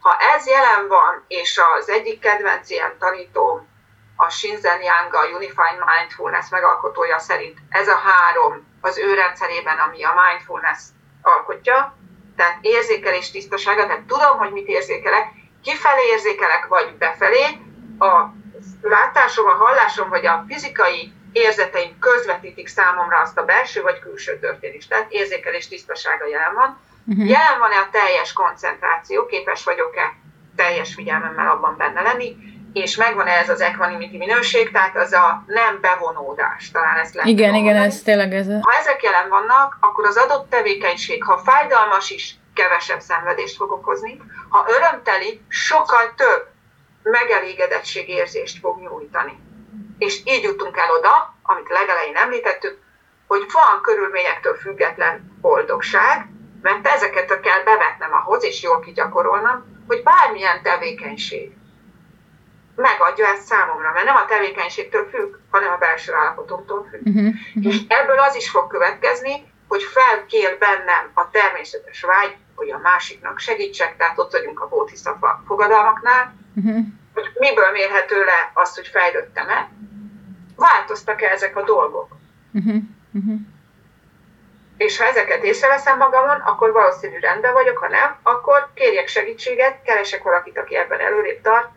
Ha 0.00 0.16
ez 0.34 0.46
jelen 0.46 0.88
van, 0.88 1.24
és 1.28 1.60
az 1.78 1.88
egyik 1.88 2.20
kedvenc 2.20 2.70
ilyen 2.70 2.96
tanítóm, 2.98 3.74
a 4.16 4.28
Shinzen 4.28 4.82
Yang, 4.82 5.14
a 5.14 5.26
Unified 5.36 5.78
Mindfulness 5.86 6.48
megalkotója 6.50 7.18
szerint 7.18 7.58
ez 7.70 7.88
a 7.88 7.96
három 7.96 8.66
az 8.80 8.98
ő 8.98 9.14
rendszerében, 9.14 9.78
ami 9.78 10.04
a 10.04 10.14
mindfulness 10.26 10.78
alkotja, 11.22 11.96
tehát 12.36 12.58
érzékelés 12.60 13.30
tisztasága, 13.30 13.86
tehát 13.86 14.02
tudom, 14.02 14.38
hogy 14.38 14.50
mit 14.52 14.66
érzékelek, 14.66 15.26
kifelé 15.62 16.06
érzékelek, 16.06 16.66
vagy 16.66 16.96
befelé, 16.98 17.44
a 17.98 18.24
látásom, 18.82 19.48
a 19.48 19.54
hallásom, 19.54 20.08
vagy 20.08 20.26
a 20.26 20.44
fizikai 20.48 21.12
érzeteim 21.36 21.98
közvetítik 21.98 22.68
számomra 22.68 23.18
azt 23.20 23.38
a 23.38 23.44
belső 23.44 23.82
vagy 23.82 23.98
külső 23.98 24.38
történést. 24.38 24.88
Tehát 24.88 25.12
érzékelés 25.12 25.68
tisztasága 25.68 26.26
jelen 26.26 26.54
van. 26.54 26.78
Uh-huh. 27.06 27.28
Jelen 27.28 27.58
van-e 27.58 27.76
a 27.76 27.88
teljes 27.90 28.32
koncentráció, 28.32 29.26
képes 29.26 29.64
vagyok-e 29.64 30.14
teljes 30.56 30.94
figyelmemmel 30.94 31.48
abban 31.48 31.76
benne 31.76 32.02
lenni, 32.02 32.36
és 32.72 32.96
megvan-e 32.96 33.30
ez 33.30 33.48
az 33.48 33.60
equanimity 33.60 34.16
minőség, 34.16 34.70
tehát 34.70 34.96
az 34.96 35.12
a 35.12 35.44
nem 35.46 35.80
bevonódás, 35.80 36.70
talán 36.70 36.96
ez 36.98 37.12
lehet. 37.12 37.30
Igen, 37.30 37.54
igen, 37.54 37.76
ez 37.76 38.02
tényleg 38.02 38.34
ez. 38.34 38.46
Ha 38.46 38.72
ezek 38.80 39.02
jelen 39.02 39.28
vannak, 39.28 39.76
akkor 39.80 40.04
az 40.06 40.16
adott 40.16 40.50
tevékenység, 40.50 41.24
ha 41.24 41.38
fájdalmas 41.38 42.10
is, 42.10 42.34
kevesebb 42.54 43.00
szenvedést 43.00 43.56
fog 43.56 43.70
okozni. 43.72 44.20
Ha 44.48 44.66
örömteli, 44.68 45.40
sokkal 45.48 46.14
több 46.16 46.48
megelégedettségérzést 47.02 48.58
fog 48.58 48.80
nyújtani. 48.80 49.44
És 49.98 50.20
így 50.24 50.42
jutunk 50.42 50.76
el 50.76 50.90
oda, 50.98 51.34
amit 51.42 51.68
legelején 51.68 52.16
említettük, 52.16 52.78
hogy 53.26 53.46
van 53.52 53.82
körülményektől 53.82 54.54
független 54.54 55.38
boldogság, 55.40 56.26
mert 56.62 56.86
ezeket 56.86 57.40
kell 57.40 57.62
bevetnem 57.64 58.12
ahhoz, 58.12 58.44
és 58.44 58.62
jól 58.62 58.80
kigyakorolnom, 58.80 59.84
hogy 59.86 60.02
bármilyen 60.02 60.62
tevékenység 60.62 61.52
megadja 62.76 63.26
ezt 63.26 63.46
számomra, 63.46 63.92
mert 63.92 64.04
nem 64.04 64.16
a 64.16 64.24
tevékenységtől 64.24 65.08
függ, 65.10 65.34
hanem 65.50 65.72
a 65.72 65.76
belső 65.76 66.14
állapotomtól 66.14 66.86
függ. 66.90 67.06
Uh-huh, 67.06 67.34
uh-huh. 67.54 67.72
És 67.72 67.80
ebből 67.88 68.18
az 68.18 68.34
is 68.34 68.50
fog 68.50 68.66
következni, 68.66 69.52
hogy 69.68 69.82
felkér 69.82 70.58
bennem 70.58 71.10
a 71.14 71.30
természetes 71.30 72.02
vágy, 72.02 72.36
hogy 72.54 72.70
a 72.70 72.78
másiknak 72.78 73.38
segítsek, 73.38 73.96
tehát 73.96 74.18
ott 74.18 74.32
vagyunk 74.32 74.60
a 74.60 74.68
bótiszafa 74.68 75.42
fogadalmaknál, 75.46 76.34
uh-huh. 76.56 76.76
Hogy 77.16 77.32
miből 77.34 77.70
mérhető 77.70 78.24
le 78.24 78.50
az, 78.54 78.74
hogy 78.74 78.86
fejlődtem-e, 78.86 79.68
változtak-e 80.56 81.28
ezek 81.30 81.56
a 81.56 81.62
dolgok. 81.62 82.16
Uh-huh. 82.52 82.82
Uh-huh. 83.12 83.40
És 84.76 84.98
ha 84.98 85.04
ezeket 85.04 85.44
észreveszem 85.44 85.98
magamon, 85.98 86.36
akkor 86.40 86.72
valószínű 86.72 87.18
rendben 87.18 87.52
vagyok, 87.52 87.78
ha 87.78 87.88
nem, 87.88 88.16
akkor 88.22 88.70
kérjek 88.74 89.08
segítséget, 89.08 89.82
keresek 89.82 90.22
valakit, 90.22 90.58
aki 90.58 90.76
ebben 90.76 91.00
előrébb 91.00 91.40
tart, 91.40 91.68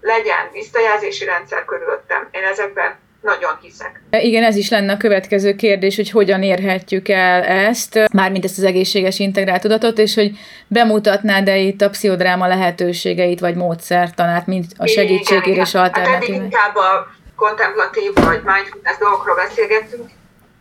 legyen 0.00 0.50
visszajelzési 0.52 1.24
rendszer 1.24 1.64
körülöttem. 1.64 2.28
Én 2.30 2.44
ezekben 2.44 2.98
nagyon 3.26 3.58
hiszek. 3.60 4.00
Igen, 4.10 4.44
ez 4.44 4.56
is 4.56 4.70
lenne 4.70 4.92
a 4.92 4.96
következő 4.96 5.54
kérdés, 5.54 5.96
hogy 5.96 6.10
hogyan 6.10 6.42
érhetjük 6.42 7.08
el 7.08 7.42
ezt, 7.42 7.98
mármint 8.12 8.44
ezt 8.44 8.58
az 8.58 8.64
egészséges 8.64 9.18
integrált 9.18 9.62
tudatot, 9.62 9.98
és 9.98 10.14
hogy 10.14 10.30
bemutatnád-e 10.66 11.56
itt 11.56 11.80
a 11.80 11.90
pszichodráma 11.90 12.46
lehetőségeit, 12.46 13.40
vagy 13.40 13.54
módszertanát, 13.54 14.46
mint 14.46 14.66
a 14.76 14.86
segítségére 14.86 15.60
és 15.60 15.74
alternatív. 15.74 16.34
Hát 16.34 16.44
inkább 16.44 16.76
a 16.76 17.10
kontemplatív 17.36 18.10
vagy 18.14 18.42
mindfulness 18.42 18.96
dolgokról 18.98 19.36
beszélgettünk. 19.36 20.10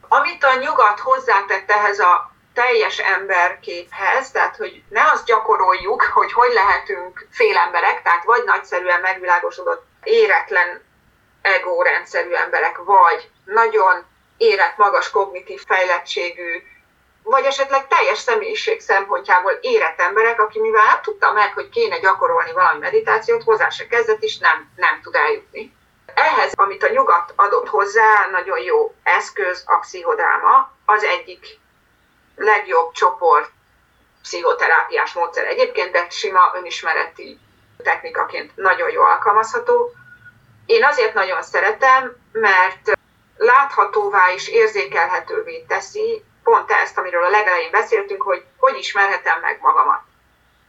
Amit 0.07 0.43
a 0.43 0.59
nyugat 0.59 0.99
hozzátett 0.99 1.72
ehhez 1.72 1.99
a 1.99 2.34
teljes 2.53 2.97
emberképhez, 3.18 4.32
tehát 4.32 4.55
hogy 4.55 4.84
ne 4.89 5.01
azt 5.13 5.26
gyakoroljuk, 5.26 6.01
hogy 6.13 6.34
hogy 6.34 6.53
lehetünk 6.53 7.28
félemberek, 7.30 8.01
tehát 8.03 8.24
vagy 8.24 8.43
nagyszerűen 8.45 9.01
megvilágosodott, 9.01 9.84
éretlen 10.03 10.70
ego 11.46 11.82
rendszerű 11.82 12.32
emberek, 12.32 12.78
vagy 12.78 13.30
nagyon 13.46 14.06
érett, 14.38 14.78
magas 14.78 15.10
kognitív 15.10 15.62
fejlettségű, 15.68 16.64
vagy 17.24 17.46
esetleg 17.46 17.88
teljes 17.88 18.18
személyiség 18.18 18.82
szempontjából 18.82 19.52
érett 19.52 20.00
emberek, 20.00 20.41
aki 20.41 20.60
mivel 20.60 20.86
nem 20.86 21.02
tudta 21.02 21.32
meg, 21.32 21.54
hogy 21.54 21.70
kéne 21.70 22.00
gyakorolni 22.00 22.52
valami 22.52 22.80
meditációt, 22.80 23.43
hozzá 23.43 23.70
se 23.70 23.88
kezdett, 23.88 24.24
és 24.24 24.38
nem, 24.38 24.72
nem 24.76 25.02
tud 25.02 25.16
eljutni. 25.16 25.74
Ehhez, 26.14 26.52
amit 26.56 26.84
a 26.84 26.89
nyugat 26.89 27.34
adott 27.36 27.68
hozzá, 27.68 28.28
nagyon 28.32 28.60
jó 28.60 28.96
eszköz 29.04 29.64
a 29.66 29.80
pszichodráma, 29.80 30.72
az 30.86 31.04
egyik 31.04 31.60
legjobb 32.36 32.91
csoport 32.91 33.50
pszichoterápiás 34.22 35.14
módszer 35.14 35.46
egyébként, 35.48 35.91
de 35.91 36.08
sima 36.10 36.52
önismereti 36.56 37.39
technikaként 37.84 38.56
nagyon 38.56 38.89
jó 38.89 39.02
alkalmazható. 39.02 39.91
Én 40.66 40.84
azért 40.84 41.13
nagyon 41.13 41.41
szeretem, 41.41 42.16
mert 42.32 42.91
láthatóvá 43.38 44.34
és 44.34 44.47
érzékelhetővé 44.47 45.66
teszi 45.68 46.24
pont 46.43 46.72
ezt, 46.72 46.97
amiről 46.97 47.24
a 47.24 47.30
legelején 47.30 47.72
beszéltünk, 47.72 48.22
hogy 48.22 48.45
hogy 48.57 48.78
ismerhetem 48.78 49.39
meg 49.39 49.59
magamat. 49.61 50.01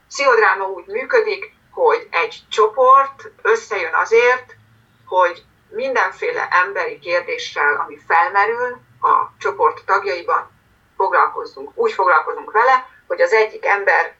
Pszichodráma 0.07 0.65
úgy 0.65 0.85
működik, 0.85 1.53
hogy 1.71 2.07
egy 2.11 2.41
csoport 2.49 3.31
összejön 3.41 3.93
azért, 3.93 4.55
hogy 5.05 5.43
mindenféle 5.69 6.47
emberi 6.51 6.99
kérdéssel, 6.99 7.83
ami 7.85 7.97
felmerül, 8.07 8.77
a 9.01 9.37
csoport 9.39 9.85
tagjaiban 9.85 10.51
foglalkozzunk. 10.95 11.71
Úgy 11.73 11.91
foglalkozunk 11.91 12.51
vele, 12.51 12.89
hogy 13.07 13.21
az 13.21 13.31
egyik 13.31 13.65
ember 13.65 14.15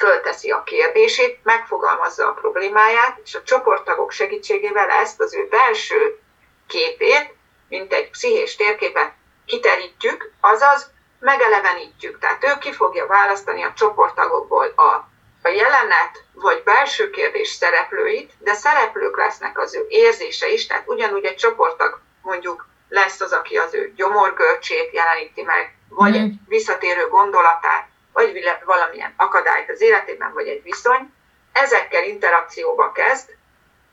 fölteszi 0.00 0.50
a 0.50 0.62
kérdését, 0.62 1.40
megfogalmazza 1.42 2.26
a 2.26 2.32
problémáját, 2.32 3.20
és 3.24 3.34
a 3.34 3.42
csoporttagok 3.42 4.10
segítségével 4.10 4.88
ezt 4.88 5.20
az 5.20 5.34
ő 5.34 5.46
belső 5.50 6.18
képét, 6.66 7.34
mint 7.68 7.92
egy 7.92 8.10
pszichés 8.10 8.56
térképet 8.56 9.12
kiterítjük, 9.46 10.32
azaz 10.40 10.90
megelevenítjük. 11.18 12.18
Tehát 12.18 12.44
ő 12.44 12.58
ki 12.60 12.72
fogja 12.72 13.06
választani 13.06 13.62
a 13.62 13.72
csoporttagokból 13.76 14.72
a, 14.76 15.08
a 15.42 15.48
jelenet 15.48 16.24
vagy 16.32 16.62
belső 16.62 17.10
kérdés 17.10 17.48
szereplőit, 17.48 18.32
de 18.38 18.54
szereplők 18.54 19.16
lesznek 19.16 19.58
az 19.58 19.74
ő 19.74 19.86
érzése 19.88 20.52
is, 20.52 20.66
tehát 20.66 20.88
ugyanúgy 20.88 21.24
egy 21.24 21.36
csoporttag 21.36 22.00
mondjuk 22.22 22.66
lesz 22.88 23.20
az, 23.20 23.32
aki 23.32 23.56
az 23.56 23.74
ő 23.74 23.92
gyomorgörcsét 23.96 24.92
jeleníti 24.92 25.42
meg, 25.42 25.74
vagy 25.88 26.10
mm. 26.10 26.14
egy 26.14 26.32
visszatérő 26.48 27.08
gondolatát, 27.08 27.88
vagy 28.12 28.58
valamilyen 28.64 29.14
akadályt 29.16 29.70
az 29.70 29.80
életében, 29.80 30.32
vagy 30.32 30.48
egy 30.48 30.62
viszony, 30.62 31.12
ezekkel 31.52 32.04
interakcióba 32.04 32.92
kezd, 32.92 33.28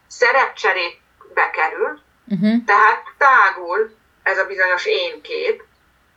szerepcserébe 0.07 1.49
kerül, 1.51 1.99
uh-huh. 2.27 2.65
tehát 2.65 3.03
tágul 3.17 3.95
ez 4.23 4.37
a 4.37 4.45
bizonyos 4.45 4.85
én 4.85 5.21
kép, 5.21 5.63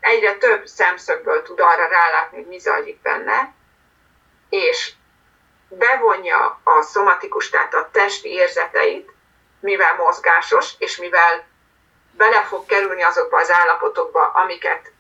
egyre 0.00 0.34
több 0.34 0.66
szemszögből 0.66 1.42
tud 1.42 1.60
arra 1.60 1.88
rálátni, 1.88 2.36
hogy 2.36 2.46
mi 2.46 2.58
zajlik 2.58 3.00
benne, 3.00 3.54
és 4.48 4.92
bevonja 5.68 6.60
a 6.64 6.82
szomatikus, 6.82 7.50
tehát 7.50 7.74
a 7.74 7.88
testi 7.92 8.28
érzeteit, 8.28 9.12
mivel 9.60 9.94
mozgásos, 9.94 10.74
és 10.78 10.96
mivel 10.96 11.46
bele 12.16 12.42
fog 12.42 12.66
kerülni 12.66 13.02
azokba 13.02 13.38
az 13.38 13.50
állapotokba, 13.52 14.26
amiket 14.26 14.92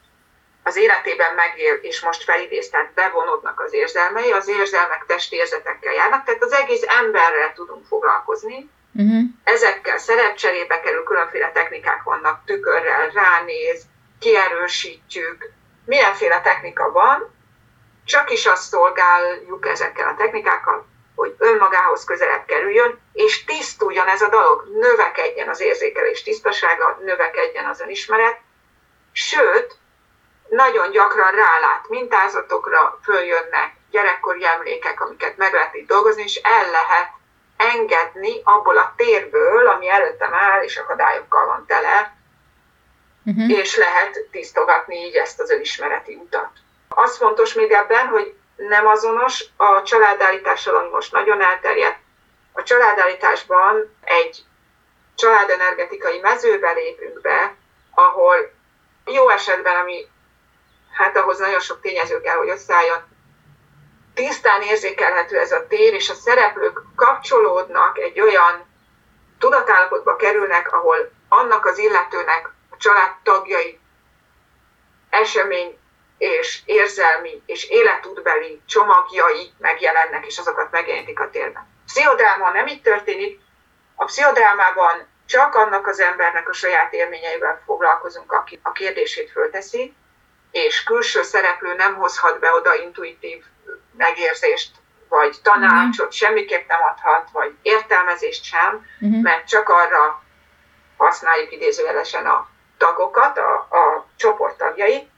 az 0.62 0.76
életében 0.76 1.34
megél, 1.34 1.74
és 1.74 2.00
most 2.00 2.24
felidéz, 2.24 2.68
tehát 2.68 2.92
bevonódnak 2.92 3.60
az 3.60 3.72
érzelmei, 3.72 4.30
az 4.30 4.48
érzelmek 4.48 5.04
testi 5.06 5.36
érzetekkel 5.36 5.92
járnak, 5.92 6.24
tehát 6.24 6.42
az 6.42 6.52
egész 6.52 6.84
emberrel 6.86 7.52
tudunk 7.52 7.86
foglalkozni. 7.86 8.70
Uh-huh. 8.94 9.22
Ezekkel 9.44 9.98
szerepcserébe 9.98 10.80
kerül, 10.80 11.02
különféle 11.02 11.52
technikák 11.52 12.02
vannak, 12.02 12.44
tükörrel 12.44 13.10
ránéz, 13.10 13.82
kierősítjük, 14.20 15.52
mindenféle 15.84 16.40
technika 16.40 16.90
van, 16.92 17.34
csak 18.04 18.30
is 18.30 18.46
azt 18.46 18.68
szolgáljuk 18.68 19.66
ezekkel 19.66 20.08
a 20.08 20.14
technikákkal, 20.16 20.86
hogy 21.14 21.34
önmagához 21.38 22.04
közelebb 22.04 22.44
kerüljön, 22.44 23.00
és 23.12 23.44
tisztuljon 23.44 24.06
ez 24.06 24.22
a 24.22 24.28
dolog, 24.28 24.64
növekedjen 24.80 25.48
az 25.48 25.60
érzékelés 25.60 26.22
tisztasága, 26.22 26.98
növekedjen 27.04 27.64
az 27.64 27.80
önismeret, 27.80 28.40
sőt, 29.12 29.76
nagyon 30.50 30.90
gyakran 30.90 31.30
rálát 31.30 31.88
mintázatokra, 31.88 32.98
följönnek 33.02 33.74
gyerekkori 33.90 34.46
emlékek, 34.46 35.00
amiket 35.00 35.36
meg 35.36 35.52
lehet 35.52 35.74
itt 35.74 35.86
dolgozni, 35.86 36.22
és 36.22 36.36
el 36.36 36.70
lehet 36.70 37.08
engedni 37.56 38.40
abból 38.44 38.78
a 38.78 38.92
térből, 38.96 39.66
ami 39.66 39.88
előttem 39.88 40.34
áll, 40.34 40.62
és 40.62 40.76
akadályokkal 40.76 41.46
van 41.46 41.64
tele, 41.66 42.16
uh-huh. 43.24 43.50
és 43.50 43.76
lehet 43.76 44.26
tisztogatni 44.30 44.96
így 44.96 45.14
ezt 45.14 45.40
az 45.40 45.50
önismereti 45.50 46.14
utat. 46.14 46.50
Az 46.88 47.16
fontos 47.16 47.54
még 47.54 47.70
ebben, 47.70 48.06
hogy 48.06 48.34
nem 48.56 48.86
azonos 48.86 49.44
a 49.56 49.82
családállítással, 49.82 50.76
ami 50.76 50.88
most 50.88 51.12
nagyon 51.12 51.42
elterjedt. 51.42 51.98
A 52.52 52.62
családállításban 52.62 53.96
egy 54.04 54.44
családenergetikai 55.14 56.18
mezőbe 56.18 56.72
lépünk 56.72 57.20
be, 57.20 57.54
ahol 57.94 58.52
jó 59.04 59.28
esetben, 59.28 59.76
ami 59.76 60.06
hát 61.00 61.16
ahhoz 61.16 61.38
nagyon 61.38 61.60
sok 61.60 61.80
tényező 61.80 62.20
kell, 62.20 62.36
hogy 62.36 62.48
összeálljon, 62.48 63.02
tisztán 64.14 64.62
érzékelhető 64.62 65.38
ez 65.38 65.52
a 65.52 65.66
tér, 65.66 65.94
és 65.94 66.10
a 66.10 66.14
szereplők 66.14 66.80
kapcsolódnak 66.96 67.98
egy 67.98 68.20
olyan 68.20 68.66
tudatállapotba 69.38 70.16
kerülnek, 70.16 70.72
ahol 70.72 71.10
annak 71.28 71.66
az 71.66 71.78
illetőnek 71.78 72.50
a 72.70 72.76
család 72.76 73.10
tagjai 73.22 73.80
esemény 75.10 75.78
és 76.18 76.62
érzelmi 76.64 77.42
és 77.46 77.68
életútbeli 77.68 78.60
csomagjai 78.66 79.52
megjelennek, 79.58 80.26
és 80.26 80.38
azokat 80.38 80.70
megjelenítik 80.70 81.20
a 81.20 81.30
térben. 81.30 81.68
Pszichodráma 81.86 82.50
nem 82.50 82.66
így 82.66 82.82
történik. 82.82 83.40
A 83.94 84.04
pszichodrámában 84.04 85.08
csak 85.26 85.54
annak 85.54 85.86
az 85.86 86.00
embernek 86.00 86.48
a 86.48 86.52
saját 86.52 86.92
élményeivel 86.92 87.62
foglalkozunk, 87.66 88.32
aki 88.32 88.60
a 88.62 88.72
kérdését 88.72 89.30
fölteszi, 89.30 89.94
és 90.50 90.82
külső 90.82 91.22
szereplő 91.22 91.74
nem 91.74 91.94
hozhat 91.94 92.38
be 92.38 92.52
oda 92.52 92.74
intuitív 92.74 93.44
megérzést, 93.96 94.70
vagy 95.08 95.36
tanácsot, 95.42 96.06
uh-huh. 96.06 96.10
semmiképp 96.10 96.68
nem 96.68 96.78
adhat, 96.82 97.28
vagy 97.32 97.54
értelmezést 97.62 98.44
sem, 98.44 98.86
uh-huh. 99.00 99.22
mert 99.22 99.48
csak 99.48 99.68
arra 99.68 100.22
használjuk 100.96 101.52
idézőjelesen 101.52 102.26
a 102.26 102.48
tagokat, 102.76 103.38
a, 103.38 103.54
a 103.54 104.06
csoport 104.16 104.58
tagjait, 104.58 105.08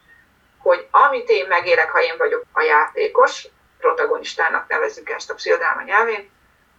hogy 0.59 0.87
amit 0.91 1.29
én 1.29 1.47
megérek, 1.47 1.91
ha 1.91 2.03
én 2.03 2.15
vagyok 2.19 2.43
a 2.53 2.63
játékos, 2.63 3.49
protagonistának 3.79 4.69
nevezzük 4.69 5.11
ezt 5.11 5.31
a 5.31 5.35
pszichodráma 5.35 5.83
nyelvén, 5.83 6.31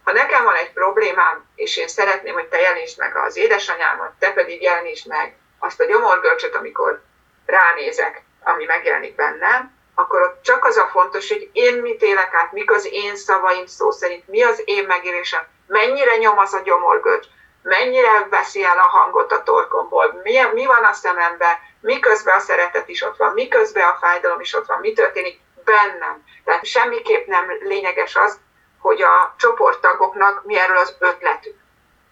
ha 0.04 0.12
nekem 0.12 0.44
van 0.44 0.54
egy 0.54 0.72
problémám, 0.72 1.44
és 1.54 1.76
én 1.76 1.88
szeretném, 1.88 2.34
hogy 2.34 2.46
te 2.46 2.60
jelenítsd 2.60 2.98
meg 2.98 3.16
az 3.16 3.36
édesanyámat, 3.36 4.12
te 4.18 4.32
pedig 4.32 4.62
jelenítsd 4.62 5.06
meg 5.06 5.36
azt 5.58 5.80
a 5.80 5.84
gyomorgörcsöt, 5.84 6.54
amikor 6.54 7.02
ránézek, 7.46 8.22
ami 8.44 8.64
megjelenik 8.64 9.14
bennem, 9.14 9.72
akkor 9.94 10.20
ott 10.20 10.42
csak 10.42 10.64
az 10.64 10.76
a 10.76 10.86
fontos, 10.86 11.28
hogy 11.28 11.50
én 11.52 11.74
mit 11.74 12.02
élek 12.02 12.34
át, 12.34 12.52
mik 12.52 12.70
az 12.70 12.88
én 12.90 13.16
szavaim 13.16 13.66
szó 13.66 13.90
szerint, 13.90 14.28
mi 14.28 14.42
az 14.42 14.62
én 14.64 14.84
megélésem, 14.86 15.42
mennyire 15.66 16.16
nyom 16.16 16.38
az 16.38 16.52
a 16.52 16.60
gyomorgörcs, 16.64 17.26
mennyire 17.62 18.26
veszi 18.30 18.64
el 18.64 18.78
a 18.78 18.96
hangot 18.96 19.32
a 19.32 19.42
torkomból, 19.42 20.20
mi, 20.22 20.38
mi 20.54 20.66
van 20.66 20.84
a 20.84 20.92
szememben, 20.92 21.56
miközben 21.80 22.36
a 22.36 22.40
szeretet 22.40 22.88
is 22.88 23.02
ott 23.02 23.16
van, 23.16 23.32
miközben 23.32 23.88
a 23.88 23.98
fájdalom 24.00 24.40
is 24.40 24.54
ott 24.54 24.66
van, 24.66 24.80
mi 24.80 24.92
történik 24.92 25.40
bennem. 25.64 26.24
Tehát 26.44 26.64
semmiképp 26.64 27.26
nem 27.26 27.44
lényeges 27.60 28.16
az, 28.16 28.38
hogy 28.78 29.02
a 29.02 29.34
csoporttagoknak 29.38 30.44
mi 30.44 30.58
erről 30.58 30.76
az 30.76 30.96
ötletük. 30.98 31.56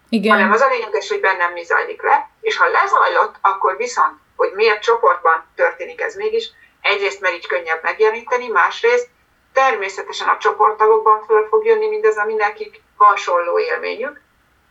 Igen. 0.09 0.31
Hanem 0.31 0.51
az 0.51 0.61
a 0.61 0.67
lényeges, 0.67 1.09
hogy 1.09 1.19
bennem 1.19 1.51
mi 1.51 1.63
zajlik 1.63 2.01
le, 2.01 2.29
és 2.41 2.57
ha 2.57 2.67
lezajlott, 2.67 3.35
akkor 3.41 3.77
viszont, 3.77 4.19
hogy 4.43 4.53
miért 4.53 4.81
csoportban 4.81 5.45
történik 5.55 6.01
ez 6.01 6.15
mégis, 6.15 6.49
egyrészt 6.81 7.21
mert 7.21 7.33
így 7.33 7.47
könnyebb 7.47 7.83
megjeleníteni, 7.83 8.47
másrészt 8.47 9.09
természetesen 9.53 10.27
a 10.27 10.37
csoporttagokban 10.37 11.25
föl 11.25 11.47
fog 11.47 11.65
jönni 11.65 11.87
mindez, 11.87 12.17
ami 12.17 12.33
nekik 12.33 12.81
hasonló 12.97 13.59
élményük, 13.59 14.21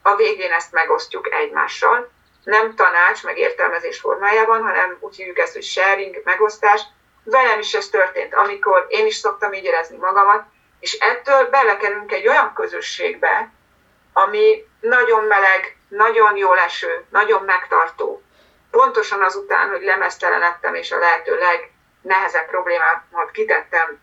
a 0.02 0.16
végén 0.16 0.52
ezt 0.52 0.72
megosztjuk 0.72 1.32
egymással, 1.32 2.10
nem 2.44 2.74
tanács, 2.74 3.24
meg 3.24 3.38
értelmezés 3.38 4.00
formájában, 4.00 4.62
hanem 4.62 4.96
úgy 5.00 5.16
hívjuk 5.16 5.38
ezt, 5.38 5.52
hogy 5.52 5.62
sharing, 5.62 6.20
megosztás. 6.24 6.82
Velem 7.24 7.58
is 7.58 7.74
ez 7.74 7.88
történt, 7.88 8.34
amikor 8.34 8.86
én 8.88 9.06
is 9.06 9.16
szoktam 9.16 9.52
így 9.52 9.64
érezni 9.64 9.96
magamat, 9.96 10.44
és 10.80 10.92
ettől 10.92 11.48
belekerülünk 11.48 12.12
egy 12.12 12.28
olyan 12.28 12.52
közösségbe, 12.54 13.52
ami 14.12 14.66
nagyon 14.80 15.24
meleg, 15.24 15.76
nagyon 15.88 16.36
jó 16.36 16.54
leső, 16.54 17.04
nagyon 17.10 17.42
megtartó. 17.42 18.22
Pontosan 18.72 19.22
azután, 19.22 19.68
hogy 19.68 19.82
lemeztelenedtem, 19.82 20.74
és 20.74 20.92
a 20.92 20.98
lehető 20.98 21.38
legnehezebb 21.38 22.46
problémámat 22.46 23.30
kitettem 23.32 24.00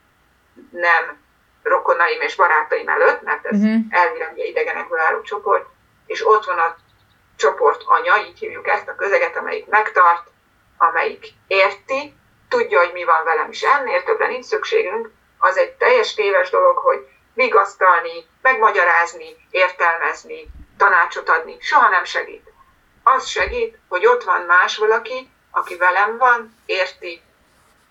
nem 0.72 1.18
rokonaim 1.64 2.22
és 2.22 2.36
barátaim 2.36 2.90
előtt, 2.90 3.22
mert 3.22 3.46
ez 3.46 3.60
uh-huh. 3.60 3.82
elvileg 3.90 4.38
idegenekből 4.38 5.00
álló 5.00 5.22
csoport, 5.22 5.66
és 6.06 6.28
ott 6.28 6.46
van 6.46 6.58
a 6.58 6.76
csoport 7.36 7.82
anya, 7.86 8.18
így 8.18 8.40
hívjuk 8.40 8.68
ezt 8.68 8.88
a 8.88 8.96
közeget, 8.96 9.38
amelyik 9.38 9.68
megtart, 9.68 10.28
amelyik 10.78 11.26
érti, 11.48 12.16
tudja, 12.50 12.80
hogy 12.80 12.94
mi 12.94 13.04
van 13.04 13.24
velem, 13.24 13.52
és 13.52 13.62
ennél 13.62 14.04
többre 14.04 14.28
nincs 14.28 14.46
szükségünk, 14.46 15.10
az 15.38 15.58
egy 15.58 15.72
teljes 15.72 16.14
téves 16.14 16.50
dolog, 16.50 16.78
hogy 16.78 17.08
vigasztalni, 17.34 18.26
megmagyarázni, 18.42 19.36
értelmezni, 19.50 20.48
tanácsot 20.78 21.30
adni, 21.30 21.58
soha 21.60 21.90
nem 21.90 22.04
segít. 22.04 22.49
Az 23.16 23.28
segít, 23.28 23.78
hogy 23.88 24.06
ott 24.06 24.24
van 24.24 24.42
más 24.48 24.78
valaki, 24.78 25.30
aki 25.52 25.78
velem 25.78 26.18
van, 26.18 26.56
érti, 26.66 27.22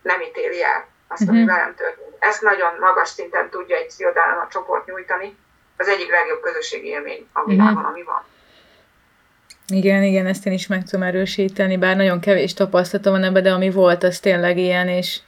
nem 0.03 0.21
ítéli 0.21 0.63
el 0.63 0.87
azt, 1.09 1.29
ami 1.29 1.41
uh-huh. 1.41 1.55
velem 1.55 1.75
történt. 1.75 2.17
Ezt 2.19 2.43
nagyon 2.43 2.73
magas 2.81 3.09
szinten 3.09 3.51
tudja 3.51 3.77
egy 3.77 3.91
sziodállam 3.91 4.39
a 4.39 4.49
csoport 4.51 4.87
nyújtani. 4.87 5.37
Az 5.77 5.89
egyik 5.89 6.11
legjobb 6.11 6.41
közösségi 6.41 6.87
élmény 6.87 7.29
a 7.33 7.45
világon, 7.45 7.73
uh-huh. 7.73 7.89
ami 7.89 8.03
van. 8.03 8.23
Igen, 9.69 10.03
igen, 10.03 10.27
ezt 10.27 10.47
én 10.47 10.53
is 10.53 10.67
meg 10.67 10.85
tudom 10.85 11.07
erősíteni, 11.07 11.77
bár 11.77 11.97
nagyon 11.97 12.21
kevés 12.21 12.55
tapasztalatom 12.55 13.13
van 13.13 13.25
ebbe, 13.25 13.41
de 13.41 13.53
ami 13.53 13.71
volt, 13.71 14.03
az 14.03 14.21
tényleg 14.21 14.59
ilyen, 14.59 14.89
és, 14.89 15.21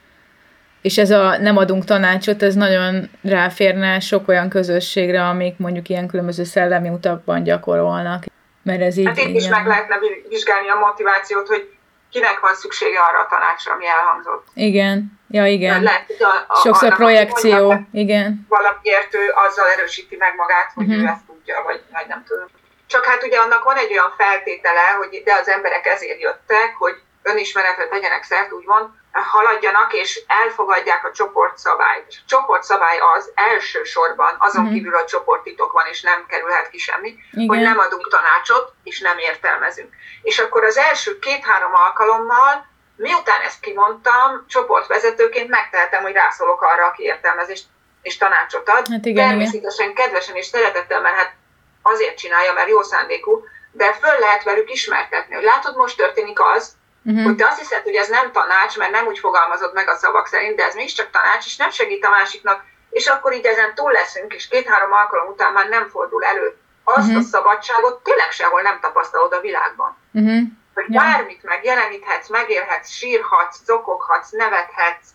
és 0.80 0.98
ez 0.98 1.10
a 1.10 1.38
nem 1.38 1.56
adunk 1.56 1.84
tanácsot, 1.84 2.42
ez 2.42 2.54
nagyon 2.54 3.10
ráférne 3.22 4.00
sok 4.00 4.28
olyan 4.28 4.48
közösségre, 4.48 5.28
amik 5.28 5.58
mondjuk 5.58 5.88
ilyen 5.88 6.06
különböző 6.06 6.44
szellemi 6.44 6.88
utakban 6.88 7.42
gyakorolnak. 7.42 8.24
Mert 8.62 8.80
ez 8.80 8.96
így, 8.96 9.06
hát 9.06 9.18
itt 9.18 9.36
is 9.36 9.48
meg 9.48 9.66
lehetne 9.66 9.98
vizsgálni 10.28 10.68
a 10.68 10.78
motivációt, 10.78 11.46
hogy 11.46 11.70
kinek 12.10 12.40
van 12.40 12.54
szüksége 12.54 13.00
arra 13.00 13.20
a 13.20 13.26
tanácsra, 13.26 13.72
ami 13.72 13.86
elhangzott. 13.86 14.46
Igen, 14.54 15.20
ja 15.28 15.46
igen. 15.46 15.82
Lehet, 15.82 16.10
a, 16.20 16.44
a, 16.48 16.54
Sokszor 16.54 16.88
annak, 16.88 16.98
projekció, 16.98 17.66
mondja, 17.66 17.86
igen. 17.92 18.46
Valamiért 18.48 19.14
ő 19.14 19.32
azzal 19.46 19.68
erősíti 19.68 20.16
meg 20.16 20.34
magát, 20.36 20.72
hogy 20.74 20.86
uh-huh. 20.86 21.02
ő 21.02 21.06
ezt 21.06 21.24
tudja, 21.26 21.62
vagy, 21.64 21.80
vagy 21.92 22.06
nem 22.08 22.24
tudom. 22.26 22.46
Csak 22.86 23.04
hát 23.04 23.22
ugye 23.22 23.38
annak 23.38 23.64
van 23.64 23.76
egy 23.76 23.92
olyan 23.92 24.14
feltétele, 24.16 24.86
hogy 24.98 25.22
de 25.24 25.34
az 25.40 25.48
emberek 25.48 25.86
ezért 25.86 26.20
jöttek, 26.20 26.74
hogy 26.78 26.94
önismeretre 27.22 27.88
tegyenek 27.88 28.22
szert, 28.22 28.52
úgymond, 28.52 28.86
haladjanak 29.12 29.92
és 29.92 30.22
elfogadják 30.26 31.04
a 31.06 31.12
csoportszabályt. 31.12 32.06
A 32.08 32.22
csoportszabály 32.26 32.98
az 33.16 33.30
elsősorban, 33.34 34.36
azon 34.38 34.62
uh-huh. 34.62 34.76
kívül 34.76 34.94
a 34.94 35.04
csoporttitok 35.04 35.72
van, 35.72 35.86
és 35.86 36.02
nem 36.02 36.26
kerülhet 36.26 36.70
ki 36.70 36.78
semmi, 36.78 37.14
Igen. 37.32 37.48
hogy 37.48 37.60
nem 37.60 37.78
adunk 37.78 38.08
tanácsot, 38.08 38.72
és 38.82 39.00
nem 39.00 39.18
értelmezünk. 39.18 39.92
És 40.22 40.38
akkor 40.38 40.64
az 40.64 40.76
első 40.76 41.18
két-három 41.18 41.74
alkalommal, 41.74 42.68
miután 42.96 43.40
ezt 43.40 43.60
kimondtam, 43.60 44.44
csoportvezetőként 44.48 45.48
megtehetem, 45.48 46.02
hogy 46.02 46.12
rászólok 46.12 46.62
arra, 46.62 46.86
aki 46.86 47.02
értelmezést 47.02 47.66
és 48.02 48.16
tanácsot 48.16 48.68
ad. 48.68 48.86
Hát 48.88 49.04
igen, 49.04 49.28
Természetesen 49.28 49.90
igen. 49.90 50.04
kedvesen 50.04 50.36
és 50.36 50.46
szeretettel, 50.46 51.00
mert 51.00 51.16
hát 51.16 51.34
azért 51.82 52.18
csinálja, 52.18 52.52
mert 52.52 52.68
jó 52.68 52.82
szándékú, 52.82 53.44
de 53.72 53.92
föl 53.92 54.18
lehet 54.18 54.42
velük 54.42 54.70
ismertetni, 54.70 55.34
hogy 55.34 55.44
látod, 55.44 55.76
most 55.76 55.96
történik 55.96 56.40
az, 56.40 56.72
Uh-huh. 57.04 57.24
Hogy 57.24 57.36
te 57.36 57.46
azt 57.46 57.58
hiszed, 57.58 57.82
hogy 57.82 57.94
ez 57.94 58.08
nem 58.08 58.32
tanács, 58.32 58.76
mert 58.76 58.90
nem 58.90 59.06
úgy 59.06 59.18
fogalmazod 59.18 59.74
meg 59.74 59.88
a 59.88 59.96
szavak 59.96 60.26
szerint, 60.26 60.56
de 60.56 60.64
ez 60.64 60.74
mégiscsak 60.74 61.10
tanács, 61.10 61.46
és 61.46 61.56
nem 61.56 61.70
segít 61.70 62.04
a 62.04 62.10
másiknak, 62.10 62.64
és 62.90 63.06
akkor 63.06 63.32
így 63.32 63.44
ezen 63.44 63.74
túl 63.74 63.92
leszünk, 63.92 64.34
és 64.34 64.48
két-három 64.48 64.92
alkalom 64.92 65.28
után 65.28 65.52
már 65.52 65.68
nem 65.68 65.88
fordul 65.88 66.24
elő. 66.24 66.56
Azt 66.84 67.06
uh-huh. 67.06 67.22
a 67.22 67.22
szabadságot 67.22 68.02
tényleg 68.02 68.30
sehol 68.30 68.62
nem 68.62 68.78
tapasztalod 68.80 69.32
a 69.32 69.40
világban. 69.40 69.96
Uh-huh. 70.12 70.40
Hogy 70.74 70.84
ja. 70.88 71.00
bármit 71.00 71.42
megjeleníthetsz, 71.42 72.28
megélhetsz, 72.28 72.90
sírhatsz, 72.90 73.64
zokoghatsz, 73.64 74.30
nevethetsz, 74.30 75.08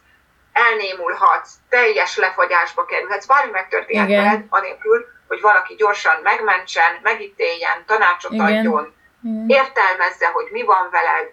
elnémulhatsz, 0.54 1.54
teljes 1.70 2.18
lefagyásba 2.18 2.86
kerülhetsz, 2.86 3.26
bármi 3.26 3.52
megtörténhet 3.52 4.08
veled, 4.08 4.46
anélkül, 4.50 5.06
hogy 5.28 5.42
valaki 5.42 5.76
gyorsan 5.76 6.20
megmentsen, 6.24 7.00
megítéljen, 7.02 7.86
tanácsot 7.86 8.32
Igen. 8.32 8.46
adjon, 8.46 8.94
Igen. 9.24 9.46
értelmezze, 9.48 10.28
hogy 10.28 10.48
mi 10.52 10.64
van 10.64 10.90
veled, 10.92 11.32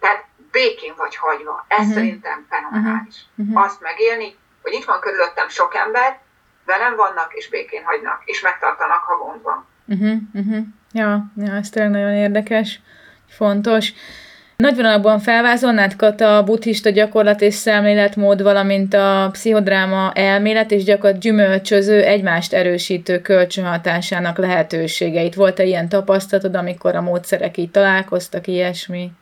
tehát 0.00 0.24
békén 0.50 0.94
vagy 0.96 1.16
hagyva. 1.16 1.64
Ez 1.68 1.78
uh-huh. 1.78 1.94
szerintem 1.94 2.46
fenomenális. 2.50 3.16
Uh-huh. 3.36 3.62
Azt 3.64 3.80
megélni, 3.80 4.36
hogy 4.62 4.72
itt 4.72 4.84
van 4.84 5.00
körülöttem 5.00 5.48
sok 5.48 5.74
ember, 5.74 6.18
velem 6.66 6.96
vannak, 6.96 7.30
és 7.34 7.48
békén 7.48 7.84
hagynak, 7.84 8.22
és 8.24 8.40
megtartanak, 8.40 9.02
ha 9.02 9.16
gond 9.16 9.42
van. 9.42 9.66
Uh-huh. 9.86 10.18
Uh-huh. 10.34 10.64
Ja, 10.92 11.24
ja, 11.36 11.52
ez 11.52 11.70
tényleg 11.70 11.92
nagyon 11.92 12.14
érdekes, 12.14 12.80
fontos. 13.28 13.92
Nagy 14.56 14.76
vonalakban 14.76 15.18
felvázolnád, 15.18 15.96
Kata, 15.96 16.36
a 16.36 16.44
buddhista 16.44 16.90
gyakorlat 16.90 17.40
és 17.40 17.54
szemléletmód, 17.54 18.42
valamint 18.42 18.94
a 18.94 19.28
pszichodráma 19.32 20.12
elmélet 20.12 20.70
és 20.70 20.84
gyakorlat 20.84 21.20
gyümölcsöző, 21.20 22.02
egymást 22.02 22.52
erősítő 22.52 23.20
kölcsönhatásának 23.20 24.38
lehetőségeit. 24.38 25.34
Volt-e 25.34 25.64
ilyen 25.64 25.88
tapasztalatod, 25.88 26.54
amikor 26.54 26.94
a 26.94 27.00
módszerek 27.00 27.56
így 27.56 27.70
találkoztak, 27.70 28.46
ilyesmi? 28.46 29.12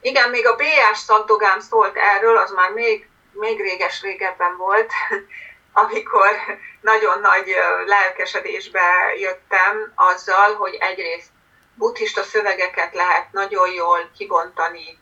Igen, 0.00 0.30
még 0.30 0.46
a 0.46 0.56
B.S. 0.56 0.98
szantogám 0.98 1.60
szólt 1.60 1.96
erről, 1.96 2.36
az 2.36 2.50
már 2.50 2.70
még, 2.70 3.08
még 3.32 3.60
réges 3.60 4.02
régebben 4.02 4.56
volt, 4.56 4.92
amikor 5.82 6.30
nagyon 6.80 7.20
nagy 7.20 7.54
lelkesedésbe 7.86 9.14
jöttem 9.18 9.92
azzal, 9.94 10.54
hogy 10.54 10.76
egyrészt 10.80 11.30
buddhista 11.74 12.22
szövegeket 12.22 12.94
lehet 12.94 13.32
nagyon 13.32 13.72
jól 13.72 14.10
kibontani 14.16 14.98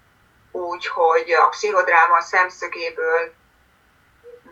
úgy, 0.52 0.86
hogy 0.86 1.32
a 1.32 1.48
pszichodráma 1.48 2.20
szemszögéből 2.20 3.32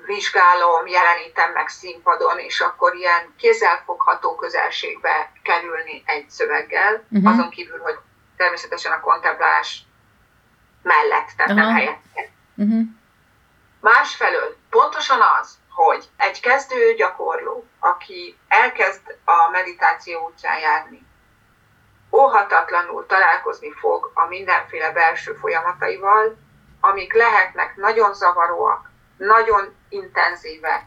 vizsgálom, 0.07 0.87
jelenítem 0.87 1.53
meg 1.53 1.69
színpadon, 1.69 2.39
és 2.39 2.61
akkor 2.61 2.95
ilyen 2.95 3.35
kézzelfogható 3.39 4.35
közelségbe 4.35 5.33
kerülni 5.43 6.03
egy 6.07 6.31
szöveggel, 6.31 7.05
uh-huh. 7.11 7.33
azon 7.33 7.51
kívül, 7.51 7.79
hogy 7.79 7.95
természetesen 8.37 8.93
a 8.93 9.01
kontemplálás 9.01 9.86
mellett, 10.87 11.29
tehát 11.37 11.53
uh-huh. 11.53 11.67
nem 11.67 11.75
helyette. 11.75 12.31
Uh-huh. 12.57 12.83
Másfelől 13.81 14.57
pontosan 14.71 15.21
az, 15.41 15.59
hogy 15.71 16.09
egy 16.17 16.41
kezdő 16.41 16.95
gyakorló, 16.95 17.67
aki 17.79 18.39
elkezd 18.49 19.19
a 19.25 19.51
meditáció 19.51 20.31
útján 20.31 20.59
járni, 20.59 21.07
óhatatlanul 22.13 23.07
találkozni 23.07 23.73
fog 23.73 24.11
a 24.15 24.27
mindenféle 24.27 24.93
belső 24.93 25.33
folyamataival, 25.33 26.37
amik 26.81 27.15
lehetnek 27.15 27.77
nagyon 27.77 28.15
zavaróak, 28.15 28.91
nagyon 29.17 29.75
intenzívek. 29.89 30.83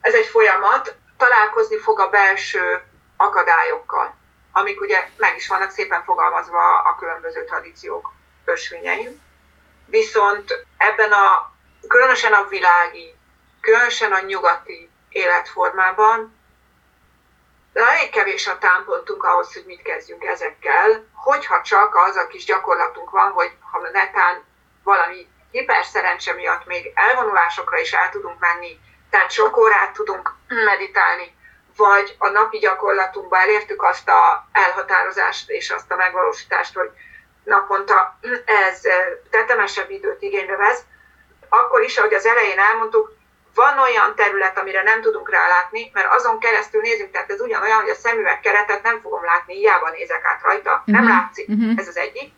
Ez 0.00 0.14
egy 0.14 0.26
folyamat, 0.26 0.96
találkozni 1.16 1.78
fog 1.78 2.00
a 2.00 2.08
belső 2.08 2.82
akadályokkal, 3.16 4.14
amik 4.52 4.80
ugye 4.80 5.08
meg 5.16 5.36
is 5.36 5.48
vannak 5.48 5.70
szépen 5.70 6.02
fogalmazva 6.04 6.78
a 6.78 6.96
különböző 6.98 7.44
tradíciók 7.44 8.12
ösvényein. 8.44 9.26
Viszont 9.90 10.66
ebben 10.76 11.12
a, 11.12 11.52
különösen 11.88 12.32
a 12.32 12.48
világi, 12.48 13.14
különösen 13.60 14.12
a 14.12 14.20
nyugati 14.20 14.90
életformában 15.08 16.36
elég 17.72 18.10
kevés 18.10 18.46
a 18.46 18.58
támpontunk 18.58 19.24
ahhoz, 19.24 19.52
hogy 19.52 19.64
mit 19.66 19.82
kezdjünk 19.82 20.24
ezekkel, 20.24 21.04
hogyha 21.14 21.62
csak 21.62 21.94
az 21.94 22.16
a 22.16 22.26
kis 22.26 22.44
gyakorlatunk 22.44 23.10
van, 23.10 23.32
hogy 23.32 23.52
ha 23.60 23.80
netán 23.92 24.44
valami 24.82 25.28
hiperszerencse 25.50 26.32
miatt 26.32 26.66
még 26.66 26.92
elvonulásokra 26.94 27.78
is 27.78 27.92
el 27.92 28.10
tudunk 28.10 28.38
menni, 28.38 28.80
tehát 29.10 29.30
sok 29.30 29.56
órát 29.56 29.92
tudunk 29.92 30.34
meditálni, 30.48 31.36
vagy 31.76 32.16
a 32.18 32.28
napi 32.28 32.58
gyakorlatunkban 32.58 33.40
elértük 33.40 33.82
azt 33.82 34.08
a 34.08 34.48
elhatározást 34.52 35.50
és 35.50 35.70
azt 35.70 35.90
a 35.90 35.96
megvalósítást, 35.96 36.74
hogy 36.74 36.90
naponta 37.48 38.18
ez 38.44 38.80
tetemesebb 39.30 39.90
időt 39.90 40.22
igénybe 40.22 40.56
vesz, 40.56 40.82
akkor 41.48 41.82
is, 41.82 41.96
ahogy 41.96 42.14
az 42.14 42.26
elején 42.26 42.58
elmondtuk, 42.58 43.16
van 43.54 43.78
olyan 43.78 44.14
terület, 44.14 44.58
amire 44.58 44.82
nem 44.82 45.00
tudunk 45.00 45.30
rálátni, 45.30 45.90
mert 45.92 46.12
azon 46.12 46.38
keresztül 46.38 46.80
nézünk, 46.80 47.10
tehát 47.10 47.30
ez 47.30 47.40
ugyanolyan, 47.40 47.80
hogy 47.80 47.90
a 47.90 47.94
szemüveg 47.94 48.40
keretet 48.40 48.82
nem 48.82 49.00
fogom 49.00 49.24
látni, 49.24 49.54
hiába 49.54 49.90
nézek 49.90 50.24
át 50.24 50.42
rajta, 50.42 50.70
uh-huh. 50.70 50.94
nem 50.94 51.08
látszik, 51.08 51.48
uh-huh. 51.48 51.72
ez 51.76 51.88
az 51.88 51.96
egyik. 51.96 52.32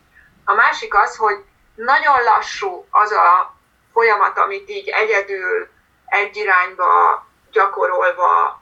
A 0.45 0.53
másik 0.53 0.95
az, 0.95 1.15
hogy 1.15 1.37
nagyon 1.75 2.23
lassú 2.23 2.85
az 2.89 3.11
a 3.11 3.55
folyamat, 3.93 4.37
amit 4.37 4.69
így 4.69 4.87
egyedül, 4.87 5.69
egy 6.05 6.35
irányba 6.35 7.25
gyakorolva 7.51 8.61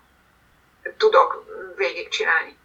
tudok 0.97 1.43
végigcsinálni. 1.75 2.57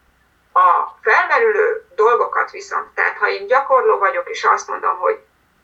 A 0.56 0.98
felmerülő 1.02 1.86
dolgokat 1.94 2.50
viszont, 2.50 2.94
tehát 2.94 3.18
ha 3.18 3.28
én 3.28 3.46
gyakorló 3.46 3.98
vagyok, 3.98 4.28
és 4.28 4.44
azt 4.44 4.68
mondom, 4.68 4.98
hogy 4.98 5.18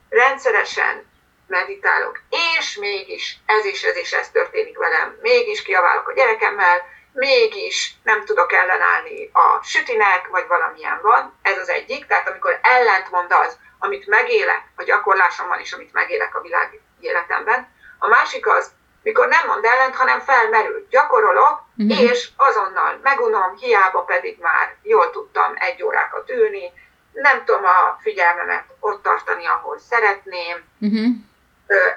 rendszeresen 0.09 1.09
meditálok, 1.47 2.19
és 2.57 2.77
mégis 2.77 3.37
ez 3.45 3.65
is, 3.65 3.83
ez 3.83 3.95
is, 3.95 4.11
ez 4.11 4.29
történik 4.29 4.77
velem, 4.77 5.17
mégis 5.21 5.61
kiabálok 5.61 6.07
a 6.07 6.13
gyerekemmel, 6.13 6.81
mégis 7.13 7.93
nem 8.03 8.25
tudok 8.25 8.53
ellenállni 8.53 9.29
a 9.33 9.63
sütinek, 9.63 10.27
vagy 10.27 10.47
valamilyen 10.47 10.99
van, 11.01 11.37
ez 11.41 11.57
az 11.57 11.69
egyik, 11.69 12.07
tehát 12.07 12.27
amikor 12.27 12.59
ellentmond 12.61 13.31
az, 13.31 13.57
amit 13.79 14.07
megélek 14.07 14.63
a 14.75 14.83
gyakorlásomban, 14.83 15.59
és 15.59 15.73
amit 15.73 15.93
megélek 15.93 16.35
a 16.35 16.41
világ 16.41 16.79
életemben, 16.99 17.73
a 17.99 18.07
másik 18.07 18.47
az, 18.47 18.71
mikor 19.03 19.27
nem 19.27 19.47
mond 19.47 19.65
ellent, 19.65 19.95
hanem 19.95 20.19
felmerül. 20.19 20.87
Gyakorolok, 20.89 21.63
uh-huh. 21.77 22.01
és 22.01 22.29
azonnal 22.35 22.99
megunom, 23.03 23.55
hiába 23.55 24.03
pedig 24.03 24.37
már 24.39 24.75
jól 24.81 25.09
tudtam 25.09 25.53
egy 25.55 25.83
órákat 25.83 26.29
ülni, 26.29 26.71
nem 27.11 27.45
tudom 27.45 27.63
a 27.63 27.97
figyelmemet 28.01 28.63
ott 28.79 29.03
tartani, 29.03 29.45
ahol 29.45 29.79
szeretném, 29.79 30.63
uh-huh. 30.79 31.07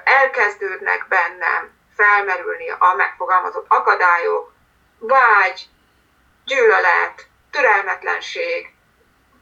elkezdődnek 0.03 1.05
bennem 1.09 1.73
felmerülni 1.95 2.69
a 2.69 2.93
megfogalmazott 2.97 3.65
akadályok, 3.67 4.53
vágy, 4.99 5.67
gyűlölet, 6.45 7.27
türelmetlenség, 7.51 8.73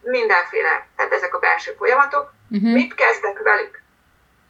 mindenféle, 0.01 0.87
tehát 0.95 1.13
ezek 1.13 1.35
a 1.35 1.39
belső 1.39 1.75
folyamatok. 1.77 2.33
Uh-huh. 2.49 2.73
Mit 2.73 2.93
kezdek 2.93 3.39
velük? 3.39 3.81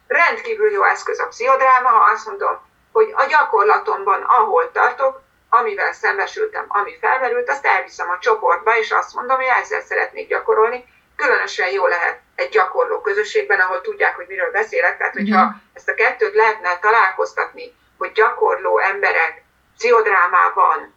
Rendkívül 0.06 0.70
jó 0.70 0.84
eszköz 0.84 1.20
a 1.20 1.26
pszichodráma, 1.26 1.88
ha 1.88 2.10
azt 2.10 2.26
mondom, 2.26 2.60
hogy 2.94 3.12
a 3.16 3.24
gyakorlatomban, 3.26 4.22
ahol 4.22 4.70
tartok, 4.72 5.22
amivel 5.48 5.92
szembesültem, 5.92 6.64
ami 6.68 6.96
felmerült, 7.00 7.48
azt 7.48 7.66
elviszem 7.66 8.10
a 8.10 8.18
csoportba, 8.18 8.78
és 8.78 8.90
azt 8.90 9.14
mondom, 9.14 9.36
hogy 9.36 9.46
ezzel 9.62 9.80
szeretnék 9.80 10.28
gyakorolni. 10.28 10.84
Különösen 11.16 11.70
jó 11.70 11.86
lehet 11.86 12.20
egy 12.34 12.48
gyakorló 12.48 13.00
közösségben, 13.00 13.60
ahol 13.60 13.80
tudják, 13.80 14.16
hogy 14.16 14.26
miről 14.28 14.50
beszélek. 14.50 14.98
Tehát, 14.98 15.12
hogyha 15.12 15.42
uh-huh. 15.42 15.60
ezt 15.72 15.88
a 15.88 15.94
kettőt 15.94 16.34
lehetne 16.34 16.78
találkoztatni, 16.78 17.74
hogy 17.98 18.12
gyakorló 18.12 18.78
emberek 18.78 19.42
pszichodrámában 19.76 20.94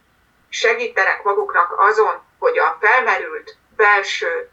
segítenek 0.48 1.22
maguknak 1.22 1.74
azon, 1.76 2.22
hogy 2.38 2.58
a 2.58 2.76
felmerült 2.80 3.56
belső 3.76 4.50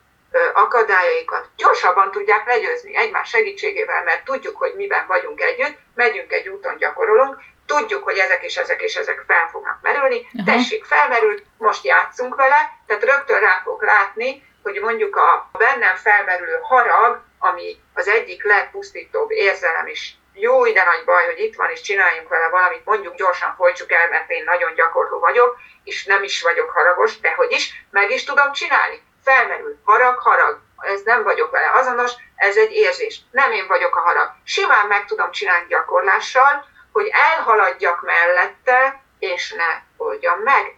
akadályaikat 0.66 1.50
gyorsabban 1.58 2.12
tudják 2.12 2.46
legyőzni 2.48 2.98
egymás 2.98 3.30
segítségével, 3.30 4.04
mert 4.04 4.24
tudjuk, 4.24 4.58
hogy 4.58 4.74
miben 4.76 5.06
vagyunk 5.08 5.42
együtt, 5.42 5.78
megyünk 5.96 6.32
egy 6.32 6.48
úton, 6.48 6.78
gyakorolunk, 6.78 7.42
tudjuk, 7.66 8.04
hogy 8.04 8.18
ezek 8.18 8.44
és 8.44 8.58
ezek 8.58 8.82
és 8.82 8.96
ezek 8.96 9.24
fel 9.28 9.48
fognak 9.52 9.80
merülni, 9.82 10.28
Aha. 10.38 10.52
tessék, 10.52 10.86
felmerült, 10.86 11.44
most 11.58 11.84
játszunk 11.84 12.36
vele, 12.36 12.80
tehát 12.88 13.04
rögtön 13.04 13.40
rá 13.40 13.62
fog 13.64 13.82
látni, 13.84 14.44
hogy 14.64 14.80
mondjuk 14.82 15.16
a 15.16 15.50
bennem 15.52 15.96
felmerülő 15.96 16.60
harag, 16.62 17.22
ami 17.40 17.78
az 17.94 18.08
egyik 18.08 18.44
legpusztítóbb 18.44 19.32
érzelem 19.32 19.88
is, 19.88 20.18
jó, 20.34 20.66
ide 20.66 20.84
nagy 20.84 21.06
baj, 21.06 21.26
hogy 21.26 21.40
itt 21.40 21.56
van, 21.56 21.70
és 21.70 21.82
csináljunk 21.82 22.30
vele 22.30 22.50
valamit, 22.50 22.86
mondjuk 22.86 23.16
gyorsan 23.16 23.54
folytsuk 23.56 23.92
el, 23.92 24.10
mert 24.10 24.30
én 24.30 24.44
nagyon 24.44 24.74
gyakorló 24.74 25.20
vagyok, 25.20 25.58
és 25.84 26.06
nem 26.06 26.24
is 26.24 26.42
vagyok 26.42 26.70
haragos, 26.70 27.20
de 27.20 27.34
hogy 27.34 27.52
is, 27.52 27.86
meg 27.92 28.12
is 28.12 28.24
tudom 28.24 28.52
csinálni. 28.52 29.02
Felmerül, 29.26 29.80
harag, 29.84 30.18
harag, 30.18 30.60
ez 30.78 31.02
nem 31.02 31.24
vagyok 31.24 31.52
vele 31.52 31.72
azonos, 31.74 32.12
ez 32.36 32.58
egy 32.58 32.72
érzés. 32.72 33.20
Nem 33.32 33.52
én 33.52 33.68
vagyok 33.68 33.96
a 33.96 34.00
harag. 34.00 34.32
Simán 34.44 34.88
meg 34.88 35.06
tudom 35.06 35.32
csinálni 35.32 35.66
gyakorlással, 35.68 36.66
hogy 36.92 37.10
elhaladjak 37.12 38.02
mellette, 38.02 39.02
és 39.20 39.54
ne 39.54 39.82
oldjam 39.98 40.40
meg, 40.40 40.76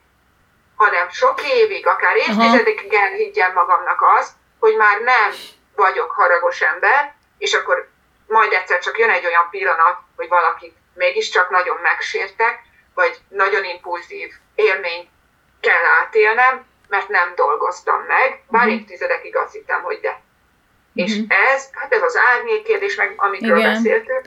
hanem 0.75 1.09
sok 1.09 1.41
évig, 1.43 1.87
akár 1.87 2.15
évtizedekig 2.15 2.93
elhiggyem 2.93 3.53
magamnak 3.53 4.01
azt, 4.01 4.31
hogy 4.59 4.75
már 4.75 4.99
nem 4.99 5.31
vagyok 5.75 6.11
haragos 6.11 6.61
ember, 6.61 7.15
és 7.37 7.53
akkor 7.53 7.89
majd 8.27 8.53
egyszer 8.53 8.79
csak 8.79 8.97
jön 8.97 9.09
egy 9.09 9.25
olyan 9.25 9.49
pillanat, 9.49 9.97
hogy 10.15 10.27
valakit 10.27 10.75
mégiscsak 10.93 11.49
nagyon 11.49 11.77
megsértek, 11.81 12.59
vagy 12.93 13.17
nagyon 13.29 13.63
impulzív 13.63 14.33
élmény 14.55 15.09
kell 15.59 15.83
átélnem, 15.99 16.65
mert 16.87 17.07
nem 17.07 17.33
dolgoztam 17.35 18.01
meg, 18.01 18.43
bár 18.49 18.65
uh-huh. 18.65 18.79
évtizedekig 18.79 19.35
azt 19.35 19.53
hittem, 19.53 19.81
hogy 19.81 19.99
de. 19.99 20.09
Uh-huh. 20.09 20.23
És 20.93 21.19
ez, 21.53 21.69
hát 21.71 21.93
ez 21.93 22.01
az 22.01 22.17
árnyék 22.17 22.63
kérdés, 22.63 22.95
meg 22.95 23.13
amikről 23.17 23.57
Igen. 23.57 23.73
beszéltünk, 23.73 24.25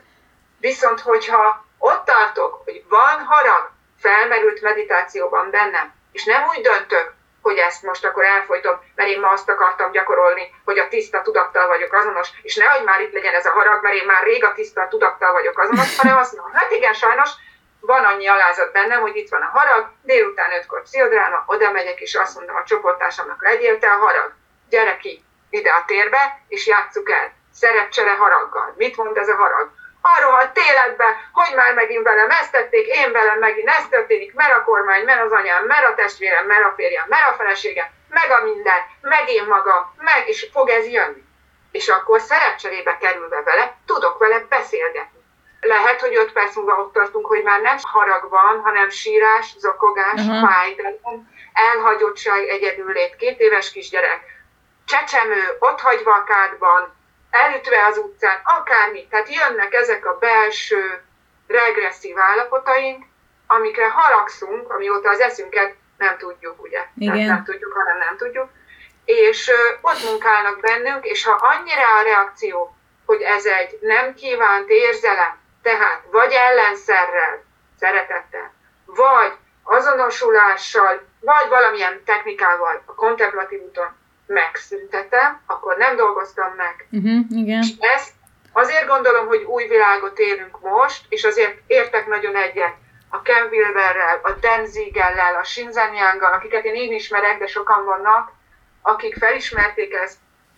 viszont 0.59 0.99
hogyha 0.99 1.65
ott 1.77 2.05
tartok, 2.05 2.61
hogy 2.65 2.83
van 2.89 3.25
harag, 3.25 3.71
felmerült 3.99 4.61
meditációban 4.61 5.49
bennem, 5.49 5.93
és 6.11 6.23
nem 6.23 6.43
úgy 6.49 6.61
döntök, 6.61 7.13
hogy 7.41 7.57
ezt 7.57 7.83
most 7.83 8.05
akkor 8.05 8.23
elfolytom, 8.23 8.79
mert 8.95 9.09
én 9.09 9.19
ma 9.19 9.29
azt 9.29 9.49
akartam 9.49 9.91
gyakorolni, 9.91 10.55
hogy 10.65 10.77
a 10.77 10.87
tiszta 10.87 11.21
tudattal 11.21 11.67
vagyok 11.67 11.93
azonos, 11.93 12.29
és 12.41 12.55
nehogy 12.55 12.83
már 12.83 13.01
itt 13.01 13.13
legyen 13.13 13.33
ez 13.33 13.45
a 13.45 13.51
harag, 13.51 13.83
mert 13.83 13.95
én 13.95 14.05
már 14.05 14.23
rég 14.23 14.43
a 14.43 14.53
tiszta 14.53 14.87
tudattal 14.87 15.31
vagyok 15.31 15.59
azonos, 15.59 15.97
hanem 15.97 16.17
azt 16.17 16.35
mondom, 16.35 16.53
hát 16.53 16.71
igen, 16.71 16.93
sajnos 16.93 17.29
van 17.81 18.05
annyi 18.05 18.27
alázat 18.27 18.71
bennem, 18.71 19.01
hogy 19.01 19.15
itt 19.15 19.29
van 19.29 19.41
a 19.41 19.57
harag, 19.57 19.89
délután 20.01 20.51
ötkor 20.51 20.81
pszichodráma, 20.81 21.43
oda 21.45 21.71
megyek, 21.71 21.99
és 21.99 22.15
azt 22.15 22.35
mondom 22.35 22.55
a 22.55 22.63
csoporttársamnak, 22.63 23.43
legyél 23.43 23.79
te 23.79 23.87
a 23.87 23.97
harag, 23.97 24.33
gyere 24.69 24.97
ki 24.97 25.23
ide 25.49 25.71
a 25.71 25.83
térbe, 25.85 26.41
és 26.47 26.67
játsszuk 26.67 27.09
el. 27.09 27.31
Szerepcsere 27.53 28.15
haraggal. 28.15 28.73
Mit 28.77 28.97
mond 28.97 29.17
ez 29.17 29.27
a 29.27 29.35
harag? 29.35 29.71
arról 30.01 30.33
a 30.33 30.51
téletbe, 30.51 31.29
hogy 31.31 31.55
már 31.55 31.73
megint 31.73 32.03
velem 32.03 32.29
ezt 32.29 32.51
tették, 32.51 32.87
én 32.87 33.11
velem 33.11 33.39
megint 33.39 33.69
ez 33.69 33.87
történik, 33.89 34.33
mert 34.33 34.53
a 34.53 34.63
kormány, 34.63 35.03
mert 35.03 35.21
az 35.21 35.31
anyám, 35.31 35.65
mert 35.65 35.85
a 35.85 35.95
testvérem, 35.95 36.45
mert 36.45 36.63
a 36.63 36.73
férjem, 36.75 37.05
mert 37.07 37.29
a 37.29 37.33
feleségem, 37.33 37.87
meg 38.09 38.31
a 38.31 38.43
minden, 38.43 38.81
meg 39.01 39.29
én 39.29 39.45
magam, 39.45 39.95
meg, 39.97 40.27
és 40.27 40.49
fog 40.53 40.69
ez 40.69 40.87
jönni. 40.87 41.23
És 41.71 41.87
akkor 41.87 42.21
szerepcserébe 42.21 42.97
kerülve 42.97 43.41
vele, 43.41 43.75
tudok 43.85 44.17
vele 44.17 44.45
beszélgetni. 44.49 45.20
Lehet, 45.61 46.01
hogy 46.01 46.15
öt 46.15 46.31
perc 46.31 46.55
múlva 46.55 46.79
ott 46.79 46.93
tartunk, 46.93 47.25
hogy 47.25 47.43
már 47.43 47.61
nem 47.61 47.77
harag 47.81 48.29
van, 48.29 48.61
hanem 48.63 48.89
sírás, 48.89 49.55
zokogás, 49.57 50.21
uh-huh. 50.21 50.49
fájdalom, 50.49 51.29
elhagyottság, 51.53 52.47
egyedüllét, 52.47 53.15
két 53.15 53.39
éves 53.39 53.71
kisgyerek, 53.71 54.23
csecsemő, 54.85 55.55
ott 55.59 55.79
hagyva 55.79 56.13
a 56.13 56.23
kádban, 56.23 56.93
elütve 57.29 57.85
az 57.85 57.97
utcán, 57.97 58.41
akármi. 58.43 59.07
Tehát 59.07 59.33
jönnek 59.35 59.73
ezek 59.73 60.05
a 60.05 60.17
belső 60.17 61.03
regresszív 61.47 62.19
állapotaink, 62.19 63.03
amikre 63.47 63.89
haragszunk, 63.89 64.73
amióta 64.73 65.09
az 65.09 65.19
eszünket 65.19 65.75
nem 65.97 66.17
tudjuk, 66.17 66.63
ugye? 66.63 66.85
Igen. 66.97 67.13
Tehát 67.13 67.27
nem 67.27 67.43
tudjuk, 67.43 67.73
hanem 67.73 67.97
nem 67.97 68.17
tudjuk. 68.17 68.49
És 69.05 69.51
ott 69.81 70.03
munkálnak 70.03 70.59
bennünk, 70.59 71.05
és 71.05 71.25
ha 71.25 71.31
annyira 71.31 71.97
a 71.99 72.03
reakció, 72.03 72.75
hogy 73.05 73.21
ez 73.21 73.45
egy 73.45 73.77
nem 73.81 74.13
kívánt 74.13 74.69
érzelem, 74.69 75.39
tehát 75.61 76.01
vagy 76.11 76.31
ellenszerrel, 76.31 77.43
szeretettel, 77.79 78.53
vagy 78.85 79.33
azonosulással, 79.63 81.07
vagy 81.19 81.47
valamilyen 81.49 82.03
technikával 82.05 82.83
a 82.85 82.95
kontemplatív 82.95 83.61
úton 83.61 83.95
megszüntetem, 84.25 85.41
akkor 85.45 85.77
nem 85.77 85.95
dolgoztam 85.95 86.53
meg. 86.57 86.87
Uh-huh, 86.91 87.25
igen. 87.29 87.61
És 87.61 87.69
ezt 87.79 88.11
azért 88.53 88.87
gondolom, 88.87 89.27
hogy 89.27 89.43
új 89.43 89.67
világot 89.67 90.19
élünk 90.19 90.59
most, 90.59 91.05
és 91.09 91.23
azért 91.23 91.57
értek 91.67 92.07
nagyon 92.07 92.35
egyet 92.35 92.73
a 93.09 93.21
Ken 93.21 93.47
Wilberrel, 93.51 94.19
a 94.23 94.31
Dan 94.31 94.65
Ziegellel, 94.65 95.35
a 95.35 95.43
Shinzen 95.43 95.93
Yang-gal, 95.93 96.33
akiket 96.33 96.65
én 96.65 96.75
én 96.75 96.93
ismerek, 96.93 97.39
de 97.39 97.47
sokan 97.47 97.85
vannak, 97.85 98.31
akik 98.81 99.17
felismerték 99.17 99.93
ezt, 99.93 100.17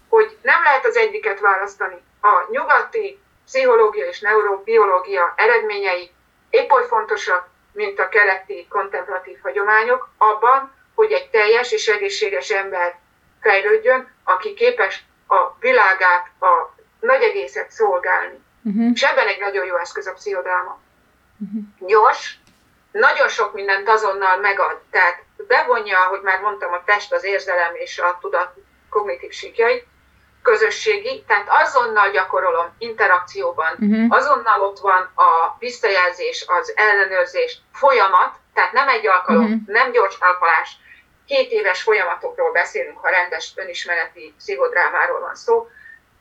hogy 0.09 0.37
nem 0.41 0.63
lehet 0.63 0.85
az 0.85 0.95
egyiket 0.95 1.39
választani. 1.39 2.01
A 2.21 2.47
nyugati 2.51 3.22
pszichológia 3.45 4.05
és 4.05 4.19
neurobiológia 4.19 5.33
eredményei 5.35 6.11
épp 6.49 6.71
oly 6.71 6.85
fontosak, 6.87 7.47
mint 7.71 7.99
a 7.99 8.09
keleti 8.09 8.67
kontemplatív 8.69 9.37
hagyományok, 9.41 10.09
abban, 10.17 10.73
hogy 10.95 11.11
egy 11.11 11.29
teljes 11.29 11.71
és 11.71 11.87
egészséges 11.87 12.49
ember 12.49 12.99
fejlődjön, 13.41 14.11
aki 14.23 14.53
képes 14.53 15.03
a 15.27 15.55
világát, 15.59 16.25
a 16.39 16.75
nagy 16.99 17.21
egészet 17.21 17.71
szolgálni. 17.71 18.39
Uh-huh. 18.63 18.91
És 18.93 19.01
ebben 19.01 19.27
egy 19.27 19.39
nagyon 19.39 19.65
jó 19.65 19.75
eszköz 19.77 20.07
a 20.07 20.13
pszichodráma. 20.13 20.79
Uh-huh. 21.39 21.89
Gyors, 21.89 22.37
nagyon 22.91 23.27
sok 23.27 23.53
mindent 23.53 23.89
azonnal 23.89 24.37
megad. 24.37 24.81
Tehát 24.91 25.23
bevonja, 25.47 25.99
ahogy 25.99 26.21
már 26.21 26.39
mondtam, 26.39 26.73
a 26.73 26.83
test, 26.83 27.13
az 27.13 27.23
érzelem 27.23 27.75
és 27.75 27.99
a 27.99 28.17
tudat 28.21 28.53
kognitív 28.89 29.31
síkjait, 29.31 29.85
közösségi, 30.43 31.23
tehát 31.27 31.47
azonnal 31.47 32.11
gyakorolom 32.11 32.75
interakcióban, 32.77 33.71
uh-huh. 33.79 34.05
azonnal 34.09 34.61
ott 34.61 34.79
van 34.79 35.01
a 35.15 35.55
visszajelzés, 35.59 36.45
az 36.47 36.73
ellenőrzés, 36.75 37.57
folyamat, 37.73 38.35
tehát 38.53 38.71
nem 38.71 38.87
egy 38.87 39.07
alkalom, 39.07 39.43
uh-huh. 39.43 39.59
nem 39.65 39.91
gyors 39.91 40.17
talpalás, 40.17 40.77
két 41.27 41.51
éves 41.51 41.81
folyamatokról 41.81 42.51
beszélünk, 42.51 42.97
ha 42.97 43.09
rendes 43.09 43.53
önismereti 43.55 44.33
pszichodrámáról 44.37 45.19
van 45.19 45.35
szó, 45.35 45.67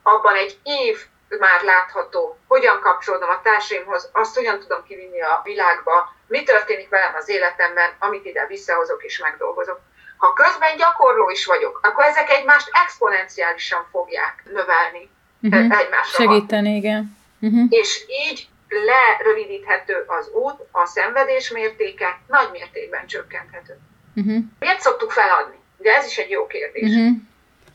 abban 0.02 0.34
egy 0.34 0.58
év 0.62 1.04
már 1.38 1.62
látható, 1.62 2.38
hogyan 2.48 2.80
kapcsolódom 2.80 3.28
a 3.28 3.40
társaimhoz, 3.42 4.10
azt 4.12 4.34
hogyan 4.34 4.60
tudom 4.60 4.84
kivinni 4.84 5.22
a 5.22 5.40
világba, 5.44 6.14
mi 6.26 6.42
történik 6.42 6.88
velem 6.88 7.14
az 7.14 7.28
életemben, 7.28 7.90
amit 7.98 8.24
ide 8.24 8.46
visszahozok 8.46 9.04
és 9.04 9.18
megdolgozok. 9.18 9.80
Ha 10.22 10.32
közben 10.32 10.76
gyakorló 10.76 11.30
is 11.30 11.44
vagyok, 11.46 11.80
akkor 11.82 12.04
ezek 12.04 12.30
egymást 12.30 12.70
exponenciálisan 12.84 13.86
fogják 13.90 14.42
növelni 14.44 15.10
uh-huh. 15.42 15.78
egymásra. 15.78 16.22
Segíteni, 16.22 16.74
igen. 16.74 17.16
Uh-huh. 17.40 17.66
És 17.68 18.04
így 18.08 18.48
lerövidíthető 18.68 20.04
az 20.06 20.28
út, 20.28 20.60
a 20.70 20.86
szenvedés 20.86 21.50
mértéke 21.50 22.20
nagy 22.26 22.50
mértékben 22.52 23.06
csökkenthető. 23.06 23.78
Uh-huh. 24.14 24.36
Miért 24.58 24.80
szoktuk 24.80 25.10
feladni? 25.10 25.56
Ugye 25.76 25.94
ez 25.94 26.06
is 26.06 26.18
egy 26.18 26.30
jó 26.30 26.46
kérdés. 26.46 26.90
Uh-huh. 26.90 27.16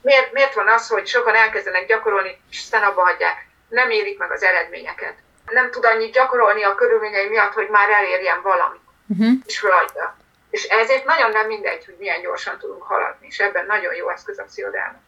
Miért, 0.01 0.33
miért 0.33 0.53
van 0.53 0.67
az, 0.67 0.87
hogy 0.87 1.07
sokan 1.07 1.35
elkezdenek 1.35 1.87
gyakorolni, 1.87 2.41
és 2.49 2.59
aztán 2.59 2.83
abba 2.83 3.01
hagyják? 3.01 3.47
Nem 3.69 3.89
érik 3.89 4.17
meg 4.17 4.31
az 4.31 4.43
eredményeket. 4.43 5.15
Nem 5.45 5.71
tud 5.71 5.85
annyit 5.85 6.13
gyakorolni 6.13 6.63
a 6.63 6.75
körülményei 6.75 7.27
miatt, 7.27 7.53
hogy 7.53 7.69
már 7.69 7.89
elérjen 7.89 8.41
valamit. 8.41 8.81
Uh-huh. 9.07 9.31
És 9.45 9.59
feladja. 9.59 10.17
És 10.57 10.63
ezért 10.63 11.05
nagyon 11.05 11.31
nem 11.31 11.47
mindegy, 11.47 11.85
hogy 11.85 11.95
milyen 11.99 12.21
gyorsan 12.21 12.57
tudunk 12.59 12.83
haladni, 12.83 13.27
és 13.29 13.37
ebben 13.39 13.65
nagyon 13.65 13.93
jó 13.95 14.09
eszköz 14.09 14.39
a 14.39 14.43
pszichodelma. 14.43 14.99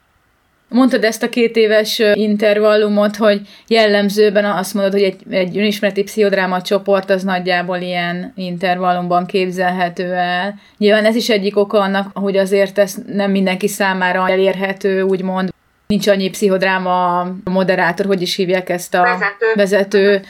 Mondtad 0.68 1.04
ezt 1.04 1.24
a 1.24 1.30
két 1.30 1.56
éves 1.56 2.00
intervallumot, 2.14 3.16
hogy 3.16 3.42
jellemzőben 3.68 4.46
azt 4.46 4.74
mondod, 4.74 4.92
hogy 4.92 5.04
egy, 5.04 5.22
egy 5.30 5.58
önismereti 5.58 6.04
pszichodráma 6.04 6.62
csoport 6.62 7.10
az 7.10 7.24
nagyjából 7.24 7.78
ilyen 7.78 8.34
intervallumban 8.36 9.26
képzelhető 9.26 10.14
el. 10.14 10.60
Nyilván 10.78 11.06
ez 11.06 11.16
is 11.16 11.30
egyik 11.30 11.58
oka 11.58 11.80
annak, 11.80 12.18
hogy 12.18 12.38
azért 12.38 12.78
ez 12.78 12.96
nem 13.08 13.32
mindenki 13.32 13.68
számára 13.68 14.30
elérhető, 14.30 15.02
úgymond. 15.02 15.50
Nincs 15.88 16.08
annyi 16.08 16.30
pszichodráma 16.30 17.28
moderátor, 17.44 18.06
hogy 18.06 18.22
is 18.22 18.36
hívják 18.36 18.70
ezt 18.70 18.94
a 18.94 19.02
vezető. 19.02 19.54
vezető 19.56 20.22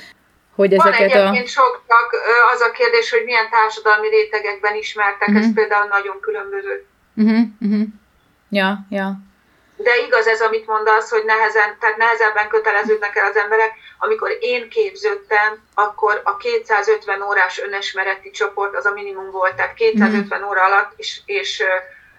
hogy 0.60 0.74
ezeket 0.74 0.99
Van 0.99 1.10
egyébként 1.10 1.47
a... 1.47 1.49
sok 1.49 1.84
az 2.53 2.62
a 2.62 2.72
kérdés, 2.72 3.10
hogy 3.12 3.24
milyen 3.24 3.49
társadalmi 3.49 4.10
rétegekben 4.10 4.76
ismertek, 4.76 5.28
uh-huh. 5.28 5.38
ez 5.38 5.45
mhm. 5.45 5.55
például 5.55 5.88
nagyon 5.88 6.20
különböző. 6.20 6.86
Uh-huh, 7.16 7.39
uh-huh. 7.62 7.88
Ja, 8.49 8.78
ja. 8.89 9.07
De 9.76 9.91
igaz 10.05 10.28
ez, 10.28 10.41
amit 10.41 10.68
mondasz, 10.68 11.10
hogy 11.10 11.24
nehezen, 11.26 11.78
tehát 11.80 11.97
nehezebben 11.97 12.47
köteleződnek 12.47 13.16
el 13.16 13.26
az 13.26 13.36
emberek. 13.36 13.72
Amikor 13.99 14.38
én 14.39 14.70
képződtem, 14.70 15.64
akkor 15.74 16.22
a 16.24 16.38
250 16.38 17.22
órás 17.22 17.62
önesmereti 17.62 18.32
csoport 18.32 18.76
az 18.76 18.86
a 18.86 18.91
minimum 18.91 19.32
volt, 19.32 19.55
tehát 19.55 19.74
250 19.74 20.39
mm. 20.39 20.43
óra 20.43 20.64
alatt, 20.64 20.91
és, 20.95 21.22
és 21.26 21.64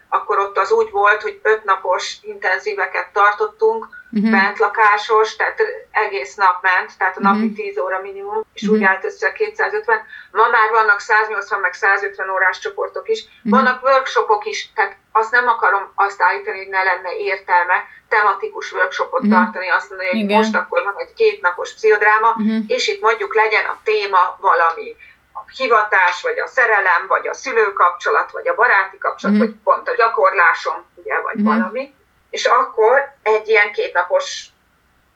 akkor 0.08 0.38
ott 0.38 0.58
az 0.58 0.72
úgy 0.72 0.90
volt, 0.90 1.22
hogy 1.22 1.40
öt 1.42 1.64
napos 1.64 2.16
intenzíveket 2.22 3.08
tartottunk, 3.12 3.99
uh-huh. 4.12 4.30
bentlakásos, 4.30 5.36
tehát 5.36 5.60
egész 5.90 6.34
nap 6.34 6.62
ment, 6.62 6.98
tehát 6.98 7.16
a 7.16 7.20
napi 7.20 7.46
uh-huh. 7.46 7.54
10 7.54 7.78
óra 7.78 8.00
minimum, 8.00 8.42
és 8.52 8.62
uh-huh. 8.62 8.76
úgy 8.76 8.84
állt 8.84 9.04
össze 9.04 9.32
250. 9.32 10.02
Ma 10.32 10.48
már 10.48 10.70
vannak 10.70 11.00
180 11.00 11.60
meg 11.60 11.72
150 11.72 12.30
órás 12.30 12.58
csoportok 12.58 13.08
is, 13.08 13.20
uh-huh. 13.24 13.50
vannak 13.50 13.82
workshopok 13.82 14.44
is, 14.44 14.72
tehát 14.74 14.96
azt 15.12 15.30
nem 15.30 15.48
akarom 15.48 15.92
azt 15.94 16.22
állítani, 16.22 16.58
hogy 16.58 16.68
ne 16.68 16.82
lenne 16.82 17.16
értelme 17.16 17.84
tematikus 18.08 18.72
workshopot 18.72 19.20
uh-huh. 19.20 19.34
tartani, 19.34 19.68
azt 19.68 19.88
mondani, 19.88 20.10
hogy 20.10 20.18
Igen. 20.18 20.36
most 20.36 20.54
akkor 20.54 20.82
van 20.82 20.94
egy 20.96 21.12
kétnapos 21.14 21.74
pszichodráma, 21.74 22.28
uh-huh. 22.28 22.64
és 22.66 22.88
itt 22.88 23.00
mondjuk 23.00 23.34
legyen 23.34 23.64
a 23.64 23.78
téma 23.82 24.36
valami 24.40 24.96
a 25.32 25.40
hivatás, 25.56 26.22
vagy 26.22 26.38
a 26.38 26.46
szerelem, 26.46 27.06
vagy 27.08 27.28
a 27.28 27.34
szülőkapcsolat, 27.34 28.30
vagy 28.30 28.48
a 28.48 28.54
baráti 28.54 28.98
kapcsolat, 28.98 29.36
uh-huh. 29.36 29.50
vagy 29.50 29.62
pont 29.64 29.88
a 29.88 29.94
gyakorlásom, 29.96 30.84
ugye, 30.94 31.20
vagy 31.20 31.40
uh-huh. 31.40 31.56
valami 31.56 31.94
és 32.30 32.44
akkor 32.44 33.14
egy 33.22 33.48
ilyen 33.48 33.72
kétnapos 33.72 34.46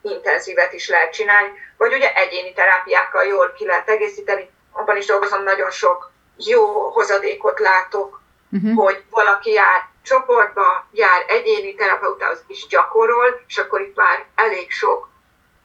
intenzívet 0.03 0.73
is 0.73 0.89
lehet 0.89 1.13
csinálni, 1.13 1.49
vagy 1.77 1.95
ugye 1.95 2.15
egyéni 2.15 2.53
terápiákkal 2.53 3.25
jól 3.25 3.53
ki 3.57 3.67
lehet 3.67 3.89
egészíteni. 3.89 4.51
Abban 4.73 4.97
is 4.97 5.07
dolgozom, 5.07 5.43
nagyon 5.43 5.71
sok 5.71 6.13
jó 6.37 6.91
hozadékot 6.91 7.59
látok, 7.59 8.21
uh-huh. 8.53 8.77
hogy 8.77 9.03
valaki 9.11 9.51
jár 9.51 9.89
csoportba, 10.03 10.87
jár 10.93 11.25
egyéni 11.27 11.75
terapeutához 11.75 12.45
is 12.47 12.67
gyakorol, 12.67 13.41
és 13.47 13.59
akkor 13.59 13.81
itt 13.81 13.97
már 13.97 14.25
elég 14.35 14.71
sok 14.71 15.09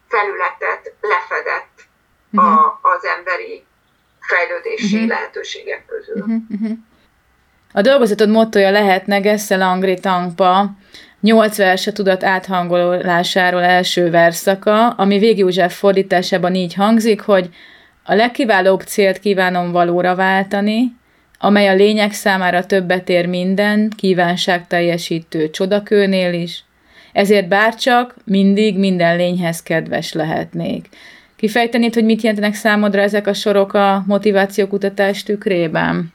felületet 0.08 0.93
lefedett 1.02 1.82
uh-huh. 2.32 2.58
a, 2.58 2.80
az 2.82 3.06
emberi 3.06 3.66
fejlődési 4.20 4.95
uh-huh. 4.95 5.10
lehetőségek 5.10 5.86
közül. 5.86 6.16
Uh-huh. 6.16 6.41
Uh-huh. 6.50 6.78
A 7.74 7.82
dolgozatod 7.82 8.30
mottoja 8.30 8.72
lehetne 8.72 9.20
Gessel 9.20 9.62
Angri 9.62 10.00
Tankpa, 10.00 10.66
Nyolc 11.22 11.57
verse 11.57 11.91
tudat 11.91 12.24
áthangolásáról 12.24 13.63
első 13.63 14.09
verszaka, 14.09 14.89
ami 14.89 15.17
Végi 15.17 15.39
József 15.39 15.78
fordításában 15.78 16.55
így 16.55 16.74
hangzik, 16.74 17.22
hogy 17.22 17.49
a 18.03 18.13
legkiválóbb 18.13 18.82
célt 18.82 19.20
kívánom 19.20 19.72
valóra 19.72 20.15
váltani, 20.15 20.97
amely 21.39 21.67
a 21.67 21.74
lények 21.74 22.11
számára 22.11 22.65
többet 22.65 23.09
ér 23.09 23.26
minden, 23.26 23.91
kívánság 23.97 24.67
teljesítő 24.67 25.49
csodakőnél 25.49 26.34
is, 26.34 26.63
ezért 27.13 27.47
bárcsak 27.47 28.13
mindig 28.26 28.78
minden 28.78 29.15
lényhez 29.15 29.63
kedves 29.63 30.13
lehetnék. 30.13 30.89
Kifejtenéd, 31.36 31.93
hogy 31.93 32.05
mit 32.05 32.22
jelentenek 32.22 32.53
számodra 32.53 33.01
ezek 33.01 33.28
a 33.28 33.34
sorok 33.34 33.74
a 33.74 34.03
motivációkutatás 34.07 35.24
tükrében? 35.24 36.13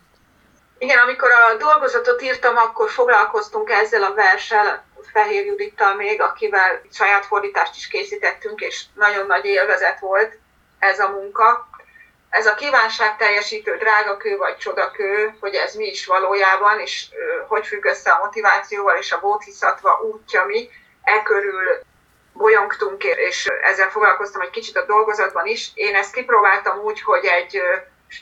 Igen, 0.79 0.99
amikor 0.99 1.29
a 1.31 1.57
dolgozatot 1.59 2.23
írtam, 2.23 2.57
akkor 2.57 2.91
foglalkoztunk 2.91 3.71
ezzel 3.71 4.03
a 4.03 4.15
verssel, 4.15 4.85
Fehér 5.15 5.47
Judittal 5.47 5.95
még, 5.95 6.21
akivel 6.21 6.81
saját 6.93 7.27
fordítást 7.27 7.77
is 7.77 7.89
készítettünk, 7.89 8.61
és 8.61 8.83
nagyon 8.95 9.27
nagy 9.27 9.45
élvezet 9.45 10.01
volt 10.01 10.39
ez 10.79 10.99
a 11.01 11.09
munka. 11.09 11.69
Ez 12.29 12.47
a 12.47 12.55
kívánság 12.55 13.17
teljesítő 13.17 13.77
drágakő 13.77 14.37
vagy 14.37 14.57
csodakő, 14.57 15.37
hogy 15.41 15.55
ez 15.55 15.75
mi 15.75 15.87
is 15.87 16.07
valójában, 16.07 16.81
és 16.81 17.07
hogy 17.49 17.67
függ 17.67 17.85
össze 17.85 18.11
a 18.11 18.19
motivációval, 18.19 18.97
és 18.97 19.13
a 19.13 19.21
bódhiszatva 19.21 20.01
útja 20.03 20.45
mi, 20.45 20.69
e 21.03 21.23
körül 21.23 21.83
bolyongtunk, 22.33 23.05
és 23.05 23.47
ezzel 23.63 23.91
foglalkoztam 23.91 24.41
egy 24.41 24.51
kicsit 24.51 24.77
a 24.77 24.87
dolgozatban 24.87 25.47
is. 25.47 25.71
Én 25.75 25.95
ezt 25.95 26.13
kipróbáltam 26.13 26.79
úgy, 26.79 27.03
hogy 27.03 27.25
egy 27.25 27.63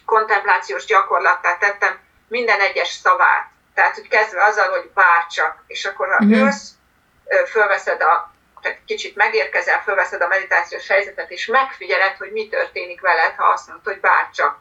kontemplációs 0.05 0.85
gyakorlattá 0.85 1.57
tettem 1.59 1.99
minden 2.29 2.61
egyes 2.61 2.89
szavát. 2.89 3.51
Tehát, 3.75 3.95
hogy 3.95 4.09
kezdve 4.09 4.45
azzal, 4.45 4.69
hogy 4.69 4.91
bárcsak, 4.95 5.65
és 5.67 5.85
akkor 5.85 6.09
ha 6.09 6.25
ősz, 6.31 6.71
fölveszed 7.47 8.03
a, 8.03 8.33
tehát 8.63 8.79
kicsit 8.87 9.17
megérkezel, 9.17 9.83
fölveszed 9.83 10.23
a 10.23 10.29
meditációs 10.29 10.89
helyzetet, 10.89 11.31
és 11.31 11.47
megfigyeled, 11.47 12.17
hogy 12.17 12.33
mi 12.33 12.49
történik 12.49 13.01
veled, 13.01 13.35
ha 13.37 13.45
azt 13.45 13.67
mondod, 13.67 13.87
hogy 13.87 14.01
bárcsak. 14.01 14.59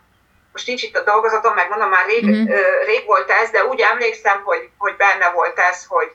Most 0.51 0.67
nincs 0.67 0.83
itt 0.83 0.97
a 0.97 1.03
dolgozatom, 1.03 1.53
meg 1.53 1.69
mondom, 1.69 1.89
már 1.89 2.05
rég, 2.05 2.25
mm. 2.25 2.45
rég 2.85 3.05
volt 3.05 3.29
ez, 3.29 3.49
de 3.49 3.65
úgy 3.65 3.79
emlékszem, 3.79 4.41
hogy, 4.43 4.69
hogy 4.77 4.95
benne 4.95 5.29
volt 5.29 5.59
ez, 5.59 5.85
hogy 5.85 6.11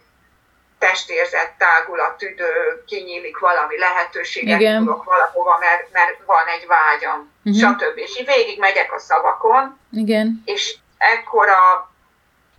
testérzet 0.78 1.52
tágul 1.58 2.00
a 2.00 2.16
tüdő, 2.18 2.82
kinyílik 2.86 3.38
valami 3.38 3.78
lehetőséget, 3.78 4.60
Igen. 4.60 4.78
tudok 4.78 5.04
valahova, 5.04 5.58
mert, 5.58 5.92
mert 5.92 6.18
van 6.26 6.46
egy 6.46 6.66
vágyam, 6.66 7.32
uh-huh. 7.44 7.62
stb. 7.62 7.98
És 7.98 8.18
így 8.20 8.26
végig 8.26 8.58
megyek 8.58 8.92
a 8.92 8.98
szavakon, 8.98 9.80
Igen. 9.92 10.42
és 10.44 10.76
ekkora, 10.98 11.90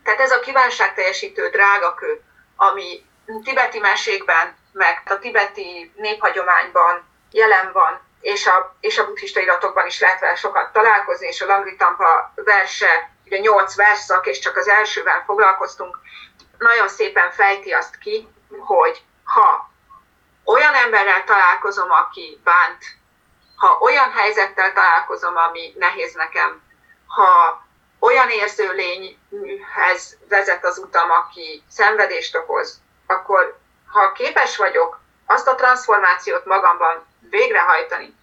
tehát 0.04 0.20
ez 0.20 0.32
a 0.32 0.40
kívánságteljesítő 0.40 1.50
drágakő, 1.50 2.22
ami 2.56 3.06
tibeti 3.44 3.80
mesékben, 3.80 4.56
meg 4.72 5.02
a 5.06 5.20
tibeti 5.20 5.94
néphagyományban 5.96 7.06
jelen 7.32 7.72
van, 7.72 8.02
és 8.22 8.48
a, 8.48 8.76
és 8.80 8.98
a 8.98 9.06
buddhista 9.06 9.40
iratokban 9.40 9.86
is 9.86 10.00
lehet 10.00 10.20
vele 10.20 10.36
sokat 10.36 10.72
találkozni, 10.72 11.28
és 11.28 11.42
a 11.42 11.46
Langritampa 11.46 12.34
verse, 12.36 13.10
ugye 13.26 13.38
nyolc 13.38 13.76
verszak, 13.76 14.28
és 14.28 14.40
csak 14.40 14.58
az 14.58 14.68
elsővel 14.68 15.24
foglalkoztunk, 15.26 16.00
nagyon 16.58 16.88
szépen 16.88 17.32
fejti 17.32 17.72
azt 17.72 17.98
ki, 17.98 18.28
hogy 18.60 19.02
ha 19.24 19.72
olyan 20.46 20.74
emberrel 20.74 21.24
találkozom, 21.24 21.92
aki 21.92 22.40
bánt, 22.44 22.84
ha 23.56 23.78
olyan 23.82 24.12
helyzettel 24.12 24.74
találkozom, 24.74 25.38
ami 25.38 25.74
nehéz 25.78 26.14
nekem, 26.14 26.62
ha 27.08 27.62
olyan 28.00 28.30
érzőlényhez 28.30 30.18
vezet 30.30 30.66
az 30.66 30.78
utam, 30.78 31.12
aki 31.12 31.64
szenvedést 31.70 32.36
okoz, 32.36 32.82
akkor 33.08 33.58
ha 33.92 34.12
képes 34.12 34.58
vagyok 34.58 35.00
azt 35.26 35.48
a 35.48 35.56
transformációt 35.56 36.46
magamban 36.46 37.06
végrehajtani, 37.30 38.16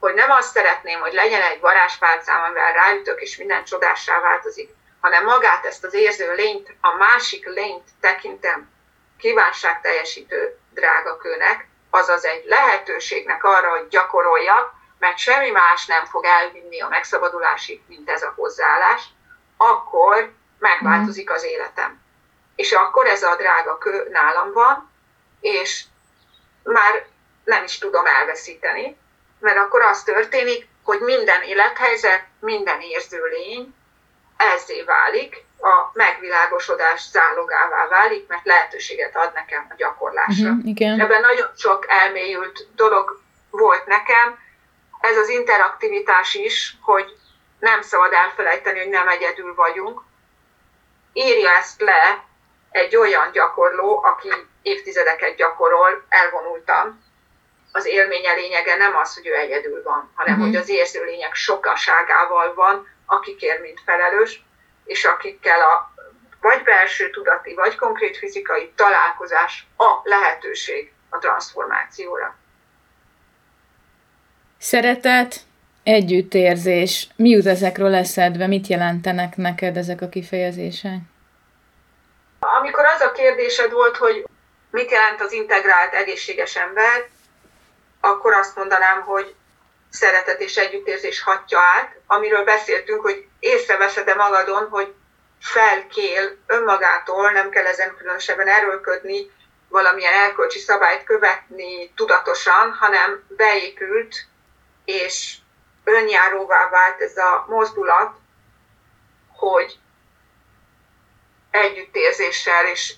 hogy 0.00 0.14
nem 0.14 0.30
azt 0.30 0.52
szeretném, 0.52 1.00
hogy 1.00 1.12
legyen 1.12 1.42
egy 1.42 1.60
varázspálcám, 1.60 2.42
amivel 2.42 2.72
ráütök, 2.72 3.20
és 3.20 3.36
minden 3.36 3.64
csodássá 3.64 4.20
változik, 4.20 4.70
hanem 5.00 5.24
magát 5.24 5.64
ezt 5.64 5.84
az 5.84 5.94
érző 5.94 6.34
lényt, 6.34 6.74
a 6.80 6.96
másik 6.96 7.46
lényt 7.46 7.88
tekintem 8.00 8.70
kívánság 9.18 9.80
teljesítő 9.80 10.58
drágakőnek, 10.70 11.66
azaz 11.90 12.24
egy 12.24 12.44
lehetőségnek 12.44 13.44
arra, 13.44 13.70
hogy 13.70 13.88
gyakoroljak, 13.88 14.72
mert 14.98 15.18
semmi 15.18 15.50
más 15.50 15.86
nem 15.86 16.04
fog 16.04 16.24
elvinni 16.24 16.80
a 16.80 16.88
megszabadulásig, 16.88 17.82
mint 17.88 18.10
ez 18.10 18.22
a 18.22 18.32
hozzáállás, 18.36 19.02
akkor 19.56 20.32
megváltozik 20.58 21.30
az 21.30 21.44
életem 21.44 22.01
és 22.54 22.72
akkor 22.72 23.06
ez 23.06 23.22
a 23.22 23.36
drága 23.36 23.78
kő 23.78 24.08
nálam 24.10 24.52
van, 24.52 24.90
és 25.40 25.84
már 26.62 27.06
nem 27.44 27.64
is 27.64 27.78
tudom 27.78 28.06
elveszíteni, 28.06 28.96
mert 29.38 29.56
akkor 29.56 29.82
az 29.82 30.02
történik, 30.02 30.68
hogy 30.84 31.00
minden 31.00 31.42
élethelyzet, 31.42 32.24
minden 32.40 32.80
érző 32.80 33.22
lény 33.24 33.74
ezzé 34.36 34.82
válik, 34.82 35.44
a 35.62 35.90
megvilágosodás 35.92 37.08
zálogává 37.10 37.88
válik, 37.88 38.26
mert 38.28 38.44
lehetőséget 38.44 39.16
ad 39.16 39.32
nekem 39.34 39.66
a 39.70 39.74
gyakorlásra. 39.76 40.50
Uh-huh, 40.50 40.66
igen. 40.66 41.00
Ebben 41.00 41.20
nagyon 41.20 41.50
sok 41.56 41.86
elmélyült 41.88 42.68
dolog 42.74 43.20
volt 43.50 43.86
nekem. 43.86 44.38
Ez 45.00 45.16
az 45.16 45.28
interaktivitás 45.28 46.34
is, 46.34 46.76
hogy 46.80 47.16
nem 47.58 47.82
szabad 47.82 48.12
elfelejteni, 48.12 48.78
hogy 48.78 48.88
nem 48.88 49.08
egyedül 49.08 49.54
vagyunk. 49.54 50.02
Írja 51.12 51.50
ezt 51.50 51.80
le 51.80 52.24
egy 52.72 52.96
olyan 52.96 53.30
gyakorló, 53.32 54.02
aki 54.04 54.28
évtizedeket 54.62 55.36
gyakorol, 55.36 56.04
elvonultam, 56.08 57.02
az 57.72 57.86
élménye 57.86 58.32
lényege 58.32 58.76
nem 58.76 58.96
az, 58.96 59.14
hogy 59.14 59.26
ő 59.26 59.34
egyedül 59.36 59.82
van, 59.82 60.10
hanem 60.14 60.32
uh-huh. 60.32 60.46
hogy 60.46 60.56
az 60.56 60.68
érző 60.68 61.04
lények 61.04 61.34
sokaságával 61.34 62.54
van, 62.54 62.88
akikért 63.06 63.60
mint 63.60 63.80
felelős, 63.84 64.44
és 64.84 65.04
akikkel 65.04 65.60
a 65.60 65.90
vagy 66.40 66.62
belső 66.62 67.10
tudati, 67.10 67.54
vagy 67.54 67.76
konkrét 67.76 68.16
fizikai 68.16 68.72
találkozás 68.76 69.66
a 69.76 70.00
lehetőség 70.02 70.92
a 71.08 71.18
transformációra. 71.18 72.36
Szeretet, 74.58 75.36
együttérzés. 75.82 77.08
Mi 77.16 77.28
jut 77.28 77.46
ezekről 77.46 77.94
eszedbe? 77.94 78.46
Mit 78.46 78.66
jelentenek 78.66 79.36
neked 79.36 79.76
ezek 79.76 80.00
a 80.00 80.08
kifejezések? 80.08 80.98
Amikor 82.44 82.84
az 82.84 83.00
a 83.00 83.12
kérdésed 83.12 83.72
volt, 83.72 83.96
hogy 83.96 84.24
mit 84.70 84.90
jelent 84.90 85.20
az 85.20 85.32
integrált 85.32 85.94
egészséges 85.94 86.56
ember, 86.56 87.08
akkor 88.00 88.32
azt 88.32 88.56
mondanám, 88.56 89.00
hogy 89.00 89.34
szeretet 89.90 90.40
és 90.40 90.56
együttérzés 90.56 91.22
hatja 91.22 91.58
át, 91.58 91.96
amiről 92.06 92.44
beszéltünk, 92.44 93.00
hogy 93.00 93.26
észreveszed-e 93.38 94.14
magadon, 94.14 94.68
hogy 94.68 94.94
felkél 95.40 96.36
önmagától, 96.46 97.30
nem 97.30 97.50
kell 97.50 97.66
ezen 97.66 97.96
különösebben 97.96 98.48
erőlködni, 98.48 99.30
valamilyen 99.68 100.12
erkölcsi 100.12 100.58
szabályt 100.58 101.04
követni 101.04 101.92
tudatosan, 101.94 102.72
hanem 102.72 103.24
beépült 103.28 104.26
és 104.84 105.36
önjáróvá 105.84 106.68
vált 106.68 107.00
ez 107.00 107.16
a 107.16 107.44
mozdulat, 107.48 108.12
hogy 109.36 109.78
együttérzéssel 111.52 112.66
és 112.66 112.94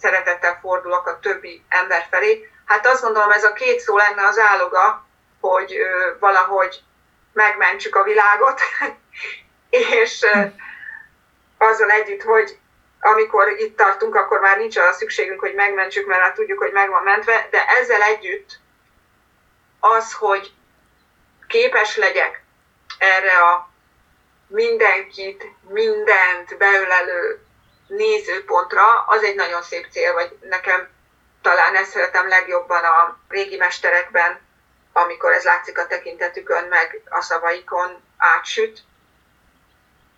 szeretettel 0.00 0.58
fordulok 0.60 1.06
a 1.06 1.18
többi 1.20 1.64
ember 1.68 2.06
felé. 2.10 2.50
Hát 2.64 2.86
azt 2.86 3.02
gondolom, 3.02 3.30
ez 3.30 3.44
a 3.44 3.52
két 3.52 3.80
szó 3.80 3.96
lenne 3.96 4.26
az 4.26 4.38
áloga, 4.38 5.06
hogy 5.40 5.76
valahogy 6.18 6.80
megmentsük 7.32 7.96
a 7.96 8.02
világot, 8.02 8.60
és 9.90 10.26
azzal 11.58 11.90
együtt, 11.90 12.22
hogy 12.22 12.58
amikor 13.00 13.48
itt 13.48 13.76
tartunk, 13.76 14.14
akkor 14.14 14.40
már 14.40 14.58
nincs 14.58 14.76
arra 14.76 14.92
szükségünk, 14.92 15.40
hogy 15.40 15.54
megmentsük, 15.54 16.06
mert 16.06 16.20
már 16.20 16.32
tudjuk, 16.32 16.58
hogy 16.58 16.72
meg 16.72 16.88
van 16.88 17.02
mentve, 17.02 17.48
de 17.50 17.64
ezzel 17.66 18.02
együtt 18.02 18.58
az, 19.80 20.12
hogy 20.12 20.52
képes 21.46 21.96
legyek 21.96 22.42
erre 22.98 23.38
a 23.38 23.70
mindenkit, 24.46 25.44
mindent 25.68 26.56
beölelő 26.58 27.47
nézőpontra, 27.88 29.04
az 29.06 29.22
egy 29.22 29.34
nagyon 29.34 29.62
szép 29.62 29.86
cél, 29.90 30.12
vagy 30.12 30.38
nekem 30.40 30.88
talán 31.42 31.74
ezt 31.74 31.90
szeretem 31.90 32.28
legjobban 32.28 32.84
a 32.84 33.18
régi 33.28 33.56
mesterekben, 33.56 34.40
amikor 34.92 35.32
ez 35.32 35.44
látszik 35.44 35.78
a 35.78 35.86
tekintetükön, 35.86 36.64
meg 36.64 37.02
a 37.08 37.20
szavaikon 37.20 38.02
átsüt, 38.16 38.80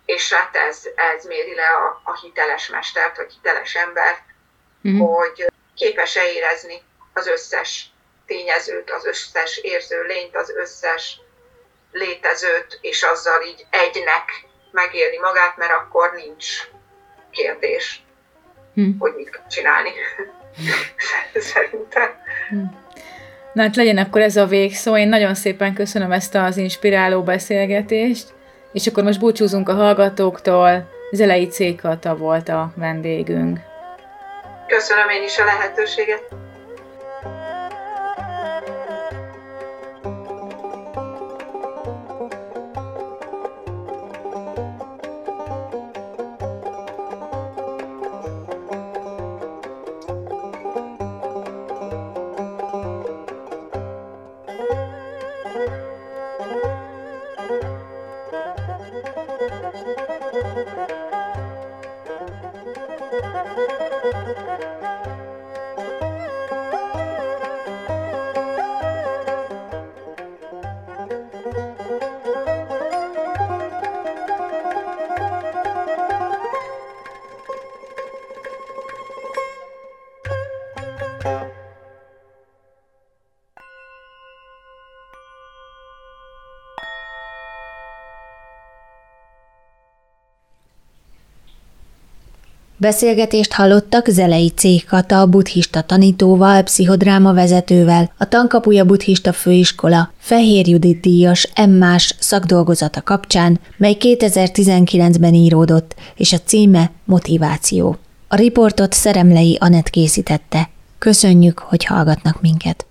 és 0.05 0.33
hát 0.33 0.55
ez, 0.55 0.83
ez 0.95 1.25
méri 1.25 1.55
le 1.55 1.67
a, 1.67 2.01
a 2.03 2.15
hiteles 2.15 2.67
mestert, 2.67 3.17
vagy 3.17 3.33
hiteles 3.33 3.75
embert, 3.75 4.23
mm. 4.87 4.99
hogy 4.99 5.45
képes-e 5.75 6.31
érezni 6.31 6.81
az 7.13 7.27
összes 7.27 7.89
tényezőt, 8.25 8.91
az 8.91 9.05
összes 9.05 9.57
érző 9.57 10.01
lényt, 10.01 10.35
az 10.35 10.49
összes 10.49 11.19
létezőt, 11.91 12.77
és 12.81 13.03
azzal 13.03 13.41
így 13.41 13.65
egynek 13.69 14.45
megélni 14.71 15.17
magát, 15.17 15.57
mert 15.57 15.71
akkor 15.71 16.13
nincs 16.13 16.67
kérdés, 17.31 18.03
hm. 18.73 18.89
hogy 18.99 19.11
mit 19.15 19.29
kell 19.29 19.47
csinálni. 19.49 19.89
Szerintem. 21.53 22.09
Hm. 22.49 22.63
Na 23.53 23.61
hát 23.61 23.75
legyen 23.75 23.97
akkor 23.97 24.21
ez 24.21 24.35
a 24.35 24.45
végszó. 24.45 24.97
Én 24.97 25.07
nagyon 25.07 25.35
szépen 25.35 25.73
köszönöm 25.73 26.11
ezt 26.11 26.35
az 26.35 26.57
inspiráló 26.57 27.23
beszélgetést, 27.23 28.33
és 28.73 28.87
akkor 28.87 29.03
most 29.03 29.19
búcsúzunk 29.19 29.69
a 29.69 29.73
hallgatóktól. 29.73 30.89
Zelei 31.11 31.47
Cékata 31.47 32.15
volt 32.15 32.49
a 32.49 32.73
vendégünk. 32.75 33.59
Köszönöm 34.67 35.09
én 35.09 35.23
is 35.23 35.37
a 35.37 35.45
lehetőséget. 35.45 36.23
Beszélgetést 92.81 93.53
hallottak 93.53 94.07
Zelei 94.07 94.49
C. 94.49 94.85
Kata, 94.85 95.25
buddhista 95.25 95.81
tanítóval, 95.81 96.63
pszichodráma 96.63 97.33
vezetővel, 97.33 98.11
a 98.17 98.27
Tankapuja 98.27 98.85
Buddhista 98.85 99.33
Főiskola 99.33 100.11
Fehér 100.17 100.67
Judit 100.67 101.01
díjas 101.01 101.49
emmás 101.53 102.15
szakdolgozata 102.19 103.01
kapcsán, 103.01 103.59
mely 103.77 103.97
2019-ben 103.99 105.33
íródott, 105.33 105.95
és 106.15 106.33
a 106.33 106.37
címe 106.45 106.91
Motiváció. 107.05 107.97
A 108.27 108.35
riportot 108.35 108.93
Szeremlei 108.93 109.57
Anet 109.59 109.89
készítette. 109.89 110.69
Köszönjük, 110.97 111.59
hogy 111.59 111.85
hallgatnak 111.85 112.41
minket! 112.41 112.90